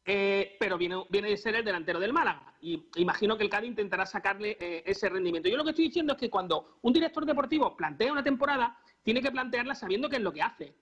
[0.05, 2.53] Eh, pero viene, viene de ser el delantero del Málaga.
[2.61, 5.49] Y imagino que el Cádiz intentará sacarle eh, ese rendimiento.
[5.49, 9.21] Yo lo que estoy diciendo es que cuando un director deportivo plantea una temporada, tiene
[9.21, 10.75] que plantearla sabiendo qué es lo que hace.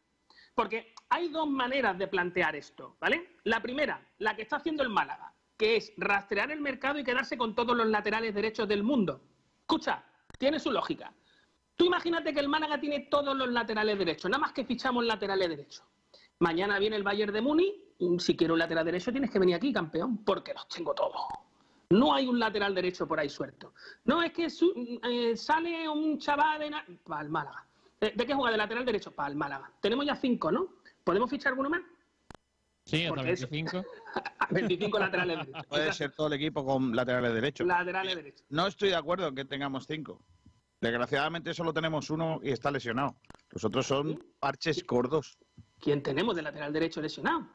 [0.53, 3.37] Porque hay dos maneras de plantear esto, ¿vale?
[3.43, 7.37] La primera, la que está haciendo el Málaga, que es rastrear el mercado y quedarse
[7.37, 9.21] con todos los laterales derechos del mundo.
[9.61, 10.03] Escucha,
[10.37, 11.11] tiene su lógica.
[11.75, 15.49] Tú imagínate que el Málaga tiene todos los laterales derechos, nada más que fichamos laterales
[15.49, 15.83] derechos.
[16.39, 17.41] Mañana viene el Bayern de
[17.99, 21.21] y si quiero un lateral derecho tienes que venir aquí, campeón, porque los tengo todos.
[21.89, 23.73] No hay un lateral derecho por ahí suelto.
[24.05, 26.97] No, es que su- eh, sale un chaval de...
[27.05, 27.65] Para el Málaga.
[28.01, 28.51] Eh, ¿De qué juega?
[28.51, 29.11] ¿De lateral derecho?
[29.11, 29.71] Para el Málaga.
[29.79, 30.67] Tenemos ya cinco, ¿no?
[31.03, 31.81] ¿Podemos fichar alguno más?
[32.87, 33.85] Sí, hasta Porque eso- 25.
[34.51, 35.65] 25 laterales derechos.
[35.67, 37.67] Puede ser todo el equipo con laterales derechos.
[37.67, 38.45] Laterales derechos.
[38.49, 40.21] No estoy de acuerdo en que tengamos cinco.
[40.79, 43.15] Desgraciadamente solo tenemos uno y está lesionado.
[43.49, 45.37] Los otros son parches gordos.
[45.79, 47.47] ¿Quién tenemos de lateral derecho lesionado?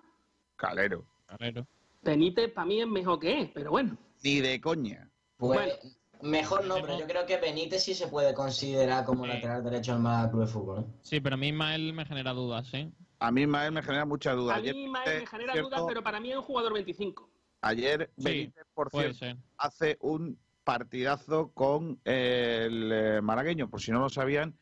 [0.56, 1.06] Calero.
[1.26, 1.66] Calero.
[2.02, 3.96] Benítez para mí es mejor que es, pero bueno.
[4.22, 5.08] Ni de coña.
[5.36, 5.78] Pues,
[6.20, 10.02] mejor no, pero yo creo que Benítez sí se puede considerar como lateral derecho del
[10.02, 10.80] Málaga Club de Fútbol.
[10.80, 10.84] ¿eh?
[11.02, 12.90] Sí, pero a mí Ismael me genera dudas, ¿eh?
[13.22, 14.54] A mí Ismael me genera mucha duda.
[14.54, 16.72] A Ayer, mí Ismael eh, me genera cierto, dudas, pero para mí es un jugador
[16.74, 17.30] 25.
[17.62, 23.68] Ayer Sí, Benítez, por cierto, hace un partidazo con el eh, malagueño.
[23.70, 24.58] Por si no lo sabían,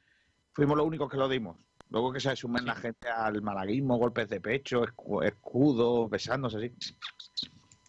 [0.53, 1.57] fuimos los únicos que lo dimos.
[1.89, 6.74] Luego que se sumen la gente al malaguismo, golpes de pecho, escu- escudos, besándose así.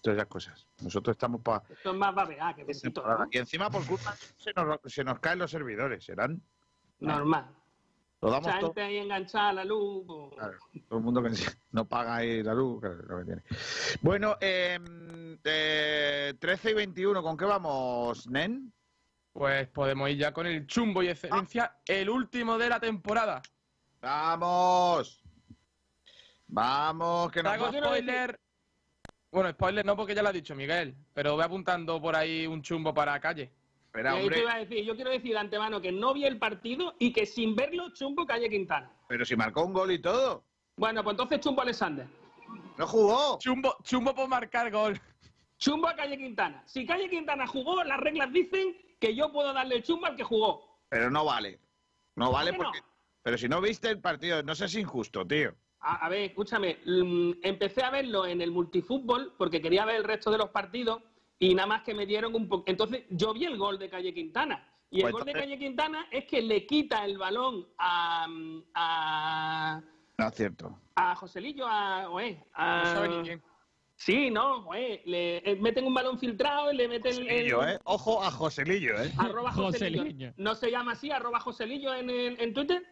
[0.02, 0.68] Todas esas cosas.
[0.82, 1.62] Nosotros estamos para...
[1.70, 3.28] Esto es más babea que besito, ¿no?
[3.30, 6.04] Y encima por culpa se nos, se nos caen los servidores.
[6.04, 6.42] Serán...
[7.00, 7.54] Normal.
[8.22, 8.70] Lo damos Mucha todo.
[8.70, 10.06] gente ahí enganchada a la luz.
[10.36, 10.58] Claro,
[10.88, 11.32] todo el mundo que
[11.72, 13.42] no paga ahí la luz, claro, lo que tiene.
[14.02, 14.80] Bueno, eh,
[15.44, 18.72] eh, 13 y 21, ¿con qué vamos, Nen?
[19.34, 23.42] Pues podemos ir ya con el chumbo y excelencia, el último de la temporada.
[24.02, 25.24] ¡Vamos!
[26.48, 27.76] Vamos, que nos vamos.
[27.76, 28.40] spoiler.
[29.32, 32.62] Bueno, spoiler no porque ya lo ha dicho Miguel, pero voy apuntando por ahí un
[32.62, 33.52] chumbo para calle.
[33.92, 36.14] Espera, y ahí hombre, te iba a decir, yo quiero decir de antemano que no
[36.14, 38.90] vi el partido y que sin verlo chumbo Calle Quintana.
[39.10, 40.46] pero si marcó un gol y todo.
[40.78, 42.08] Bueno, pues entonces chumbo Alexander.
[42.78, 43.38] ¡No jugó!
[43.40, 44.98] Chumbo, chumbo por marcar gol.
[45.58, 46.64] Chumbo a Calle Quintana.
[46.66, 50.24] Si Calle Quintana jugó, las reglas dicen que yo puedo darle el chumbo al que
[50.24, 50.80] jugó.
[50.88, 51.60] Pero no vale.
[52.16, 52.64] No vale qué no?
[52.64, 52.80] porque...
[53.24, 55.54] Pero si no viste el partido, no seas injusto, tío.
[55.82, 60.06] A, a ver, escúchame, mm, empecé a verlo en el multifútbol porque quería ver el
[60.06, 61.02] resto de los partidos
[61.42, 62.66] y nada más que me dieron un poco.
[62.68, 64.68] Entonces yo vi el gol de Calle Quintana.
[64.92, 68.28] Y el Pues gol de Calle Quintana es que le quita el balón a,
[68.76, 69.82] a,
[70.18, 70.78] No es cierto.
[70.96, 73.44] a Joselillo, a, oe, a- No sabe ni quién.
[73.96, 77.80] Sí, no, oe, le eh, meten un balón filtrado y le meten el, Joselillo, ¿eh?
[77.86, 79.12] Ojo a Joselillo, ¿eh?
[79.18, 80.02] arroba Joselillo.
[80.04, 80.34] Joselillo.
[80.38, 82.84] ¿No se llama así, arroba Joselillo en, en- en Twitter?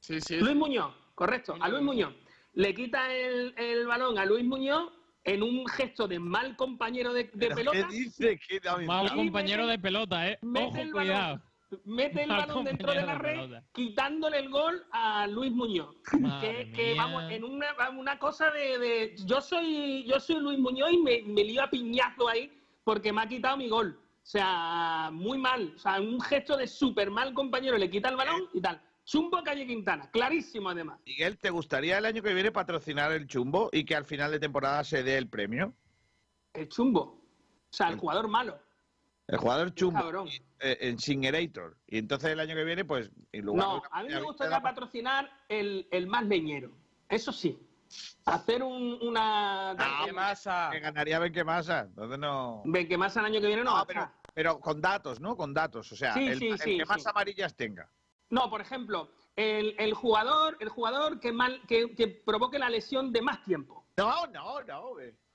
[0.00, 0.36] Sí, sí.
[0.38, 2.14] Luis Muñoz, correcto, a Luis Muñoz.
[2.54, 4.92] Le quita el, el balón a Luis Muñoz
[5.24, 7.86] en un gesto de mal compañero de, de ¿Pero pelota.
[7.88, 8.40] ¿Qué dice?
[8.48, 10.38] ¿Qué da- Mal compañero mete- de pelota, ¿eh?
[10.42, 11.34] mete Ojo, el cuidado.
[11.36, 11.42] balón,
[11.84, 13.64] mete el Mal balón dentro de la de red, pelota.
[13.72, 15.94] quitándole el gol a Luis Muñoz.
[16.40, 20.98] Que, vamos, en una, una cosa de, de- yo soy yo soy Luis Muñoz y
[20.98, 22.50] me, me lío a piñazo ahí
[22.84, 24.00] porque me ha quitado mi gol.
[24.22, 25.72] O sea, muy mal.
[25.74, 28.80] O sea, un gesto de súper mal compañero, le quita el balón y tal.
[29.08, 31.00] Chumbo Calle Quintana, clarísimo además.
[31.06, 34.38] Miguel, ¿te gustaría el año que viene patrocinar el chumbo y que al final de
[34.38, 35.72] temporada se dé el premio?
[36.52, 37.00] El chumbo.
[37.00, 38.58] O sea, el jugador malo.
[39.26, 40.28] El jugador chumbo cabrón.
[40.60, 41.78] eh, en Singerator.
[41.86, 44.20] Y entonces el año que viene, pues, en lugar de No, una a mí me
[44.20, 46.70] gustaría patrocinar el, el más leñero.
[47.08, 47.58] Eso sí.
[48.26, 49.74] Hacer un, una.
[50.04, 50.68] ¿Qué masa?
[50.70, 51.80] que ganaría Benquemasa.
[51.80, 52.60] Entonces no.
[52.66, 53.82] Ven que más el año que viene no.
[53.86, 55.34] Pero, pero con datos, ¿no?
[55.34, 55.90] Con datos.
[55.92, 57.08] O sea, Sí, el, sí, el sí, que más sí.
[57.08, 57.90] amarillas tenga.
[58.30, 63.12] No, por ejemplo, el, el jugador, el jugador que, mal, que, que provoque la lesión
[63.12, 63.84] de más tiempo.
[63.96, 64.92] No, no, no.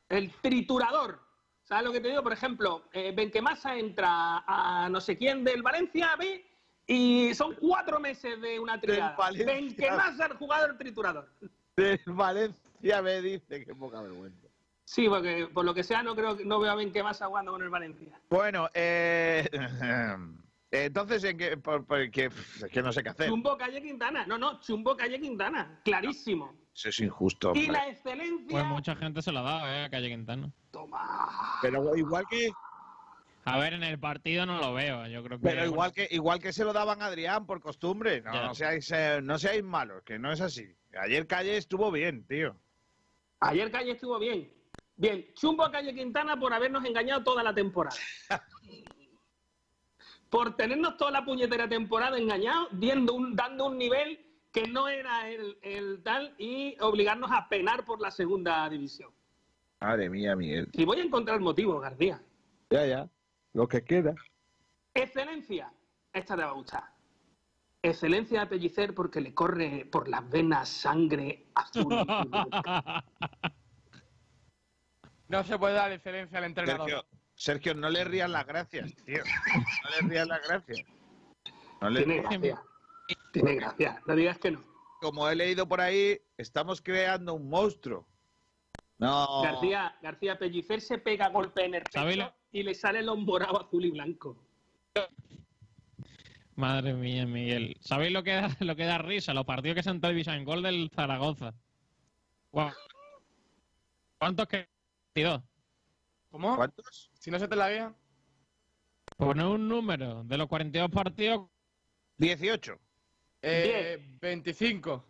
[0.10, 1.22] El triturador.
[1.64, 2.22] ¿Sabes lo que te digo?
[2.22, 6.46] Por ejemplo, eh, Benquemasa entra a no sé quién del Valencia B
[6.86, 9.16] y son cuatro meses de una triada.
[9.46, 11.30] Benquemasa, el jugador triturador.
[11.78, 14.48] Del Valencia me dice que poca vergüenza.
[14.86, 17.64] Sí, porque por lo que sea no creo que- no veo a Benquemasa jugando con
[17.64, 18.20] el Valencia.
[18.30, 19.50] Bueno, eh,
[20.74, 23.30] entonces, ¿en qué, por- por- que, es que no sé qué hacer.
[23.30, 24.26] Chumbo Calle Quintana.
[24.26, 25.80] No, no, Chumbo Calle Quintana.
[25.84, 26.54] Clarísimo.
[26.76, 27.52] Eso es injusto.
[27.54, 27.72] Y hombre.
[27.74, 28.48] la excelencia.
[28.50, 29.86] Pues mucha gente se lo ha dado, ¿eh?
[29.86, 30.52] A Calle Quintana.
[31.62, 32.50] Pero igual que,
[33.46, 35.06] A ver, en el partido no lo veo.
[35.08, 35.44] Yo creo que.
[35.48, 38.22] pero igual que, igual que se lo daban a Adrián por costumbre.
[38.22, 40.66] No, no seáis, eh, no seáis malos, que no es así.
[41.00, 42.56] Ayer Calle estuvo bien, tío.
[43.42, 44.52] Ayer Calle estuvo bien.
[44.96, 47.96] Bien, chumbo a Calle Quintana por habernos engañado toda la temporada.
[50.34, 54.20] por tenernos toda la puñetera temporada engañados, viendo un, dando un nivel
[54.52, 59.12] que no era el, el tal y obligarnos a penar por la segunda división.
[59.80, 60.70] Madre mía, Miguel.
[60.74, 62.20] Y voy a encontrar motivos, García.
[62.72, 63.08] Ya, ya.
[63.54, 64.16] Lo que queda.
[64.96, 65.72] Excelencia.
[66.12, 66.84] Esta te va a gustar.
[67.84, 71.94] Excelencia a Pellicer porque le corre por las venas sangre azul.
[75.30, 76.88] No se puede dar excelencia al entrenador.
[76.88, 77.06] Sergio,
[77.36, 79.24] Sergio, no le rías las gracias, tío.
[79.24, 80.80] No le rías las gracias.
[81.82, 82.62] No le- Tiene gracia.
[83.32, 84.02] Tiene gracia.
[84.06, 84.64] No digas que no.
[85.02, 88.08] Como he leído por ahí, estamos creando un monstruo.
[89.00, 89.42] No.
[89.42, 93.66] García, García Pellicer se pega golpe en el ¿Sabéis pecho y le sale los morados
[93.66, 94.38] azul y blanco.
[96.56, 97.76] Madre mía, Miguel.
[97.82, 99.34] ¿Sabéis lo que da, lo que da risa?
[99.34, 101.54] Los partidos que se han televisado en gol del Zaragoza.
[104.20, 104.70] ¿Cuántos que?
[105.16, 105.42] 22.
[106.34, 106.56] ¿Cómo?
[106.56, 107.12] ¿Cuántos?
[107.14, 107.96] Si no se te la guía.
[109.18, 111.48] Pone un número de los 42 partidos.
[112.18, 112.76] 18.
[113.44, 115.06] Eh, 25.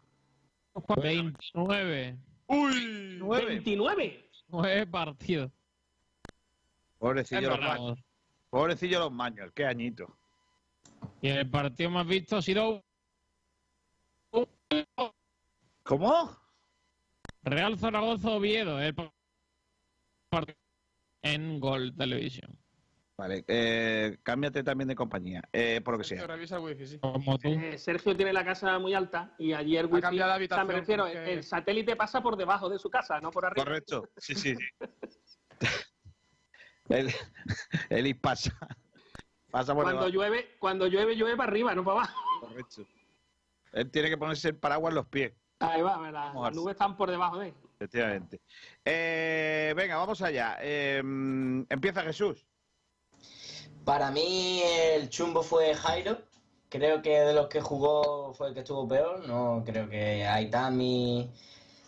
[1.01, 2.17] 29.
[2.47, 3.21] ¡Uy!
[3.21, 4.29] 29.
[4.49, 5.49] 9 partidos.
[6.99, 7.99] Pobrecillo los maños.
[8.49, 10.13] Pobrecillo los maños, qué añito.
[11.21, 12.83] Y el partido más visto ha sido
[15.83, 16.37] ¿Cómo?
[17.43, 18.81] Real Zaragoza Oviedo.
[18.81, 19.13] El pa-
[20.29, 20.57] partido
[21.23, 22.55] en Gol Televisión.
[23.15, 26.25] Vale, eh, cámbiate también de compañía, eh, por lo que sea.
[26.25, 26.99] Revisa el wifi, sí.
[26.99, 27.47] Como tú.
[27.47, 30.67] Eh, Sergio tiene la casa muy alta y ayer wifi, cambiado de o sea, habitación
[30.67, 33.63] me refiero, porque- el satélite pasa por debajo de su casa, no por arriba.
[33.63, 34.63] Correcto, sí, sí, sí.
[36.89, 37.11] el,
[37.89, 38.51] el pasa.
[39.51, 40.09] Pasa por Cuando debajo.
[40.13, 42.19] llueve, cuando llueve, llueve para arriba, no para abajo.
[42.41, 42.83] Correcto.
[43.73, 46.59] Él tiene que ponerse el paraguas en los pies, Ahí va, la- las Mojarse.
[46.59, 47.53] nubes están por debajo de él.
[47.83, 48.41] Efectivamente.
[48.85, 50.57] Eh, venga, vamos allá.
[50.61, 50.99] Eh,
[51.69, 52.45] empieza Jesús.
[53.83, 56.19] Para mí el chumbo fue Jairo.
[56.69, 59.27] Creo que de los que jugó fue el que estuvo peor.
[59.27, 61.29] No creo que Aitami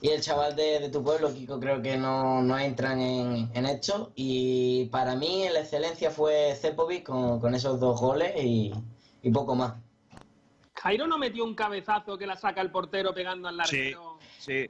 [0.01, 3.65] y el chaval de, de tu pueblo, Kiko, creo que no, no entran en, en
[3.65, 4.11] esto.
[4.15, 8.73] Y para mí la excelencia fue Cepovic con, con esos dos goles y,
[9.23, 9.73] y poco más.
[10.75, 14.19] Jairo no metió un cabezazo que la saca el portero pegando al larguero.
[14.37, 14.67] sí.
[14.67, 14.69] Sí,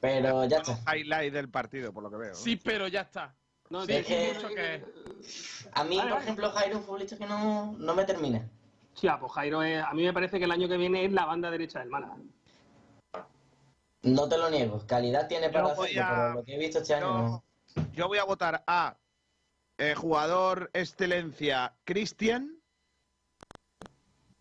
[0.00, 0.78] pero ya está.
[0.94, 2.30] Highlight del partido, por lo que veo.
[2.30, 2.34] ¿no?
[2.36, 3.34] Sí, pero ya está.
[3.70, 4.84] No, Sí, es que- mucho que...
[5.72, 6.24] A mí, Vale, por vale.
[6.24, 8.46] ejemplo, Jairo es un futbolista que no, no me termina.
[8.94, 11.12] Sí, ah, pues Jairo, es- a mí me parece que el año que viene es
[11.12, 12.16] la banda derecha del Málaga.
[14.02, 14.86] No te lo niego.
[14.86, 17.44] Calidad tiene para hacerlo, a- pero lo que he visto este año no.
[17.94, 18.98] Yo voy a votar a
[19.78, 22.60] eh, jugador excelencia Cristian.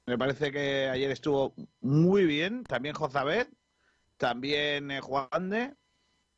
[0.06, 2.66] Me parece que ayer estuvo muy bien.
[2.66, 3.50] También Jozabet.
[4.24, 5.76] También eh, Juan de.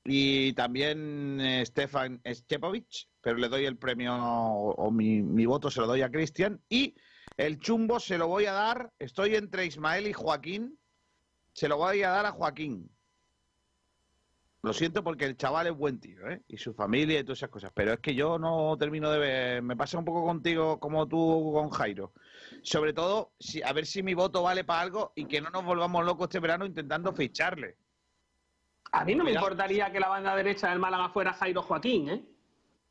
[0.05, 2.87] Y también eh, Stefan Schepovic.
[3.21, 6.59] Pero le doy el premio o, o mi, mi voto se lo doy a Cristian.
[6.67, 6.95] Y
[7.37, 8.91] el chumbo se lo voy a dar.
[8.97, 10.79] Estoy entre Ismael y Joaquín.
[11.53, 12.89] Se lo voy a dar a Joaquín.
[14.65, 16.41] Lo siento porque el chaval es buen tío, ¿eh?
[16.47, 17.71] Y su familia y todas esas cosas.
[17.75, 19.61] Pero es que yo no termino de ver.
[19.61, 22.13] Me pasa un poco contigo como tú con Jairo.
[22.63, 25.63] Sobre todo, si, a ver si mi voto vale para algo y que no nos
[25.63, 27.77] volvamos locos este verano intentando ficharle.
[28.91, 32.25] A mí no me importaría que la banda derecha del Málaga fuera Jairo Joaquín, ¿eh?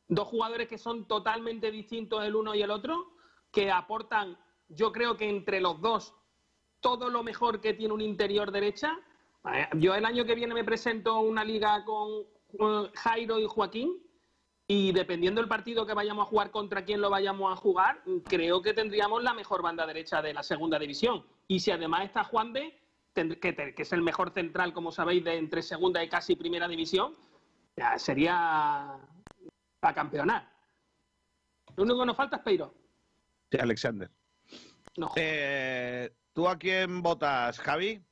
[0.07, 3.17] Dos jugadores que son totalmente distintos el uno y el otro,
[3.51, 4.39] que aportan,
[4.69, 6.15] yo creo que entre los dos,
[6.79, 8.97] todo lo mejor que tiene un interior derecha.
[9.75, 14.01] Yo el año que viene me presento una liga con Jairo y Joaquín
[14.67, 18.63] y dependiendo del partido que vayamos a jugar contra quién lo vayamos a jugar, creo
[18.63, 21.27] que tendríamos la mejor banda derecha de la segunda división.
[21.47, 22.81] Y si además está Juan de,
[23.13, 27.15] que es el mejor central, como sabéis, de entre segunda y casi primera división,
[27.77, 28.99] ya sería
[29.81, 30.51] para campeonar.
[31.77, 32.75] Lo único que nos falta es Peiro.
[33.51, 34.11] Sí, Alexander.
[34.97, 35.11] No.
[35.17, 38.03] Eh, ¿Tú a quién votas, Javi?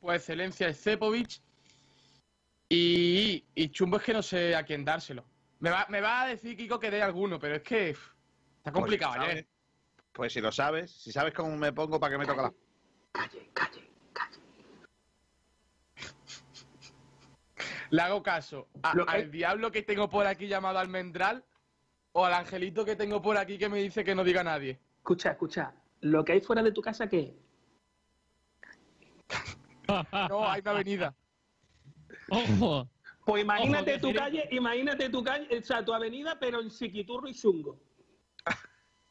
[0.00, 1.40] Pues excelencia es Cepovic.
[2.68, 5.24] Y, y chumbo es que no sé a quién dárselo.
[5.60, 9.14] Me va, me va a decir Kiko que dé alguno, pero es que está complicado
[9.16, 9.46] Pues, ayer.
[10.12, 12.52] Pues si lo sabes, si sabes cómo me pongo para que me toque la.
[13.12, 14.38] Calle, calle, calle.
[17.90, 21.44] ¿Le hago caso a- Lo que- al diablo que tengo por aquí llamado Almendral
[22.12, 24.78] o al angelito que tengo por aquí que me dice que no diga a nadie?
[24.98, 25.74] Escucha, escucha.
[26.02, 27.34] Lo que hay fuera de tu casa, ¿qué?
[30.28, 31.14] No, hay una avenida.
[32.30, 32.88] Ojo.
[33.24, 37.28] Pues imagínate Ojo, tu calle, imagínate tu calle, o sea, tu avenida, pero en Siquiturro
[37.28, 37.78] y Zungo.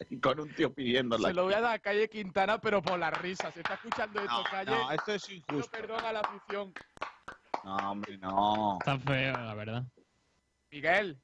[0.09, 1.27] Y con un tío pidiéndola.
[1.27, 3.53] Se lo voy a dar a calle Quintana, pero por las risas.
[3.53, 4.71] Se está escuchando esto, No, calle.
[4.71, 5.69] no, esto es injusto.
[5.71, 6.73] perdón a la afición.
[7.63, 8.77] No, hombre, no.
[8.79, 9.83] Está feo, la verdad.
[10.71, 11.19] Miguel,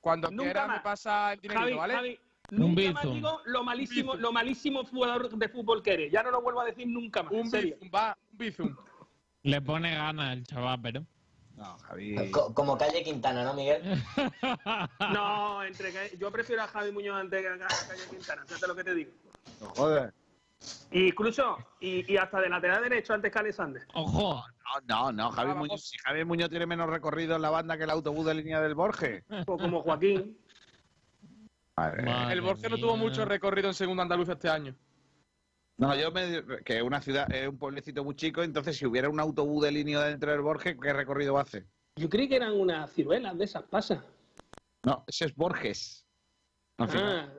[0.00, 0.76] cuando Nunca más.
[0.78, 1.94] me pasa el dinerito, Javi, ¿vale?
[1.94, 2.20] Javi,
[2.50, 3.14] nunca más bizum.
[3.14, 6.12] digo lo malísimo, lo malísimo jugador de fútbol que eres.
[6.12, 7.32] Ya no lo vuelvo a decir nunca más.
[7.32, 8.76] Un bizum, va, un bizum.
[9.42, 11.04] Le pone ganas el chaval, pero.
[11.54, 12.30] No, Javi.
[12.30, 13.80] Co- como calle Quintana, ¿no, Miguel?
[15.12, 18.76] No, entre que- yo prefiero a Javi Muñoz antes que a Calle Quintana, fíjate lo
[18.76, 19.12] que te digo.
[19.60, 20.12] No, joder.
[20.90, 23.86] Incluso, y, y hasta de lateral derecho antes que Alexander.
[23.94, 24.42] Ojo.
[24.86, 25.54] No, no, no, Javi Ah.
[25.54, 25.82] Muñoz.
[25.88, 28.74] Si Javi Muñoz tiene menos recorrido en la banda que el autobús de línea del
[28.74, 29.22] Borges.
[29.46, 30.36] O como Joaquín.
[31.76, 32.02] Madre.
[32.04, 34.74] Madre El Borges no tuvo mucho recorrido en segundo andaluz este año.
[35.78, 36.42] No, yo me.
[36.64, 40.00] que una ciudad, es un pueblecito muy chico, entonces si hubiera un autobús de línea
[40.04, 41.66] dentro del Borges, ¿qué recorrido hace?
[41.96, 44.02] Yo creí que eran unas ciruelas de esas pasas.
[44.84, 46.06] No, ese es Borges.
[46.78, 47.38] Al final.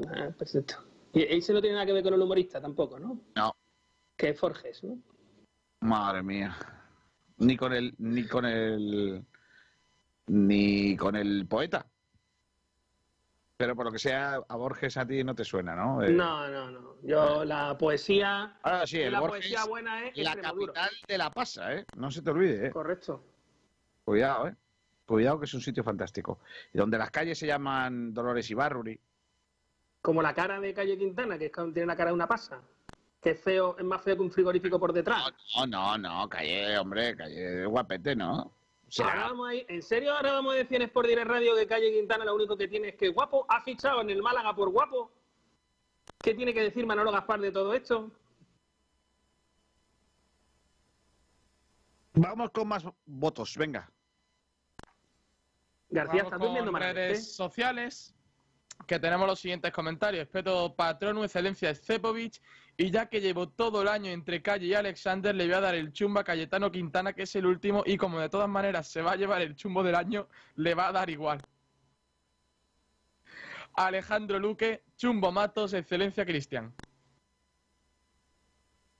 [0.00, 0.76] Ah, ah, perfecto.
[1.12, 3.20] Y ese no tiene nada que ver con el humorista tampoco, ¿no?
[3.34, 3.54] No,
[4.16, 4.98] Que es Forges, ¿no?
[5.80, 6.56] madre mía.
[7.36, 7.94] Ni con el.
[7.98, 9.24] Ni con el.
[10.26, 11.86] Ni con el poeta.
[13.56, 16.02] Pero por lo que sea, a Borges a ti no te suena, ¿no?
[16.02, 16.96] Eh, No, no, no.
[17.02, 21.30] Yo la poesía, Ahora sí, el la Borges poesía buena es la capital de la
[21.30, 21.86] pasa, ¿eh?
[21.96, 22.70] No se te olvide, ¿eh?
[22.70, 23.24] Correcto.
[24.04, 24.54] Cuidado, ¿eh?
[25.06, 26.40] Cuidado que es un sitio fantástico.
[26.74, 28.98] Y donde las calles se llaman Dolores Ibarruri.
[30.02, 32.60] Como la cara de Calle Quintana, que es tiene la cara de una pasa.
[33.22, 35.32] Que es feo, es más feo que un frigorífico por detrás.
[35.56, 38.52] No, no, no, calle, hombre, calle guapete, ¿no?
[38.88, 41.26] O sea, Ahora vamos a ir- ¿En serio ahora vamos a decir en Sport Direct
[41.28, 44.22] Radio que Calle Quintana lo único que tiene es que guapo ha fichado en el
[44.22, 45.10] Málaga por guapo?
[46.22, 48.10] ¿Qué tiene que decir Manolo Gaspar de todo esto?
[52.18, 53.90] vamos con más votos, venga.
[55.90, 57.08] García, Vamos ¿estás durmiendo con malamente?
[57.08, 58.15] redes sociales,
[58.86, 60.22] que tenemos los siguientes comentarios.
[60.22, 62.40] Espeto Patrón, excelencia Cepovic,
[62.76, 65.74] y ya que llevo todo el año entre Calle y Alexander, le voy a dar
[65.74, 69.02] el chumbo a Cayetano Quintana, que es el último, y como de todas maneras se
[69.02, 71.40] va a llevar el chumbo del año, le va a dar igual.
[73.74, 76.72] Alejandro Luque, chumbo Matos, excelencia Cristian.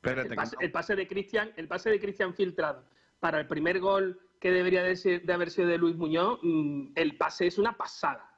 [0.03, 0.29] Espérate,
[0.61, 2.85] El pase, el de Cristian, el pase de Cristian filtrado
[3.19, 6.93] para el primer gol que debería de, ser- de haber sido de Luis Muñoz, mm,
[6.95, 8.36] el pase es una pasada.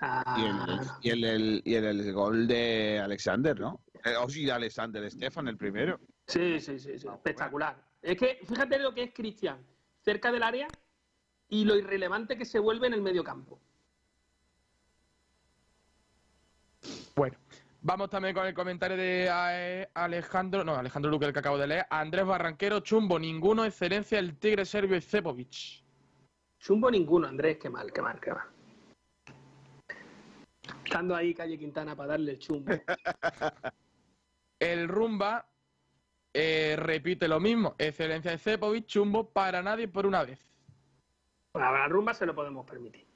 [0.00, 3.80] O Y el, y el, el- y el- el gol de Alexander, ¿no?
[4.04, 5.98] Eh, oh, sí, de Alexander Estefan, el primero.
[6.26, 7.76] Sí, sí, sí, sí, espectacular.
[8.02, 9.58] Es que fíjate lo que es Cristian,
[10.04, 10.68] cerca del área
[11.48, 13.58] y lo irrelevante que se vuelve en el medio campo.
[17.14, 17.38] Bueno,
[17.80, 21.66] vamos también con el comentario de eh, Alejandro, no, Alejandro Luque, el que acabo de
[21.66, 21.86] leer.
[21.88, 25.82] Andrés Barranquero, chumbo, ninguno, excelencia, el tigre serbio y Cepovic.
[26.58, 28.48] Chumbo ninguno, Andrés, qué mal, qué mal, qué mal.
[30.84, 32.72] Estando ahí Calle Quintana para darle el chumbo.
[34.58, 35.46] El rumba
[36.32, 37.74] eh, repite lo mismo.
[37.78, 40.40] Excelencia de Cepovic, chumbo para nadie por una vez.
[41.52, 43.06] Para la rumba se lo podemos permitir.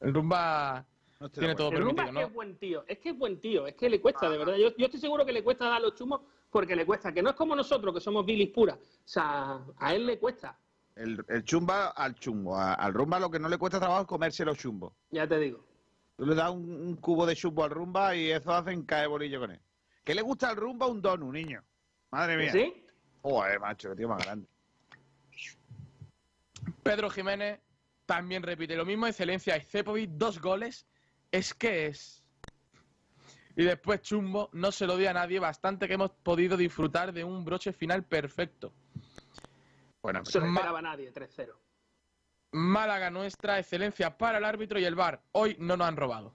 [0.00, 0.84] El rumba
[1.20, 2.34] No tiene todo El rumba permitido, es que es ¿no?
[2.34, 4.56] buen tío, es que es buen tío, es que le cuesta, de verdad.
[4.56, 7.30] Yo, yo estoy seguro que le cuesta dar los chumos porque le cuesta, que no
[7.30, 8.76] es como nosotros, que somos bilis puras.
[8.76, 10.58] O sea, a él le cuesta,
[10.96, 12.56] El, el chumba al chumbo.
[12.56, 14.92] A- al rumba lo que no le cuesta trabajo es comerse los chumbos.
[15.10, 15.64] ya te digo.
[16.20, 19.40] Tú le das un, un cubo de chumbo al rumba y eso hacen caer bolillo
[19.40, 19.60] con él.
[20.04, 20.86] ¿Qué le gusta al rumba?
[20.86, 21.64] Un donut, niño.
[22.10, 22.52] Madre mía.
[22.52, 22.84] ¿Sí?
[23.22, 24.46] Joder, macho, qué tío más grande.
[26.82, 27.60] Pedro Jiménez
[28.04, 29.06] también repite lo mismo.
[29.06, 30.86] Excelencia de Cepovic, dos goles.
[31.32, 32.22] Es que es.
[33.56, 35.38] Y después Chumbo no se lo dio a nadie.
[35.38, 38.74] Bastante que hemos podido disfrutar de un broche final perfecto.
[40.02, 41.54] Bueno, no Ma- esperaba nadie, 3-0.
[42.52, 45.22] Málaga nuestra, excelencia para el árbitro y el bar.
[45.32, 46.34] Hoy no nos han robado.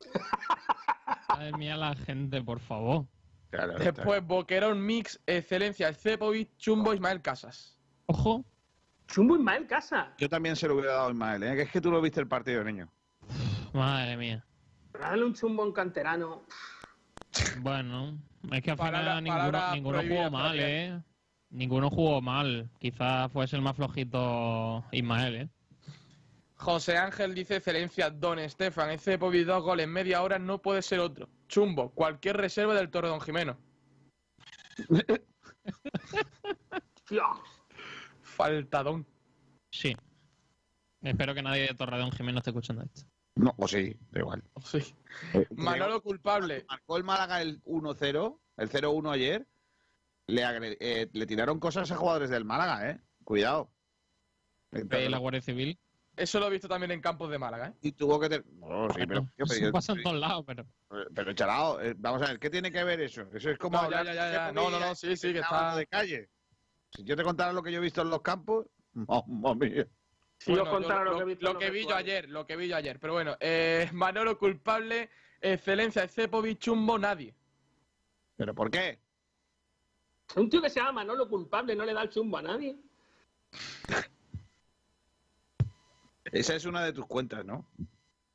[1.28, 3.06] Madre mía, la gente, por favor.
[3.50, 7.78] claro, Después Boquerón Mix, excelencia Cepovic, Chumbo Ismael Casas.
[8.06, 8.44] Ojo.
[9.08, 10.12] Chumbo Ismael Casa.
[10.18, 11.56] Yo también se lo hubiera dado a Ismael, ¿eh?
[11.56, 12.88] que es que tú no viste el partido, niño.
[13.72, 14.44] Madre mía.
[14.98, 16.44] Dale un chumbo a un canterano.
[17.60, 18.18] Bueno,
[18.52, 20.68] es que al Palabra- final ninguno, palabra ninguno jugó mal, propia.
[20.68, 21.02] ¿eh?
[21.50, 22.70] Ninguno jugó mal.
[22.78, 25.48] Quizás fuese el más flojito Ismael, ¿eh?
[26.54, 31.00] José Ángel dice excelencia Don Estefan, Cepovic dos goles en media hora, no puede ser
[31.00, 31.28] otro.
[31.48, 33.56] Chumbo, cualquier reserva del Torre Don Jimeno.
[38.22, 39.06] Faltadón.
[39.70, 39.96] Sí.
[41.02, 43.02] Espero que nadie de Torredón Jiménez esté escuchando esto.
[43.36, 44.42] No, o sí, da igual.
[44.62, 44.94] Sí.
[45.34, 46.66] Eh, Manolo culpable.
[46.68, 49.46] Marcó el Málaga el 1-0, el 0-1 ayer.
[50.30, 53.00] Le, eh, le tiraron cosas a jugadores del Málaga, ¿eh?
[53.24, 53.70] Cuidado.
[54.70, 55.78] De la Guardia Civil.
[56.16, 57.74] Eso lo he visto también en campos de Málaga, ¿eh?
[57.80, 58.28] Y tuvo que...
[58.28, 59.26] ter- No, sí, pero...
[59.36, 60.66] pero Eso yo- pasa en todos lados, pero.
[61.14, 63.22] Pero, chalao, eh, vamos a ver, ¿qué tiene que ver eso?
[63.32, 65.76] Eso es como No, ya, hablar ya, ya, No, no, no, sí, sí, que está-
[65.76, 66.28] de calle.
[66.90, 69.86] Si yo te contara lo que yo he visto en los campos, mamma mía.
[70.46, 72.98] Bueno, yo lo, lo que vi yo ayer, lo que vi yo ayer.
[72.98, 77.34] Pero bueno, eh, Manolo culpable, excelencia, Cepovic, chumbo, nadie.
[78.36, 78.98] ¿Pero por qué?
[80.36, 82.76] Un tío que se llama Manolo culpable no le da el chumbo a nadie.
[86.24, 87.66] Esa es una de tus cuentas, ¿no?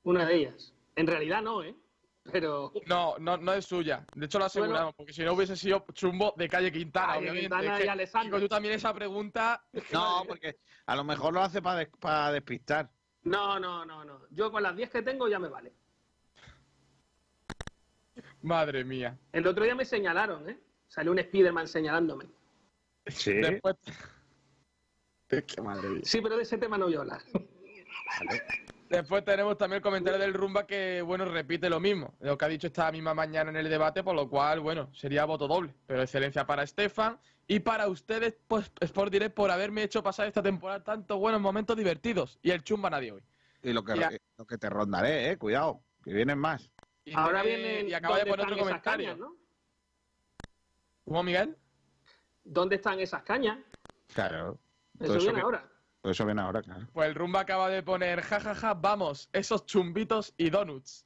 [0.04, 0.74] Una de ellas.
[0.96, 1.76] En realidad no, ¿eh?
[2.32, 2.74] Pero.
[2.88, 4.06] No, no, no es suya.
[4.16, 4.94] De hecho lo aseguramos, Bueno.
[4.98, 7.50] porque si no hubiese sido chumbo de calle Quintana, Calle obviamente.
[7.58, 8.40] Quintana y Alessandro.
[8.40, 9.64] Tú también esa pregunta.
[9.94, 10.58] No, porque
[10.88, 12.90] a lo mejor lo hace para despistar.
[13.24, 14.22] No, no, no, no.
[14.32, 15.74] Yo con las 10 que tengo ya me vale.
[18.42, 19.18] Madre mía.
[19.32, 20.60] El otro día me señalaron, ¿eh?
[20.88, 22.26] Salió un Spiderman señalándome.
[23.08, 23.34] Sí.
[23.34, 23.76] Después.
[25.28, 26.02] Qué madre mía.
[26.04, 27.22] Sí, pero de ese tema no voy a hablar.
[28.90, 32.48] Después tenemos también el comentario del Rumba que, bueno, repite lo mismo, lo que ha
[32.48, 35.74] dicho esta misma mañana en el debate, por lo cual, bueno, sería voto doble.
[35.88, 40.44] Pero excelencia para Estefan y para ustedes, pues, Sport Direct, por haberme hecho pasar esta
[40.44, 42.38] temporada tantos buenos momentos divertidos.
[42.44, 43.24] Y el chumba nadie hoy.
[43.64, 46.70] Y lo que, lo que te rondaré, eh, cuidado, que vienen más.
[47.04, 47.90] Y Ahora vienen.
[47.90, 49.08] Y acaba de ¿dónde poner otro comentario.
[49.08, 49.36] cañas, ¿no?
[51.06, 51.56] ¿Cómo, Miguel?
[52.44, 53.60] ¿Dónde están esas cañas?
[54.14, 54.60] Claro.
[55.00, 55.72] Eso Todo viene viene- ahora.
[56.02, 56.88] todo eso viene ahora, claro.
[56.94, 61.06] Pues el Rumba acaba de poner, jajaja, vamos, esos chumbitos y donuts.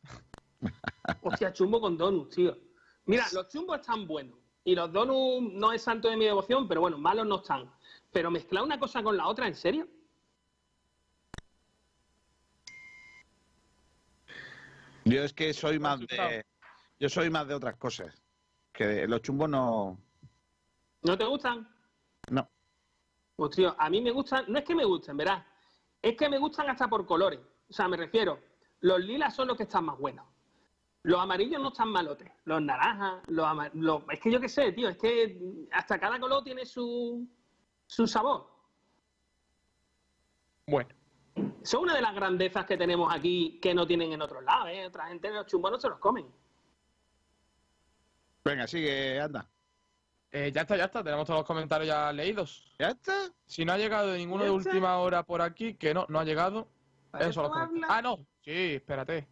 [1.21, 2.57] Hostia, chumbo con donuts, tío.
[3.05, 4.37] Mira, los chumbos están buenos.
[4.63, 7.71] Y los donuts no es santo de mi devoción, pero bueno, malos no están.
[8.11, 9.87] Pero mezclar una cosa con la otra, ¿en serio?
[15.05, 16.45] Yo es que soy más de.
[16.99, 18.21] Yo soy más de otras cosas.
[18.79, 19.99] Que los chumbos no.
[21.03, 21.67] ¿No te gustan?
[22.31, 22.47] No.
[23.35, 25.45] Pues tío, a mí me gustan, no es que me gusten, verás,
[26.01, 27.41] es que me gustan hasta por colores.
[27.69, 28.39] O sea, me refiero,
[28.79, 30.25] los lilas son los que están más buenos.
[31.03, 32.31] Los amarillos no están malotes.
[32.45, 36.17] Los naranjas, los, ama- los- Es que yo qué sé, tío, es que hasta cada
[36.17, 37.27] color tiene su,
[37.85, 38.49] su sabor.
[40.67, 40.87] Bueno.
[41.63, 44.85] Son una de las grandezas que tenemos aquí que no tienen en otros lados, ¿eh?
[44.85, 46.25] Otra gente los chumbos no se los comen.
[48.43, 49.49] Venga, sigue, anda.
[50.31, 52.71] Eh, ya está, ya está, tenemos todos los comentarios ya leídos.
[52.79, 53.29] ¿Ya está?
[53.45, 56.23] Si no ha llegado ninguno ¿Ya de última hora por aquí, que no, no ha
[56.23, 56.67] llegado.
[57.11, 57.87] ¿Para Eso habla?
[57.89, 59.27] Ah, no, sí, espérate.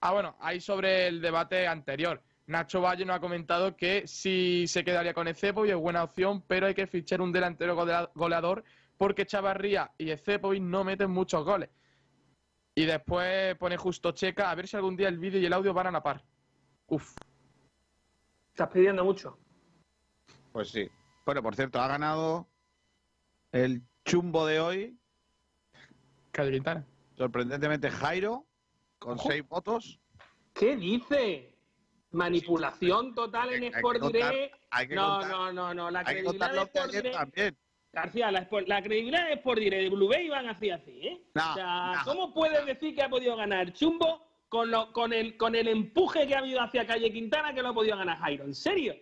[0.00, 2.20] Ah, bueno, ahí sobre el debate anterior.
[2.46, 6.42] Nacho Valle nos ha comentado que sí se quedaría con Ecepo y es buena opción,
[6.48, 8.64] pero hay que fichar un delantero golea- goleador
[8.98, 11.70] porque Chavarría y Ecepovic no meten muchos goles.
[12.74, 15.72] Y después pone justo checa a ver si algún día el vídeo y el audio
[15.72, 16.24] van a la par.
[16.88, 17.14] Uf.
[18.52, 19.38] Estás pidiendo mucho.
[20.52, 20.88] Pues sí.
[21.24, 22.46] Bueno, por cierto, ha ganado
[23.50, 24.98] el chumbo de hoy.
[26.32, 26.86] Quintana.
[27.16, 28.46] Sorprendentemente, Jairo,
[28.98, 29.28] con Ojo.
[29.30, 30.00] seis votos.
[30.52, 31.56] ¿Qué dice?
[32.10, 34.54] Manipulación total en Hay Sport contar- Direct.
[34.90, 35.90] no, contar- no, no, no.
[35.90, 37.16] La credibilidad de Sport Direct.
[37.16, 37.58] también.
[37.94, 38.48] García, la,
[38.82, 41.26] credibilidad de Sport Direct de Blue Bay van así, así, ¿eh?
[41.34, 42.04] No, o sea, no.
[42.04, 46.26] ¿cómo puedes decir que ha podido ganar Chumbo con, lo, con, el, con el empuje
[46.26, 48.44] que ha habido hacia Calle Quintana que lo ha podido ganar Jairo?
[48.44, 48.94] ¿En serio?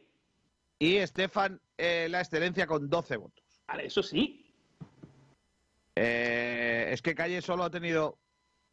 [0.78, 3.44] Y Estefan, eh, la excelencia con 12 votos.
[3.66, 4.46] Vale, eso sí.
[5.96, 8.16] Eh, es que Calle solo ha tenido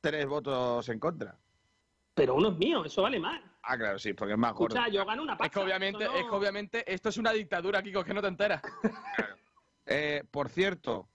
[0.02, 1.36] tres votos en contra.
[2.14, 3.42] Pero uno es mío, eso vale más.
[3.64, 4.76] Ah, claro, sí, porque es más gordo.
[4.76, 5.60] Escucha, yo gano una Es pasta.
[5.60, 8.62] que obviamente, no- es que obviamente esto es una dictadura, Kiko, que no te enteras.
[9.90, 11.08] Eh, por cierto,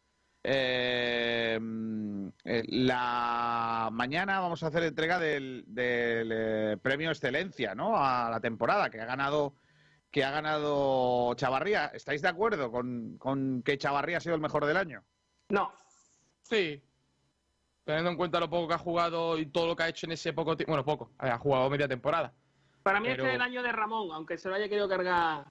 [0.45, 7.97] eh, mm, eh, la mañana vamos a hacer entrega del, del, eh, premio Excelencia, ¿no?
[7.97, 9.55] A la temporada que ha ganado
[10.11, 11.87] que ha ganado Chavarría.
[11.87, 15.03] ¿Estáis de acuerdo con, con que Chavarría ha sido el mejor del año?
[15.49, 15.73] No.
[16.43, 16.83] Sí.
[17.85, 20.13] Teniendo en cuenta lo poco que ha jugado y todo lo que ha hecho en
[20.13, 20.73] ese poco tiempo.
[20.73, 21.13] Bueno, poco.
[21.19, 22.35] Ha jugado media temporada.
[22.83, 25.47] Para mí Pero- este es el año de Ramón, aunque se lo haya querido cargar.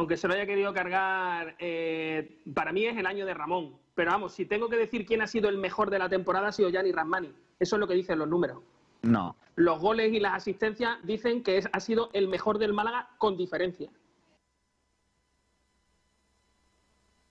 [0.00, 3.76] Aunque se lo haya querido cargar, eh, para mí es el año de Ramón.
[3.94, 6.52] Pero vamos, si tengo que decir quién ha sido el mejor de la temporada, ha
[6.52, 7.34] sido Gianni Rasmani.
[7.58, 8.62] Eso es lo que dicen los números.
[9.02, 9.36] No.
[9.56, 13.36] Los goles y las asistencias dicen que es, ha sido el mejor del Málaga con
[13.36, 13.90] diferencia.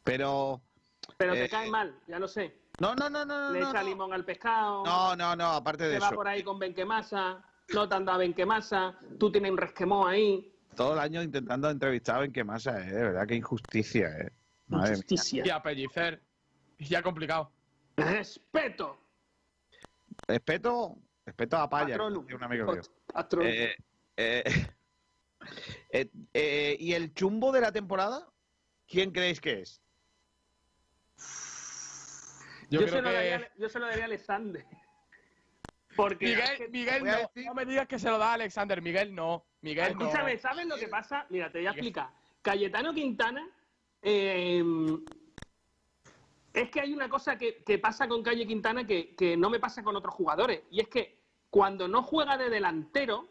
[0.04, 0.62] Pero.
[1.18, 2.56] Pero Eh, te cae mal, ya lo sé.
[2.80, 3.50] No, no, no, no.
[3.52, 3.90] Le no, echa no.
[3.90, 4.86] limón al pescado.
[4.86, 6.16] No, no, no, aparte de Se va eso.
[6.16, 7.44] por ahí con Benquemasa.
[7.74, 8.96] No te han dado Benquemasa.
[9.20, 10.54] Tú tienes un resquemón ahí.
[10.80, 12.86] Todo el año intentando entrevistar a Benquemasa, ¿eh?
[12.94, 14.32] De verdad, qué injusticia, ¿eh?
[14.68, 14.96] Madre mía.
[15.00, 15.44] Injusticia.
[15.46, 16.24] Y a Pellicer.
[16.78, 17.52] Ya complicado.
[17.98, 18.98] Respeto.
[20.26, 22.74] Respeto, respeto a Paya, un amigo.
[23.42, 23.76] Eh,
[24.16, 24.44] eh,
[25.92, 28.30] eh, eh, ¿Y el chumbo de la temporada?
[28.88, 29.82] ¿Quién creéis que es?
[32.70, 33.14] Yo, yo, creo se lo que.
[33.16, 34.66] daría, yo se lo daría a Alexander.
[35.98, 37.12] Porque es Miguel, que- Miguel no.
[37.12, 38.82] decir- No me digas que se lo da a Alexander.
[38.82, 39.46] Miguel no.
[39.62, 40.06] Miguel no.
[40.06, 41.26] Escúchame, ¿sabes lo que pasa?
[41.30, 42.10] Mira, te voy a explicar.
[42.42, 43.48] Cayetano Quintana,
[44.02, 44.64] eh,
[46.54, 49.60] es que hay una cosa que, que pasa con Calle Quintana que, que no me
[49.60, 50.64] pasa con otros jugadores.
[50.72, 51.20] Y es que
[51.50, 53.28] cuando no juega de delantero,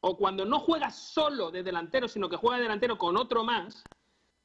[0.00, 3.88] o cuando no juega solo de delantero, sino que juega de delantero con otro más,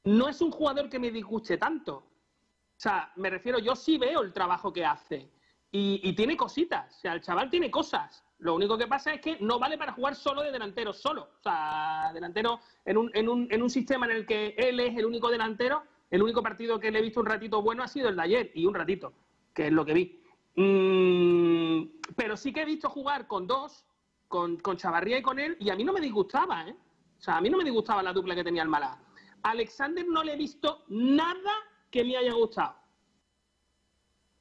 [0.03, 1.95] no es un jugador que me disguste tanto.
[1.97, 5.31] O sea, me refiero, yo sí veo el trabajo que hace.
[5.71, 6.97] Y, y tiene cositas.
[6.97, 8.24] O sea, el chaval tiene cosas.
[8.39, 11.29] Lo único que pasa es que no vale para jugar solo de delantero, solo.
[11.39, 14.97] O sea, delantero en un, en un, en un sistema en el que él es
[14.97, 15.83] el único delantero.
[16.11, 18.51] El único partido que le he visto un ratito bueno ha sido el de ayer,
[18.53, 19.13] y un ratito,
[19.53, 20.21] que es lo que vi.
[20.55, 23.85] Mm, pero sí que he visto jugar con dos,
[24.27, 26.75] con, con Chavarría y con él, y a mí no me disgustaba, ¿eh?
[27.17, 28.99] O sea, a mí no me disgustaba la dupla que tenía el Málaga.
[29.41, 31.53] Alexander no le he visto nada
[31.89, 32.75] que me haya gustado.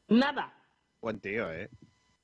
[0.09, 0.55] Nada.
[1.01, 1.71] Buen tío, ¿eh?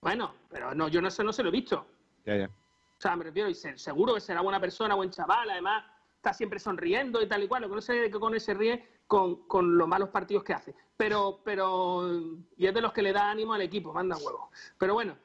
[0.01, 1.87] Bueno, pero no, yo no sé, no se lo he visto.
[2.25, 2.47] Ya, ya.
[2.47, 5.85] O sea, me refiero, y se- seguro que será buena persona, buen chaval, además
[6.17, 7.63] está siempre sonriendo y tal y cual.
[7.63, 10.45] Lo que no sé de qué con él se ríe con, con los malos partidos
[10.45, 10.75] que hace.
[10.97, 12.09] Pero, pero,
[12.57, 14.51] y es de los que le da ánimo al equipo, manda huevo.
[14.79, 15.17] Pero bueno,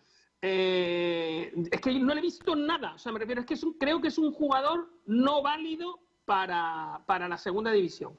[0.41, 2.93] eh, es que no le he visto nada.
[2.95, 5.99] O sea, me refiero, es que es un- creo que es un jugador no válido
[6.25, 8.17] para, para la segunda división.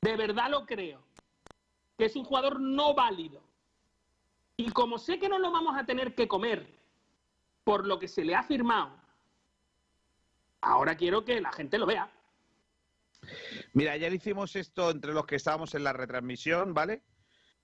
[0.00, 1.00] De verdad lo creo.
[1.98, 3.42] Que es un jugador no válido.
[4.56, 6.66] Y como sé que no lo vamos a tener que comer
[7.64, 9.00] por lo que se le ha firmado,
[10.60, 12.10] ahora quiero que la gente lo vea.
[13.72, 17.02] Mira, ayer hicimos esto entre los que estábamos en la retransmisión, ¿vale?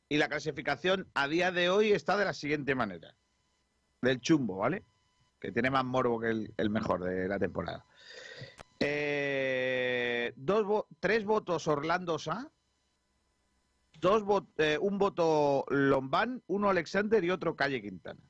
[0.09, 3.15] Y la clasificación a día de hoy está de la siguiente manera.
[4.01, 4.85] Del chumbo, ¿vale?
[5.40, 7.85] Que tiene más morbo que el, mejor de la temporada.
[8.81, 12.51] Eh, dos tres votos Orlando Sa,
[14.00, 18.20] dos vo- eh, un voto Lombán, uno Alexander y otro Calle Quintana.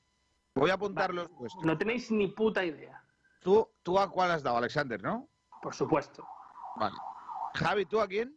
[0.55, 1.65] Voy a apuntar los puestos.
[1.65, 3.03] No tenéis ni puta idea.
[3.41, 5.29] ¿Tú, ¿Tú a cuál has dado, Alexander, no?
[5.63, 6.27] Por supuesto.
[6.77, 6.97] Vale.
[7.55, 8.37] Javi, ¿tú a quién?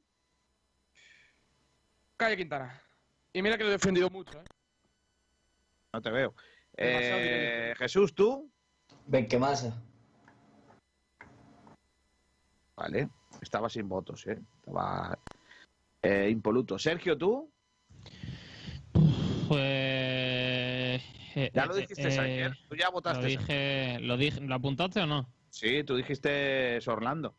[2.17, 2.79] Calle Quintana.
[3.33, 4.43] Y mira que lo he defendido mucho, ¿eh?
[5.93, 6.33] No te veo.
[6.77, 7.73] Eh.
[7.77, 8.49] Jesús, ¿tú?
[9.07, 9.81] Benquemasa.
[12.75, 13.09] Vale.
[13.41, 14.39] Estaba sin votos, ¿eh?
[14.59, 15.17] Estaba
[16.01, 16.77] eh, impoluto.
[16.79, 17.51] Sergio, ¿tú?
[19.47, 19.61] Pues.
[21.35, 22.57] eh, Ya lo eh, dijiste eh, ayer.
[22.69, 23.21] Tú ya votaste.
[23.21, 25.29] Lo dije, lo dije, ¿lo apuntaste o no?
[25.49, 27.35] Sí, tú dijiste Orlando.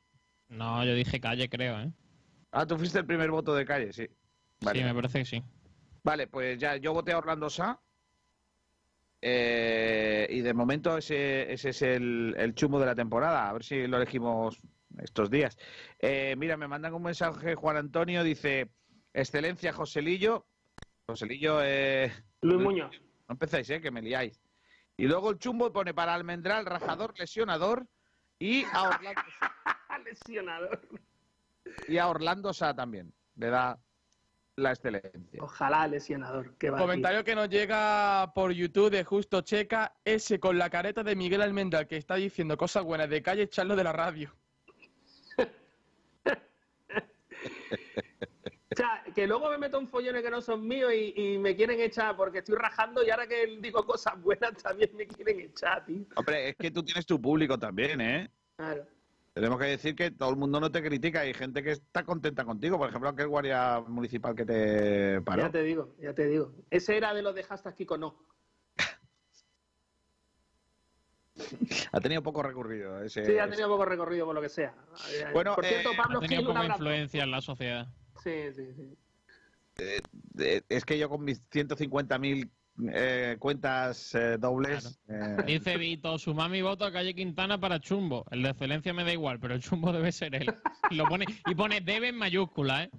[0.48, 1.90] No, yo dije calle, creo, ¿eh?
[2.50, 4.06] Ah, tú fuiste el primer voto de calle, sí.
[4.60, 4.80] Vale.
[4.80, 5.42] Sí, me parece que sí.
[6.04, 7.80] Vale, pues ya yo voté a Orlando Sa.
[9.24, 13.48] Eh, y de momento ese, ese es el, el chumbo de la temporada.
[13.48, 14.60] A ver si lo elegimos
[14.98, 15.56] estos días.
[15.98, 18.22] Eh, mira, me mandan un mensaje Juan Antonio.
[18.24, 18.70] Dice:
[19.12, 20.46] Excelencia, Joselillo.
[21.06, 22.12] Joselillo, eh,
[22.42, 22.90] Luis Muñoz.
[23.28, 24.40] no empezáis, eh, que me liáis.
[24.96, 27.86] Y luego el chumbo pone para Almendral, rajador, lesionador.
[28.38, 29.22] Y a Orlando,
[30.04, 30.80] Lesionador.
[31.88, 33.12] y a Orlando Sa también.
[33.36, 33.78] Le da
[34.56, 35.42] la excelencia.
[35.42, 36.56] Ojalá lesionador.
[36.58, 41.02] Que va Comentario que nos llega por YouTube de Justo Checa, ese con la careta
[41.02, 44.34] de Miguel Almendral que está diciendo cosas buenas de calle, echarlo de la radio.
[48.72, 51.54] O sea, que luego me meto en follones que no son míos y, y me
[51.54, 55.84] quieren echar porque estoy rajando y ahora que digo cosas buenas también me quieren echar,
[55.84, 56.06] tío.
[56.16, 58.30] Hombre, es que tú tienes tu público también, ¿eh?
[58.56, 58.86] Claro.
[59.34, 61.20] Tenemos que decir que todo el mundo no te critica.
[61.20, 62.76] Hay gente que está contenta contigo.
[62.76, 65.42] Por ejemplo, aquel guardia municipal que te paró.
[65.42, 66.52] Ya te digo, ya te digo.
[66.70, 68.26] Ese era de los de hashtag Kiko no.
[71.92, 73.02] Ha tenido poco recorrido.
[73.02, 74.74] Ese, Sí, ha tenido poco recorrido por lo que sea.
[75.32, 77.86] Bueno, por cierto, eh, Pablo Ha tenido Gil, poca influencia en la sociedad.
[78.22, 78.96] Sí, sí, sí.
[80.38, 82.50] eh, es que yo con mis 150.000
[82.92, 84.98] eh, cuentas eh, dobles.
[85.08, 88.24] eh, Dice Vito, sumad mi voto a Calle Quintana para Chumbo.
[88.30, 90.54] El de excelencia me da igual, pero el Chumbo debe ser él.
[90.90, 92.90] Y, lo pone, y pone debe en mayúscula, ¿eh?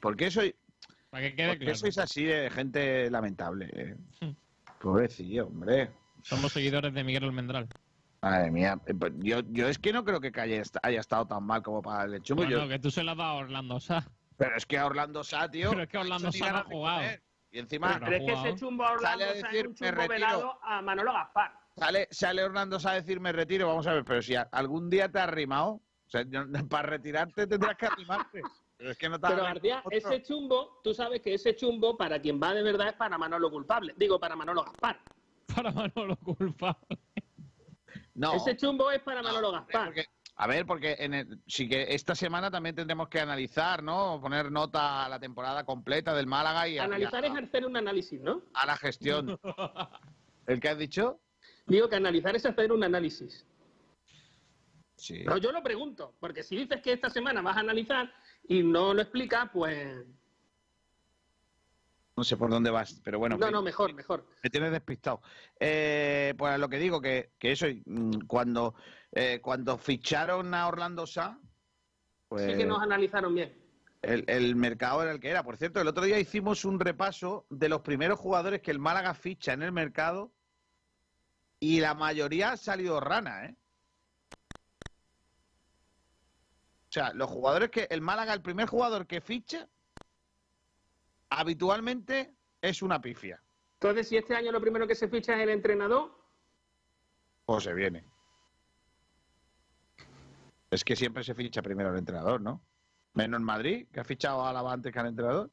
[0.00, 0.54] ¿Por qué soy,
[1.10, 1.78] Para que quede por qué claro.
[1.78, 3.96] sois así de gente lamentable?
[4.80, 5.90] Pobrecillo, hombre.
[6.22, 7.68] Somos seguidores de Miguel Almendral.
[8.22, 8.80] Madre mía.
[8.86, 11.82] eh, pues Yo, yo es que no creo que haya, haya estado tan mal como
[11.82, 12.42] para el chumbo.
[12.44, 14.06] Bueno, Yo- que tú se lo has dado a Orlando Sá.
[14.36, 15.70] Pero es que a Orlando Sá, tío.
[15.70, 17.02] Pero es que Orlando ha Sá no ha jugado.
[17.52, 19.90] Y encima Pero ¿Crees que ese chumbo a Orlando Sale a decir, un "Me chumbo
[20.02, 20.08] retiro".
[20.08, 21.52] velado a Manolo Gaspar?
[21.76, 23.68] sale, sale Orlando Sá a decir me retiro.
[23.68, 26.24] Vamos a ver, pero si algún día te has rimado, O sea,
[26.70, 28.42] para retirarte tendrás que animarte.
[28.80, 29.90] Pero es que no te Pero otro.
[29.90, 33.50] ese chumbo, tú sabes que ese chumbo, para quien va de verdad, es para Manolo
[33.50, 33.92] culpable.
[33.94, 34.98] Digo, para Manolo Gaspar.
[35.54, 36.98] Para Manolo culpable.
[38.14, 38.32] No.
[38.36, 39.92] Ese chumbo es para Manolo Gaspar.
[40.36, 44.18] A ver, porque en el- sí que esta semana también tendremos que analizar, ¿no?
[44.18, 48.18] Poner nota a la temporada completa del Málaga y a, Analizar es hacer un análisis,
[48.22, 48.40] ¿no?
[48.54, 49.38] a- a la gestión.
[50.46, 51.20] ¿El que has dicho?
[51.66, 53.44] Digo que analizar es hacer un análisis.
[54.96, 55.22] Sí.
[55.24, 58.10] No, yo lo pregunto, porque si dices que esta semana vas a analizar
[58.44, 60.04] y no lo explicas, pues...
[62.16, 63.38] No sé por dónde vas, pero bueno.
[63.38, 64.26] no, que- no, mejor, mejor.
[64.42, 65.22] Me tienes despistado.
[65.58, 68.74] Eh, pues lo que digo, que, que eso, mm, cuando,
[69.12, 71.38] eh, cuando ficharon a Orlando Sá,
[72.28, 73.56] pues Sí que nos analizaron bien.
[74.02, 75.42] el, el mercado era el que era.
[75.42, 79.14] Por cierto, el otro día hicimos un repaso de los primeros jugadores que el Málaga
[79.14, 80.30] ficha en el mercado
[81.58, 83.56] y la mayoría ha salido rana, ¿eh?
[86.90, 89.68] O sea, los jugadores que el Málaga, el primer jugador que ficha,
[91.28, 93.40] habitualmente es una pifia.
[93.74, 96.10] Entonces, si este año lo primero que se ficha es el entrenador,
[97.46, 98.04] O se viene.
[100.68, 102.60] Es que siempre se ficha primero el entrenador, ¿no?
[103.14, 105.48] Menos en Madrid, que ha fichado a Alaba antes que al entrenador.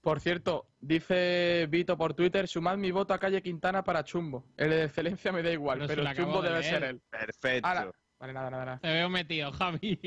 [0.00, 4.44] Por cierto, dice Vito por Twitter, sumad mi voto a Calle Quintana para Chumbo.
[4.56, 7.00] El de excelencia me da igual, Pero el Chumbo de debe ser él.
[7.10, 7.92] Perfecto.
[8.18, 8.78] Vale, nada, nada, nada.
[8.80, 9.98] Te veo metido, Javi.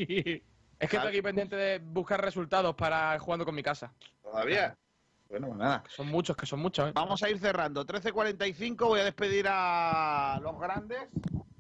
[0.79, 3.93] Es que estoy aquí pendiente de buscar resultados para jugando con mi casa.
[4.21, 4.75] ¿Todavía?
[5.29, 5.83] Bueno, pues nada.
[5.87, 6.91] Son muchos, que son muchos, ¿eh?
[6.93, 7.85] Vamos a ir cerrando.
[7.85, 10.99] 13.45, voy a despedir a los grandes.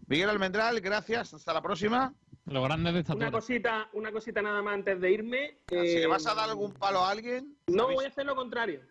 [0.07, 1.33] Miguel Almendral, gracias.
[1.33, 2.13] Hasta la próxima.
[2.45, 3.27] Los grandes de estatura.
[3.27, 5.57] una cosita, una cosita nada más antes de irme.
[5.69, 7.95] Si eh, le vas a dar algún palo a alguien, No, ¿sabéis?
[7.95, 8.81] voy a hacer lo contrario.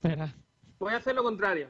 [0.00, 0.34] Espera.
[0.78, 1.68] Voy a hacer lo contrario.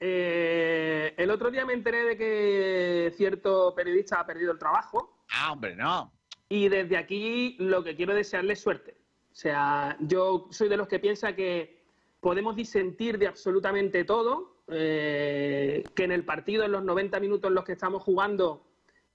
[0.00, 5.18] Eh, el otro día me enteré de que cierto periodista ha perdido el trabajo.
[5.30, 6.12] Ah, hombre, no.
[6.48, 8.96] Y desde aquí lo que quiero es desearle suerte.
[9.32, 11.82] O sea, yo soy de los que piensa que
[12.20, 17.54] podemos disentir de absolutamente todo, eh, que en el partido, en los 90 minutos en
[17.54, 18.64] los que estamos jugando,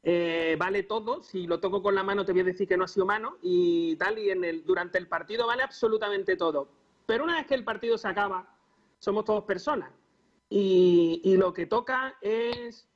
[0.04, 1.24] eh, vale todo.
[1.24, 3.38] Si lo toco con la mano te voy a decir que no ha sido mano
[3.42, 6.70] y tal, y en el, durante el partido vale absolutamente todo.
[7.06, 8.48] Pero una vez que el partido se acaba,
[9.00, 9.92] somos todos personas.
[10.56, 12.88] Y, lo que toca es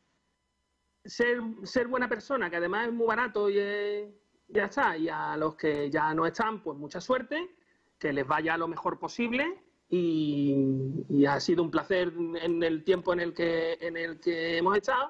[1.04, 4.10] ser, buena persona, que además es muy barato y es-
[4.48, 4.96] ya está.
[4.96, 7.50] Y a los que ya no están, pues mucha suerte,
[7.98, 9.60] que les vaya lo mejor posible.
[9.90, 12.14] Y, ha sido un placer
[12.44, 15.10] en el tiempo en el que, en el que hemos estado.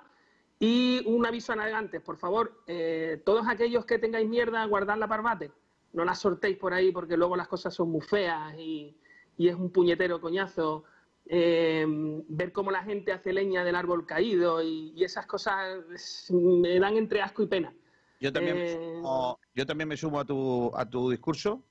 [0.58, 5.22] Y un aviso a navegantes, por favor, eh, todos aquellos que tengáis mierda, guardadla para
[5.22, 5.52] bate.
[5.92, 8.96] No la sortéis por ahí porque luego las cosas son muy feas y
[9.38, 10.86] es un puñetero coñazo.
[11.30, 11.86] Eh,
[12.30, 15.84] ver cómo la gente hace leña del árbol caído y, y esas cosas
[16.32, 17.74] me dan entre asco y pena.
[18.20, 21.64] Yo también, me Eh, sumo, yo también me sumo a tu, a tu discurso.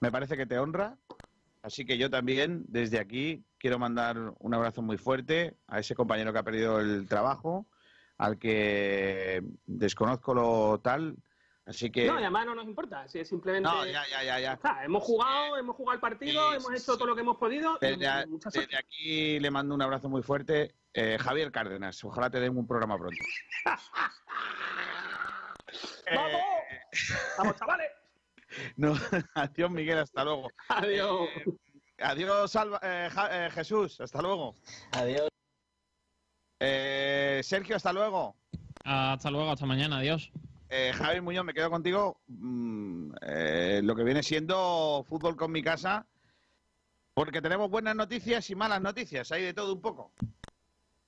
[0.00, 0.98] Me parece que te honra.
[1.62, 6.32] Así que yo también, desde aquí, quiero mandar un abrazo muy fuerte a ese compañero
[6.32, 7.66] que ha perdido el trabajo,
[8.18, 11.16] al que desconozco lo tal.
[11.64, 12.06] Así que.
[12.06, 13.68] No, y además no nos importa, si es simplemente...
[13.68, 14.52] No, ya, ya, ya, ya.
[14.54, 17.36] está, hemos jugado, hemos jugado el partido, Sí, hemos sí, hecho todo lo que hemos
[17.36, 17.78] podido.
[17.80, 20.74] y Desde, a- desde aquí le mando un abrazo muy fuerte.
[20.92, 23.16] Eh, Javier Cárdenas, ojalá te den un programa pronto.
[26.14, 26.40] ¡Vamos!
[27.38, 27.90] ¡Vamos, chavales!
[28.76, 28.92] No,
[29.34, 30.50] adiós, Miguel, hasta luego.
[30.68, 31.26] Adiós.
[31.98, 34.56] Adiós, Alba- eh, Ja- eh, Jesús, hasta luego.
[34.90, 35.28] Adiós.
[36.60, 38.36] Eh, Sergio, hasta luego.
[38.84, 40.30] Hasta luego, hasta mañana, adiós.
[40.74, 42.22] Eh, Javi Muñoz, me quedo contigo.
[42.28, 46.06] Mm, eh, lo que viene siendo fútbol con mi casa,
[47.12, 50.12] porque tenemos buenas noticias y malas noticias, hay de todo un poco.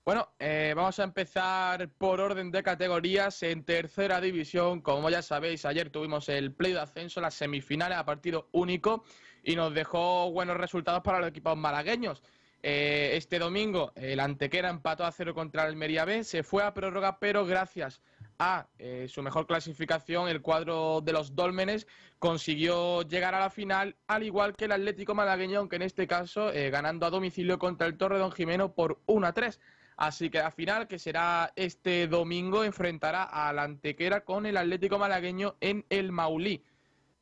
[0.05, 4.83] Bueno, eh, vamos a empezar por orden de categorías en tercera división.
[4.83, 9.03] Como ya sabéis, ayer tuvimos el play de ascenso, las semifinales a partido único
[9.43, 12.23] y nos dejó buenos resultados para los equipos malagueños.
[12.63, 16.75] Eh, este domingo el Antequera empató a cero contra el Almería B, se fue a
[16.75, 18.03] prórroga, pero gracias
[18.39, 21.87] a eh, su mejor clasificación, el cuadro de los Dólmenes
[22.19, 26.53] consiguió llegar a la final, al igual que el Atlético Malagueño, aunque en este caso
[26.53, 29.61] eh, ganando a domicilio contra el Torre Don Jimeno por 1 a 3.
[29.97, 35.57] Así que la final, que será este domingo, enfrentará al Antequera con el Atlético Malagueño
[35.61, 36.65] en el Maulí.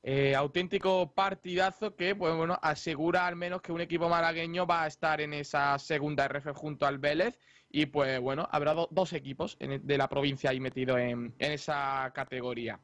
[0.04, 4.88] Eh, auténtico partidazo que, pues bueno, asegura al menos que un equipo malagueño va a
[4.88, 7.38] estar en esa segunda RF junto al Vélez
[7.72, 12.78] y pues bueno, habrá do- dos equipos de la provincia ahí metidos en, esa categoría.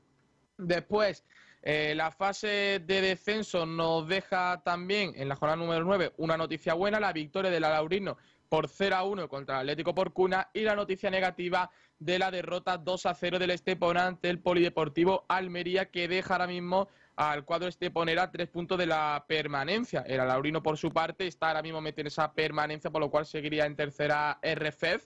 [0.57, 1.25] Después,
[1.63, 6.75] eh, la fase de descenso nos deja también en la jornada número 9 una noticia
[6.75, 8.17] buena, la victoria del Alaurino
[8.49, 12.79] por 0 a 1 contra el Atlético Porcuna y la noticia negativa de la derrota
[12.79, 16.89] 2 a 0 del Estepona ante el Polideportivo Almería que deja ahora mismo
[17.19, 20.03] al cuadro esteponera tres puntos de la permanencia.
[20.07, 23.27] El Laurino por su parte está ahora mismo metido en esa permanencia por lo cual
[23.27, 25.05] seguiría en tercera RFEF.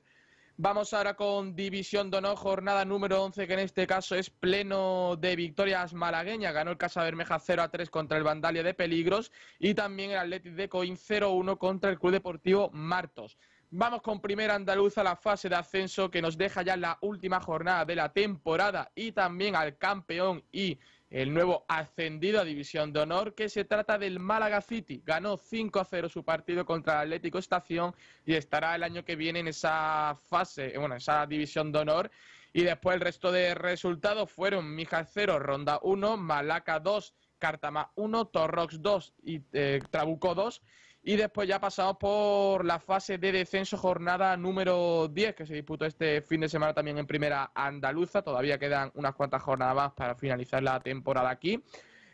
[0.59, 5.35] Vamos ahora con División Honor, jornada número 11, que en este caso es pleno de
[5.37, 6.53] victorias malagueñas.
[6.53, 10.19] Ganó el Casa Bermeja 0 a 3 contra el Vandalia de Peligros y también el
[10.19, 13.39] Athletic de Coín 0 1 contra el Club Deportivo Martos.
[13.71, 17.87] Vamos con primera andaluza, la fase de ascenso que nos deja ya la última jornada
[17.87, 20.79] de la temporada y también al campeón y
[21.13, 25.03] el nuevo ascendido a División de Honor, que se trata del Málaga City.
[25.05, 27.95] Ganó 5 a 0 su partido contra el Atlético Estación
[28.25, 32.11] y estará el año que viene en esa fase, bueno, esa División de Honor.
[32.55, 38.27] Y después el resto de resultados fueron Mijas 0, Ronda 1, Malaca 2, Cartama 1,
[38.29, 40.63] Torrox 2 y eh, Trabuco 2.
[41.05, 45.85] Y después ya pasamos por la fase de descenso, jornada número 10, que se disputó
[45.85, 48.23] este fin de semana también en primera andaluza.
[48.23, 51.61] Todavía quedan unas cuantas jornadas más para finalizar la temporada aquí.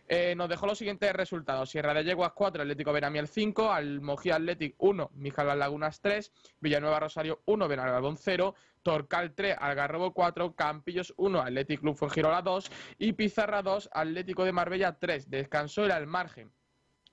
[0.08, 1.68] Eh, nos dejó los siguientes resultados.
[1.68, 7.42] Sierra de Yeguas 4, Atlético Benamiel 5, Almogía Athletic 1, Mijal Lagunas 3, Villanueva Rosario
[7.44, 12.70] 1, Benalgabón 0, Torcal 3, Algarrobo 4, Campillos 1, Athletic Club Fuengirola 2
[13.00, 15.28] y Pizarra 2, Atlético de Marbella 3.
[15.28, 16.50] Descansó el al margen.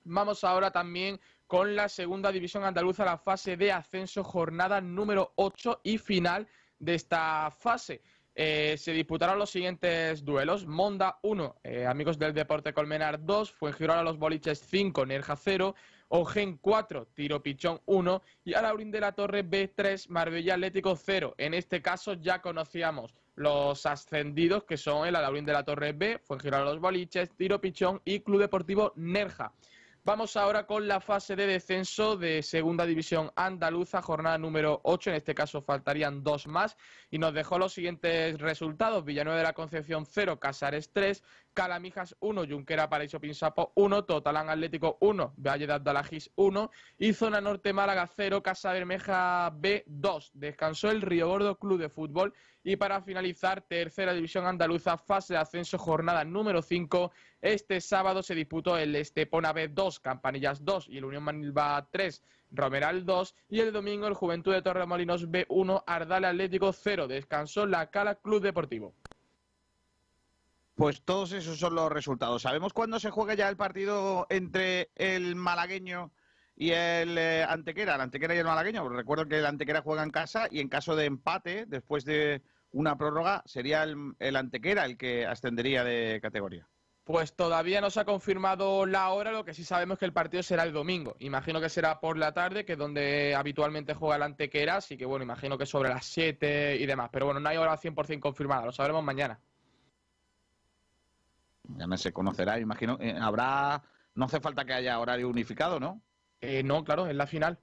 [0.08, 5.80] Vamos ahora también con la segunda división andaluza, la fase de ascenso, jornada número 8
[5.84, 6.48] y final
[6.78, 8.02] de esta fase.
[8.38, 10.66] Eh, se disputaron los siguientes duelos.
[10.66, 15.74] Monda 1, eh, Amigos del Deporte Colmenar 2, Fuengirola Los Boliches 5, Nerja 0,
[16.08, 21.34] Ogen 4, Tiro Pichón 1 y Alaurín de la Torre B3, Marbella Atlético 0.
[21.38, 26.18] En este caso ya conocíamos los ascendidos que son el Alaurín de la Torre B,
[26.18, 29.54] Fuengirola Los Boliches, Tiro Pichón y Club Deportivo Nerja.
[30.06, 35.10] Vamos ahora con la fase de descenso de Segunda División Andaluza, jornada número 8.
[35.10, 36.76] En este caso faltarían dos más.
[37.10, 39.04] Y nos dejó los siguientes resultados.
[39.04, 41.24] Villanueva de la Concepción 0, Casares 3,
[41.56, 47.40] Calamijas 1, Junquera Paraíso Pinsapo 1, Totalán Atlético 1, Valle de Abdalajís 1 y Zona
[47.40, 50.32] Norte Málaga 0, Casa Bermeja B 2.
[50.34, 55.40] Descansó el Río Gordo Club de Fútbol y para finalizar, tercera división andaluza, fase de
[55.40, 57.10] ascenso, jornada número 5.
[57.40, 62.22] Este sábado se disputó el Estepona B 2, Campanillas 2 y el Unión Manilva 3,
[62.50, 67.08] Romeral 2 y el domingo el Juventud de Torremolinos B1, Ardal Atlético 0.
[67.08, 68.92] Descansó la Cala Club Deportivo.
[70.76, 72.42] Pues todos esos son los resultados.
[72.42, 76.12] ¿Sabemos cuándo se juega ya el partido entre el malagueño
[76.54, 77.94] y el eh, Antequera?
[77.94, 78.86] El Antequera y el malagueño.
[78.90, 82.42] Recuerdo que el Antequera juega en casa y en caso de empate, después de
[82.72, 86.68] una prórroga, sería el, Antequera el que ascendería de categoría.
[87.04, 90.12] Pues todavía no se ha confirmado la hora, lo que sí sabemos es que el
[90.12, 91.16] partido será el domingo.
[91.20, 95.06] Imagino que será por la tarde, que es donde habitualmente juega el Antequera, así que
[95.06, 97.08] bueno, imagino que sobre las 7 y demás.
[97.10, 99.40] Pero bueno, no hay hora 100% confirmada, lo sabremos mañana
[101.76, 102.98] ya no se conocerá, imagino.
[103.00, 103.82] Eh, habrá,
[104.14, 106.02] no hace falta que haya horario unificado, ¿no?
[106.40, 107.58] Eh, no, claro, es la final.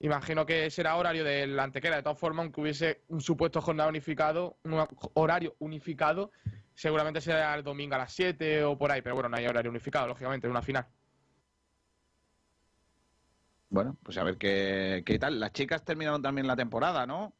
[0.00, 1.96] Imagino que será horario del antequera.
[1.96, 6.32] De todas formas, aunque hubiese un supuesto jornada unificado, un horario unificado,
[6.74, 9.00] seguramente será el domingo a las 7 o por ahí.
[9.02, 10.86] Pero bueno, no hay horario unificado, lógicamente, es una final.
[13.68, 15.40] Bueno, pues a ver qué, qué tal.
[15.40, 17.34] Las chicas terminaron también la temporada, ¿no?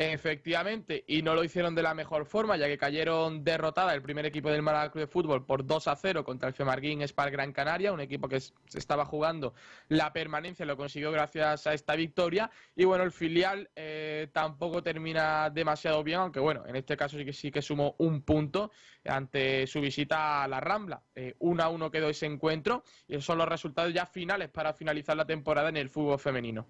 [0.00, 4.24] Efectivamente, y no lo hicieron de la mejor forma, ya que cayeron derrotada el primer
[4.26, 7.52] equipo del Málaga Club de Fútbol por 2 a 0 contra el Femarguín Spar Gran
[7.52, 9.54] Canaria, un equipo que se estaba jugando
[9.88, 12.48] la permanencia, lo consiguió gracias a esta victoria.
[12.76, 17.24] Y bueno, el filial eh, tampoco termina demasiado bien, aunque bueno, en este caso sí
[17.24, 18.70] que sí que sumó un punto
[19.04, 21.02] ante su visita a la Rambla.
[21.40, 24.72] 1 eh, a 1 quedó ese encuentro, y esos son los resultados ya finales para
[24.72, 26.68] finalizar la temporada en el fútbol femenino.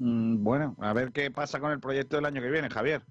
[0.00, 3.04] Mm, bueno, a ver qué pasa con el proyecto del año que viene, Javier.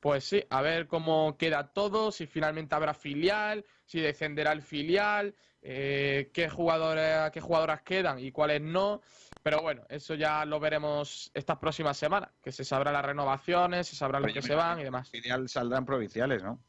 [0.00, 5.34] Pues sí, a ver cómo queda todo, si finalmente habrá filial, si descenderá el filial,
[5.62, 9.00] eh, qué, jugadores, qué jugadoras quedan y cuáles no.
[9.42, 13.96] Pero bueno, eso ya lo veremos estas próximas semanas, que se sabrán las renovaciones, se
[13.96, 15.08] sabrán los que se van y demás.
[15.08, 16.62] Filial saldrán provinciales, ¿no?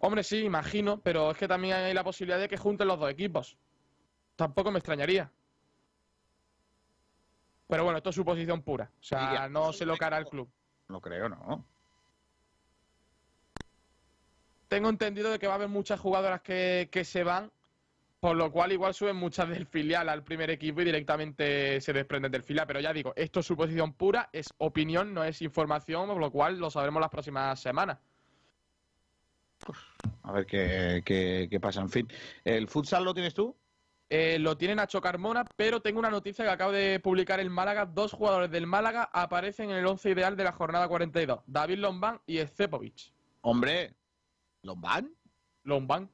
[0.00, 3.10] Hombre, sí, imagino, pero es que también hay la posibilidad de que junten los dos
[3.10, 3.56] equipos.
[4.34, 5.30] Tampoco me extrañaría.
[7.68, 8.90] Pero bueno, esto es suposición pura.
[8.98, 10.50] O sea, no se lo cara al club.
[10.88, 11.64] No creo, ¿no?
[14.68, 17.50] Tengo entendido de que va a haber muchas jugadoras que, se van,
[18.20, 22.32] por lo cual igual suben muchas del filial al primer equipo y directamente se desprenden
[22.32, 22.66] del filial.
[22.66, 26.58] Pero ya digo, esto es suposición pura, es opinión, no es información, por lo cual
[26.58, 27.98] lo sabremos las próximas semanas.
[30.22, 31.82] A ver qué, qué, qué pasa.
[31.82, 32.08] En fin,
[32.44, 33.54] ¿el futsal lo tienes tú?
[34.10, 37.84] Eh, lo tiene Nacho Carmona, pero tengo una noticia que acabo de publicar el Málaga.
[37.86, 41.40] Dos jugadores del Málaga aparecen en el once ideal de la jornada 42.
[41.46, 43.12] David Lombán y Estepovic.
[43.42, 43.94] Hombre,
[44.62, 45.12] ¿Lombán?
[45.64, 46.10] Lombán.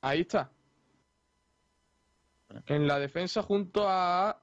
[0.00, 0.50] Ahí está.
[2.66, 4.40] En la defensa junto a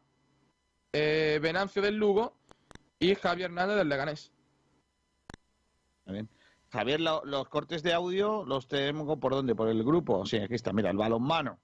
[0.91, 2.35] eh, Venancio del Lugo
[2.99, 4.31] y Javier Hernández del Leganés.
[6.05, 6.27] Bien.
[6.69, 9.55] Javier, lo- los cortes de audio los tenemos por dónde?
[9.55, 10.25] Por el grupo.
[10.25, 10.73] Sí, aquí está.
[10.73, 11.59] Mira, el balonmano.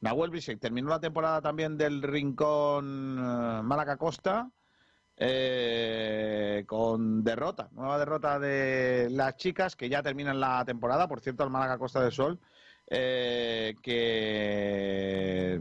[0.00, 4.50] Nahuel Bisek terminó la temporada también del Rincón eh, Málaga Costa
[5.18, 11.08] eh, con derrota, nueva derrota de las chicas que ya terminan la temporada.
[11.08, 12.38] Por cierto, el Málaga Costa del Sol
[12.86, 15.60] eh, que eh,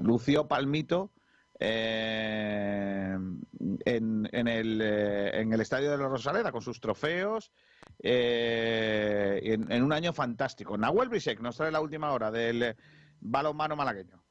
[0.00, 1.10] lució Palmito
[1.58, 3.40] en,
[3.84, 7.50] en el, en el estadio de la Rosaleda con sus trofeos
[7.98, 10.78] en, un año fantástico.
[10.78, 12.76] Nahuel Brisek nos trae la última hora del
[13.24, 14.22] balonmano malagueño.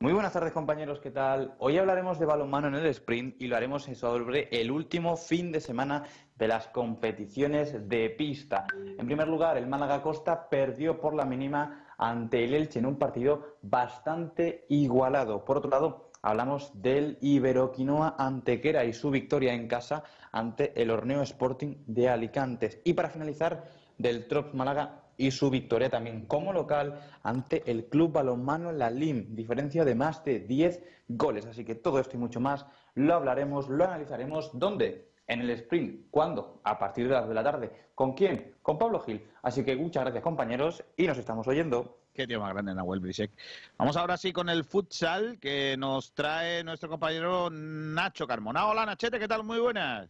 [0.00, 1.54] Muy buenas tardes compañeros, ¿qué tal?
[1.58, 5.60] Hoy hablaremos de balonmano en el sprint y lo haremos sobre el último fin de
[5.60, 6.04] semana
[6.34, 8.66] de las competiciones de pista.
[8.98, 12.98] En primer lugar, el Málaga Costa perdió por la mínima ante el Elche en un
[12.98, 15.44] partido bastante igualado.
[15.44, 21.22] Por otro lado, hablamos del Iberoquinoa Antequera y su victoria en casa ante el Horneo
[21.22, 22.82] Sporting de Alicante.
[22.84, 23.64] Y para finalizar,
[23.98, 29.34] del Trops Málaga y su victoria también como local ante el Club Balonmano La Lim,
[29.34, 31.46] diferencia de más de 10 goles.
[31.46, 34.50] Así que todo esto y mucho más lo hablaremos, lo analizaremos.
[34.54, 35.10] ¿Dónde?
[35.26, 36.06] En el sprint.
[36.10, 36.60] ¿Cuándo?
[36.64, 37.72] A partir de las de la tarde.
[37.94, 38.54] ¿Con quién?
[38.62, 39.22] Con Pablo Gil.
[39.42, 41.98] Así que muchas gracias compañeros y nos estamos oyendo.
[42.14, 43.30] Qué tío más grande, Nahuel Brisek.
[43.76, 48.66] Vamos ahora sí con el futsal que nos trae nuestro compañero Nacho Carmona.
[48.66, 49.44] Hola Nachete, ¿qué tal?
[49.44, 50.08] Muy buenas.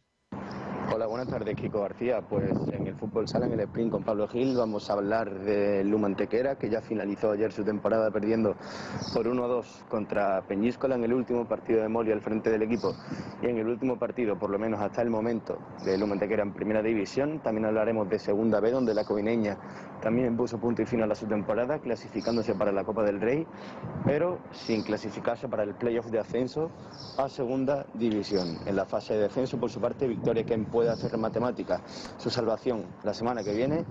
[0.96, 2.22] Hola, buenas tardes, Kiko García.
[2.26, 5.84] Pues en el fútbol sala, en el sprint con Pablo Gil, vamos a hablar de
[5.84, 8.54] Luma Antequera, que ya finalizó ayer su temporada perdiendo
[9.12, 12.94] por 1-2 contra Peñíscola en el último partido de Moli al frente del equipo.
[13.42, 16.54] Y en el último partido, por lo menos hasta el momento, de Luma Antequera en
[16.54, 17.40] primera división.
[17.40, 19.58] También hablaremos de segunda B, donde la covineña
[20.00, 23.46] también puso punto y final a su temporada, clasificándose para la Copa del Rey,
[24.06, 26.70] pero sin clasificarse para el playoff de ascenso
[27.18, 28.56] a segunda división.
[28.64, 31.80] En la fase de descenso, por su parte, Victoria Ken puede hacer matemática
[32.18, 33.84] su salvación la semana que viene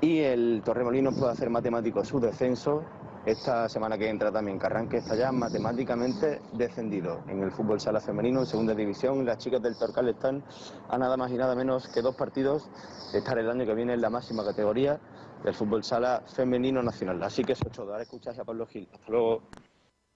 [0.00, 2.82] y el Torremolinos puede hacer matemático su descenso
[3.26, 4.58] esta semana que entra también.
[4.58, 9.24] Carranque está ya matemáticamente descendido en el fútbol sala femenino en segunda división.
[9.24, 10.42] Las chicas del Torcal están
[10.88, 12.68] a nada más y nada menos que dos partidos
[13.12, 15.00] de estar el año que viene en la máxima categoría
[15.42, 17.22] del fútbol sala femenino nacional.
[17.22, 17.92] Así que eso es todo.
[17.92, 18.88] Ahora escuchas a Pablo Gil.
[18.92, 19.42] Hasta luego.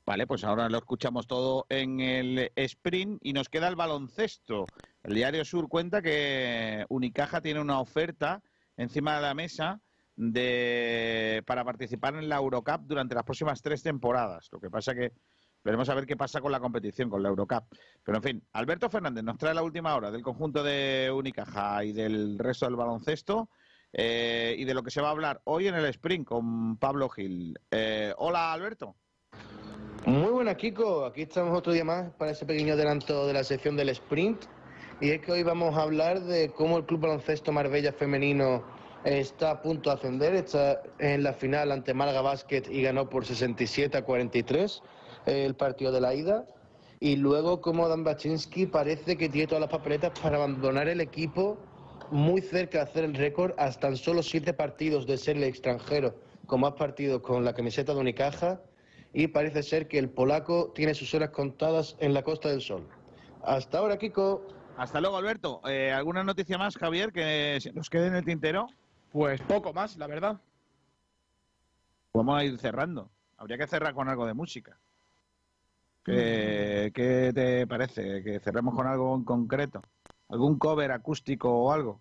[0.09, 4.65] Vale, pues ahora lo escuchamos todo en el sprint y nos queda el baloncesto.
[5.03, 8.43] El Diario Sur cuenta que Unicaja tiene una oferta
[8.79, 9.83] encima de la mesa
[10.17, 14.49] de para participar en la Eurocup durante las próximas tres temporadas.
[14.51, 15.13] Lo que pasa que
[15.63, 17.65] veremos a ver qué pasa con la competición, con la Eurocup.
[18.03, 21.93] Pero en fin, Alberto Fernández nos trae la última hora del conjunto de Unicaja y
[21.93, 23.51] del resto del baloncesto
[23.93, 27.11] eh, y de lo que se va a hablar hoy en el sprint con Pablo
[27.11, 27.61] Gil.
[27.71, 28.97] Eh, hola, Alberto.
[30.09, 31.05] Muy buenas, Kiko.
[31.05, 34.43] Aquí estamos otro día más para ese pequeño adelanto de la sección del sprint.
[35.03, 38.65] Y es que hoy vamos a hablar de cómo el Club Baloncesto Marbella Femenino
[39.05, 40.35] está a punto de ascender.
[40.35, 44.83] Está en la final ante Málaga Basket y ganó por 67 a 43
[45.27, 46.47] el partido de la ida.
[47.01, 51.59] Y luego cómo Dan Baczynski parece que tiene todas las papeletas para abandonar el equipo
[52.11, 56.15] muy cerca de hacer el récord hasta tan solo siete partidos de ser el extranjero
[56.47, 58.63] con más partidos con la camiseta de Unicaja
[59.19, 62.87] y parece ser que el polaco tiene sus horas contadas en la Costa del Sol.
[63.43, 64.47] Hasta ahora, Kiko.
[64.77, 65.61] Hasta luego, Alberto.
[65.69, 68.69] Eh, ¿Alguna noticia más, Javier, que se nos quede en el tintero?
[69.11, 70.41] Pues poco más, la verdad.
[72.15, 73.11] Vamos a ir cerrando.
[73.39, 74.79] Habría que cerrar con algo de música.
[76.05, 78.23] ¿Qué, qué te parece?
[78.23, 79.83] ¿Que cerremos con algo en concreto?
[80.29, 82.01] ¿Algún cover acústico o algo?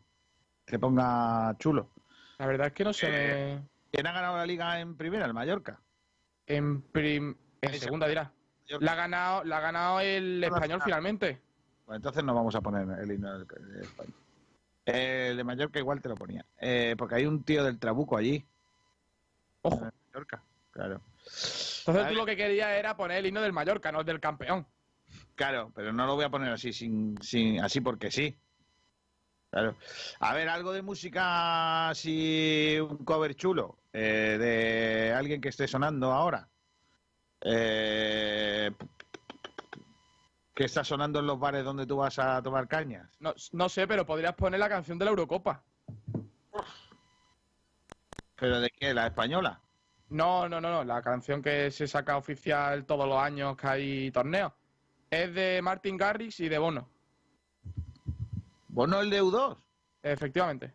[0.67, 1.89] Que ponga chulo.
[2.37, 3.59] La verdad es que no sé.
[3.91, 5.25] ¿Quién ha ganado la liga en primera?
[5.25, 5.81] El Mallorca.
[6.47, 8.31] En, prim- en segunda dirá.
[8.79, 11.41] La ha ganado, la ha ganado el español finalmente.
[11.85, 14.11] Pues entonces no vamos a poner el himno del, de España.
[14.85, 16.45] El de Mallorca igual te lo ponía.
[16.59, 18.45] Eh, porque hay un tío del Trabuco allí.
[19.61, 19.85] Ojo.
[19.85, 20.41] En Mallorca,
[20.71, 21.01] claro.
[21.23, 24.65] Entonces tú lo que querías era poner el himno del Mallorca, no el del campeón.
[25.35, 28.37] Claro, pero no lo voy a poner así, sin, sin, así porque sí.
[29.49, 29.75] Claro.
[30.19, 36.11] A ver, algo de música, así, un cover chulo, eh, de alguien que esté sonando
[36.11, 36.47] ahora.
[37.41, 38.71] Eh,
[40.53, 43.09] que está sonando en los bares donde tú vas a tomar cañas.
[43.19, 45.63] No, no sé, pero podrías poner la canción de la Eurocopa.
[48.35, 48.93] ¿Pero de qué?
[48.93, 49.59] ¿La española?
[50.09, 50.83] No, no, no, no.
[50.83, 54.53] La canción que se saca oficial todos los años que hay torneos.
[55.09, 56.87] Es de Martin Garrix y de Bono.
[58.67, 59.57] ¿Bono el de U2?
[60.03, 60.71] Efectivamente.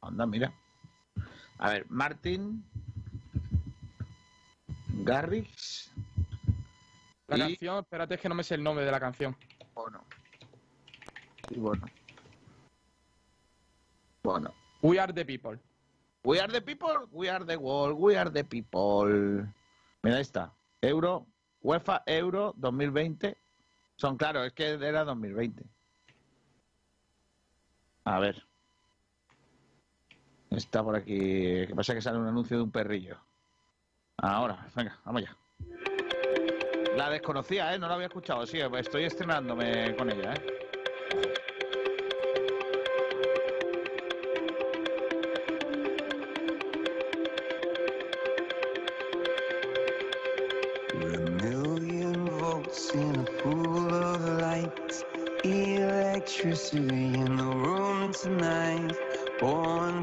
[0.00, 0.52] Anda, mira.
[1.60, 2.64] A ver, Martin
[5.04, 5.92] Garrix.
[7.28, 9.36] La y canción, espérate, es que no me sé el nombre de la canción.
[9.74, 10.02] Bono.
[11.50, 11.86] Y Bono.
[14.22, 14.54] Bono.
[14.80, 15.58] We are the people.
[16.24, 19.46] We are the people, we are the world, we are the people.
[20.02, 20.54] Mira, ahí está.
[20.80, 21.26] Euro,
[21.62, 23.36] UEFA Euro 2020.
[23.96, 25.62] Son, claro, es que era 2020.
[28.04, 28.49] A ver.
[30.50, 31.18] Está por aquí.
[31.66, 31.94] ¿Qué pasa?
[31.94, 33.16] Que sale un anuncio de un perrillo.
[34.18, 35.36] Ahora, venga, vamos ya.
[36.96, 37.78] La desconocía, ¿eh?
[37.78, 38.46] No la había escuchado.
[38.46, 40.59] Sí, estoy estrenándome con ella, ¿eh?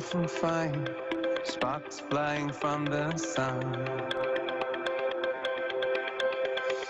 [0.07, 0.95] From fire,
[1.43, 3.61] sparks flying from the sun.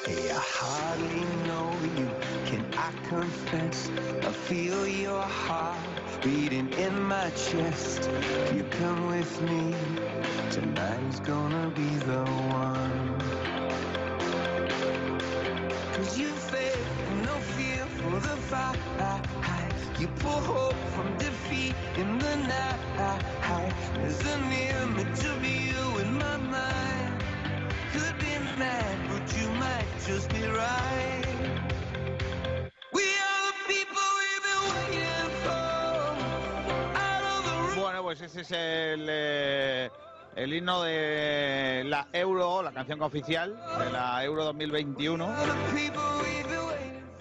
[0.05, 2.09] Hey, I hardly know you,
[2.45, 3.89] can I confess?
[4.21, 5.79] I feel your heart
[6.21, 8.07] beating in my chest.
[8.53, 9.73] You come with me,
[10.51, 12.76] tonight is gonna be the one.
[38.47, 39.89] Es el, eh,
[40.35, 45.35] el himno de la Euro, la canción oficial de la Euro 2021.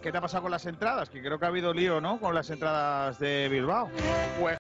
[0.02, 1.10] ¿Qué te ha pasado con las entradas?
[1.10, 2.20] Que creo que ha habido lío, ¿no?
[2.20, 3.90] Con las entradas de Bilbao.
[4.38, 4.58] Pues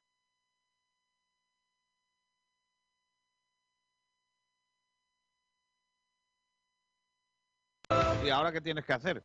[8.24, 9.22] ¿Y ahora qué tienes que hacer?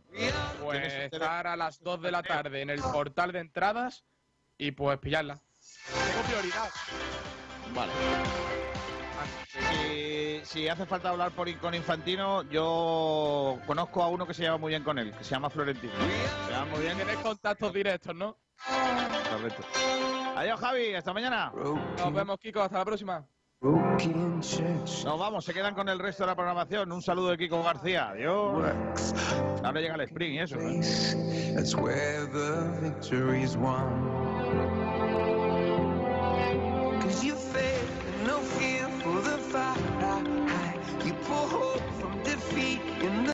[0.61, 4.03] Pues estar a las 2 de la tarde en el portal de entradas
[4.59, 5.39] y pues pillarla.
[5.87, 6.69] Tengo prioridad.
[7.73, 7.91] Vale.
[9.47, 14.57] Si, si hace falta hablar por, con Infantino, yo conozco a uno que se lleva
[14.57, 15.93] muy bien con él, que se llama Florentino.
[16.47, 16.95] Se llama muy bien.
[16.97, 18.37] Tienes contactos directos, ¿no?
[19.31, 19.63] Correcto.
[20.35, 20.93] Adiós, Javi.
[20.95, 21.51] Hasta mañana.
[21.97, 22.61] Nos vemos, Kiko.
[22.61, 23.25] Hasta la próxima.
[25.05, 26.91] Nos vamos, se quedan con el resto de la programación.
[26.91, 28.09] Un saludo de Kiko García.
[28.09, 29.13] Adiós.
[29.63, 30.55] Ahora llega el sprint y eso.
[30.59, 30.81] ¿eh?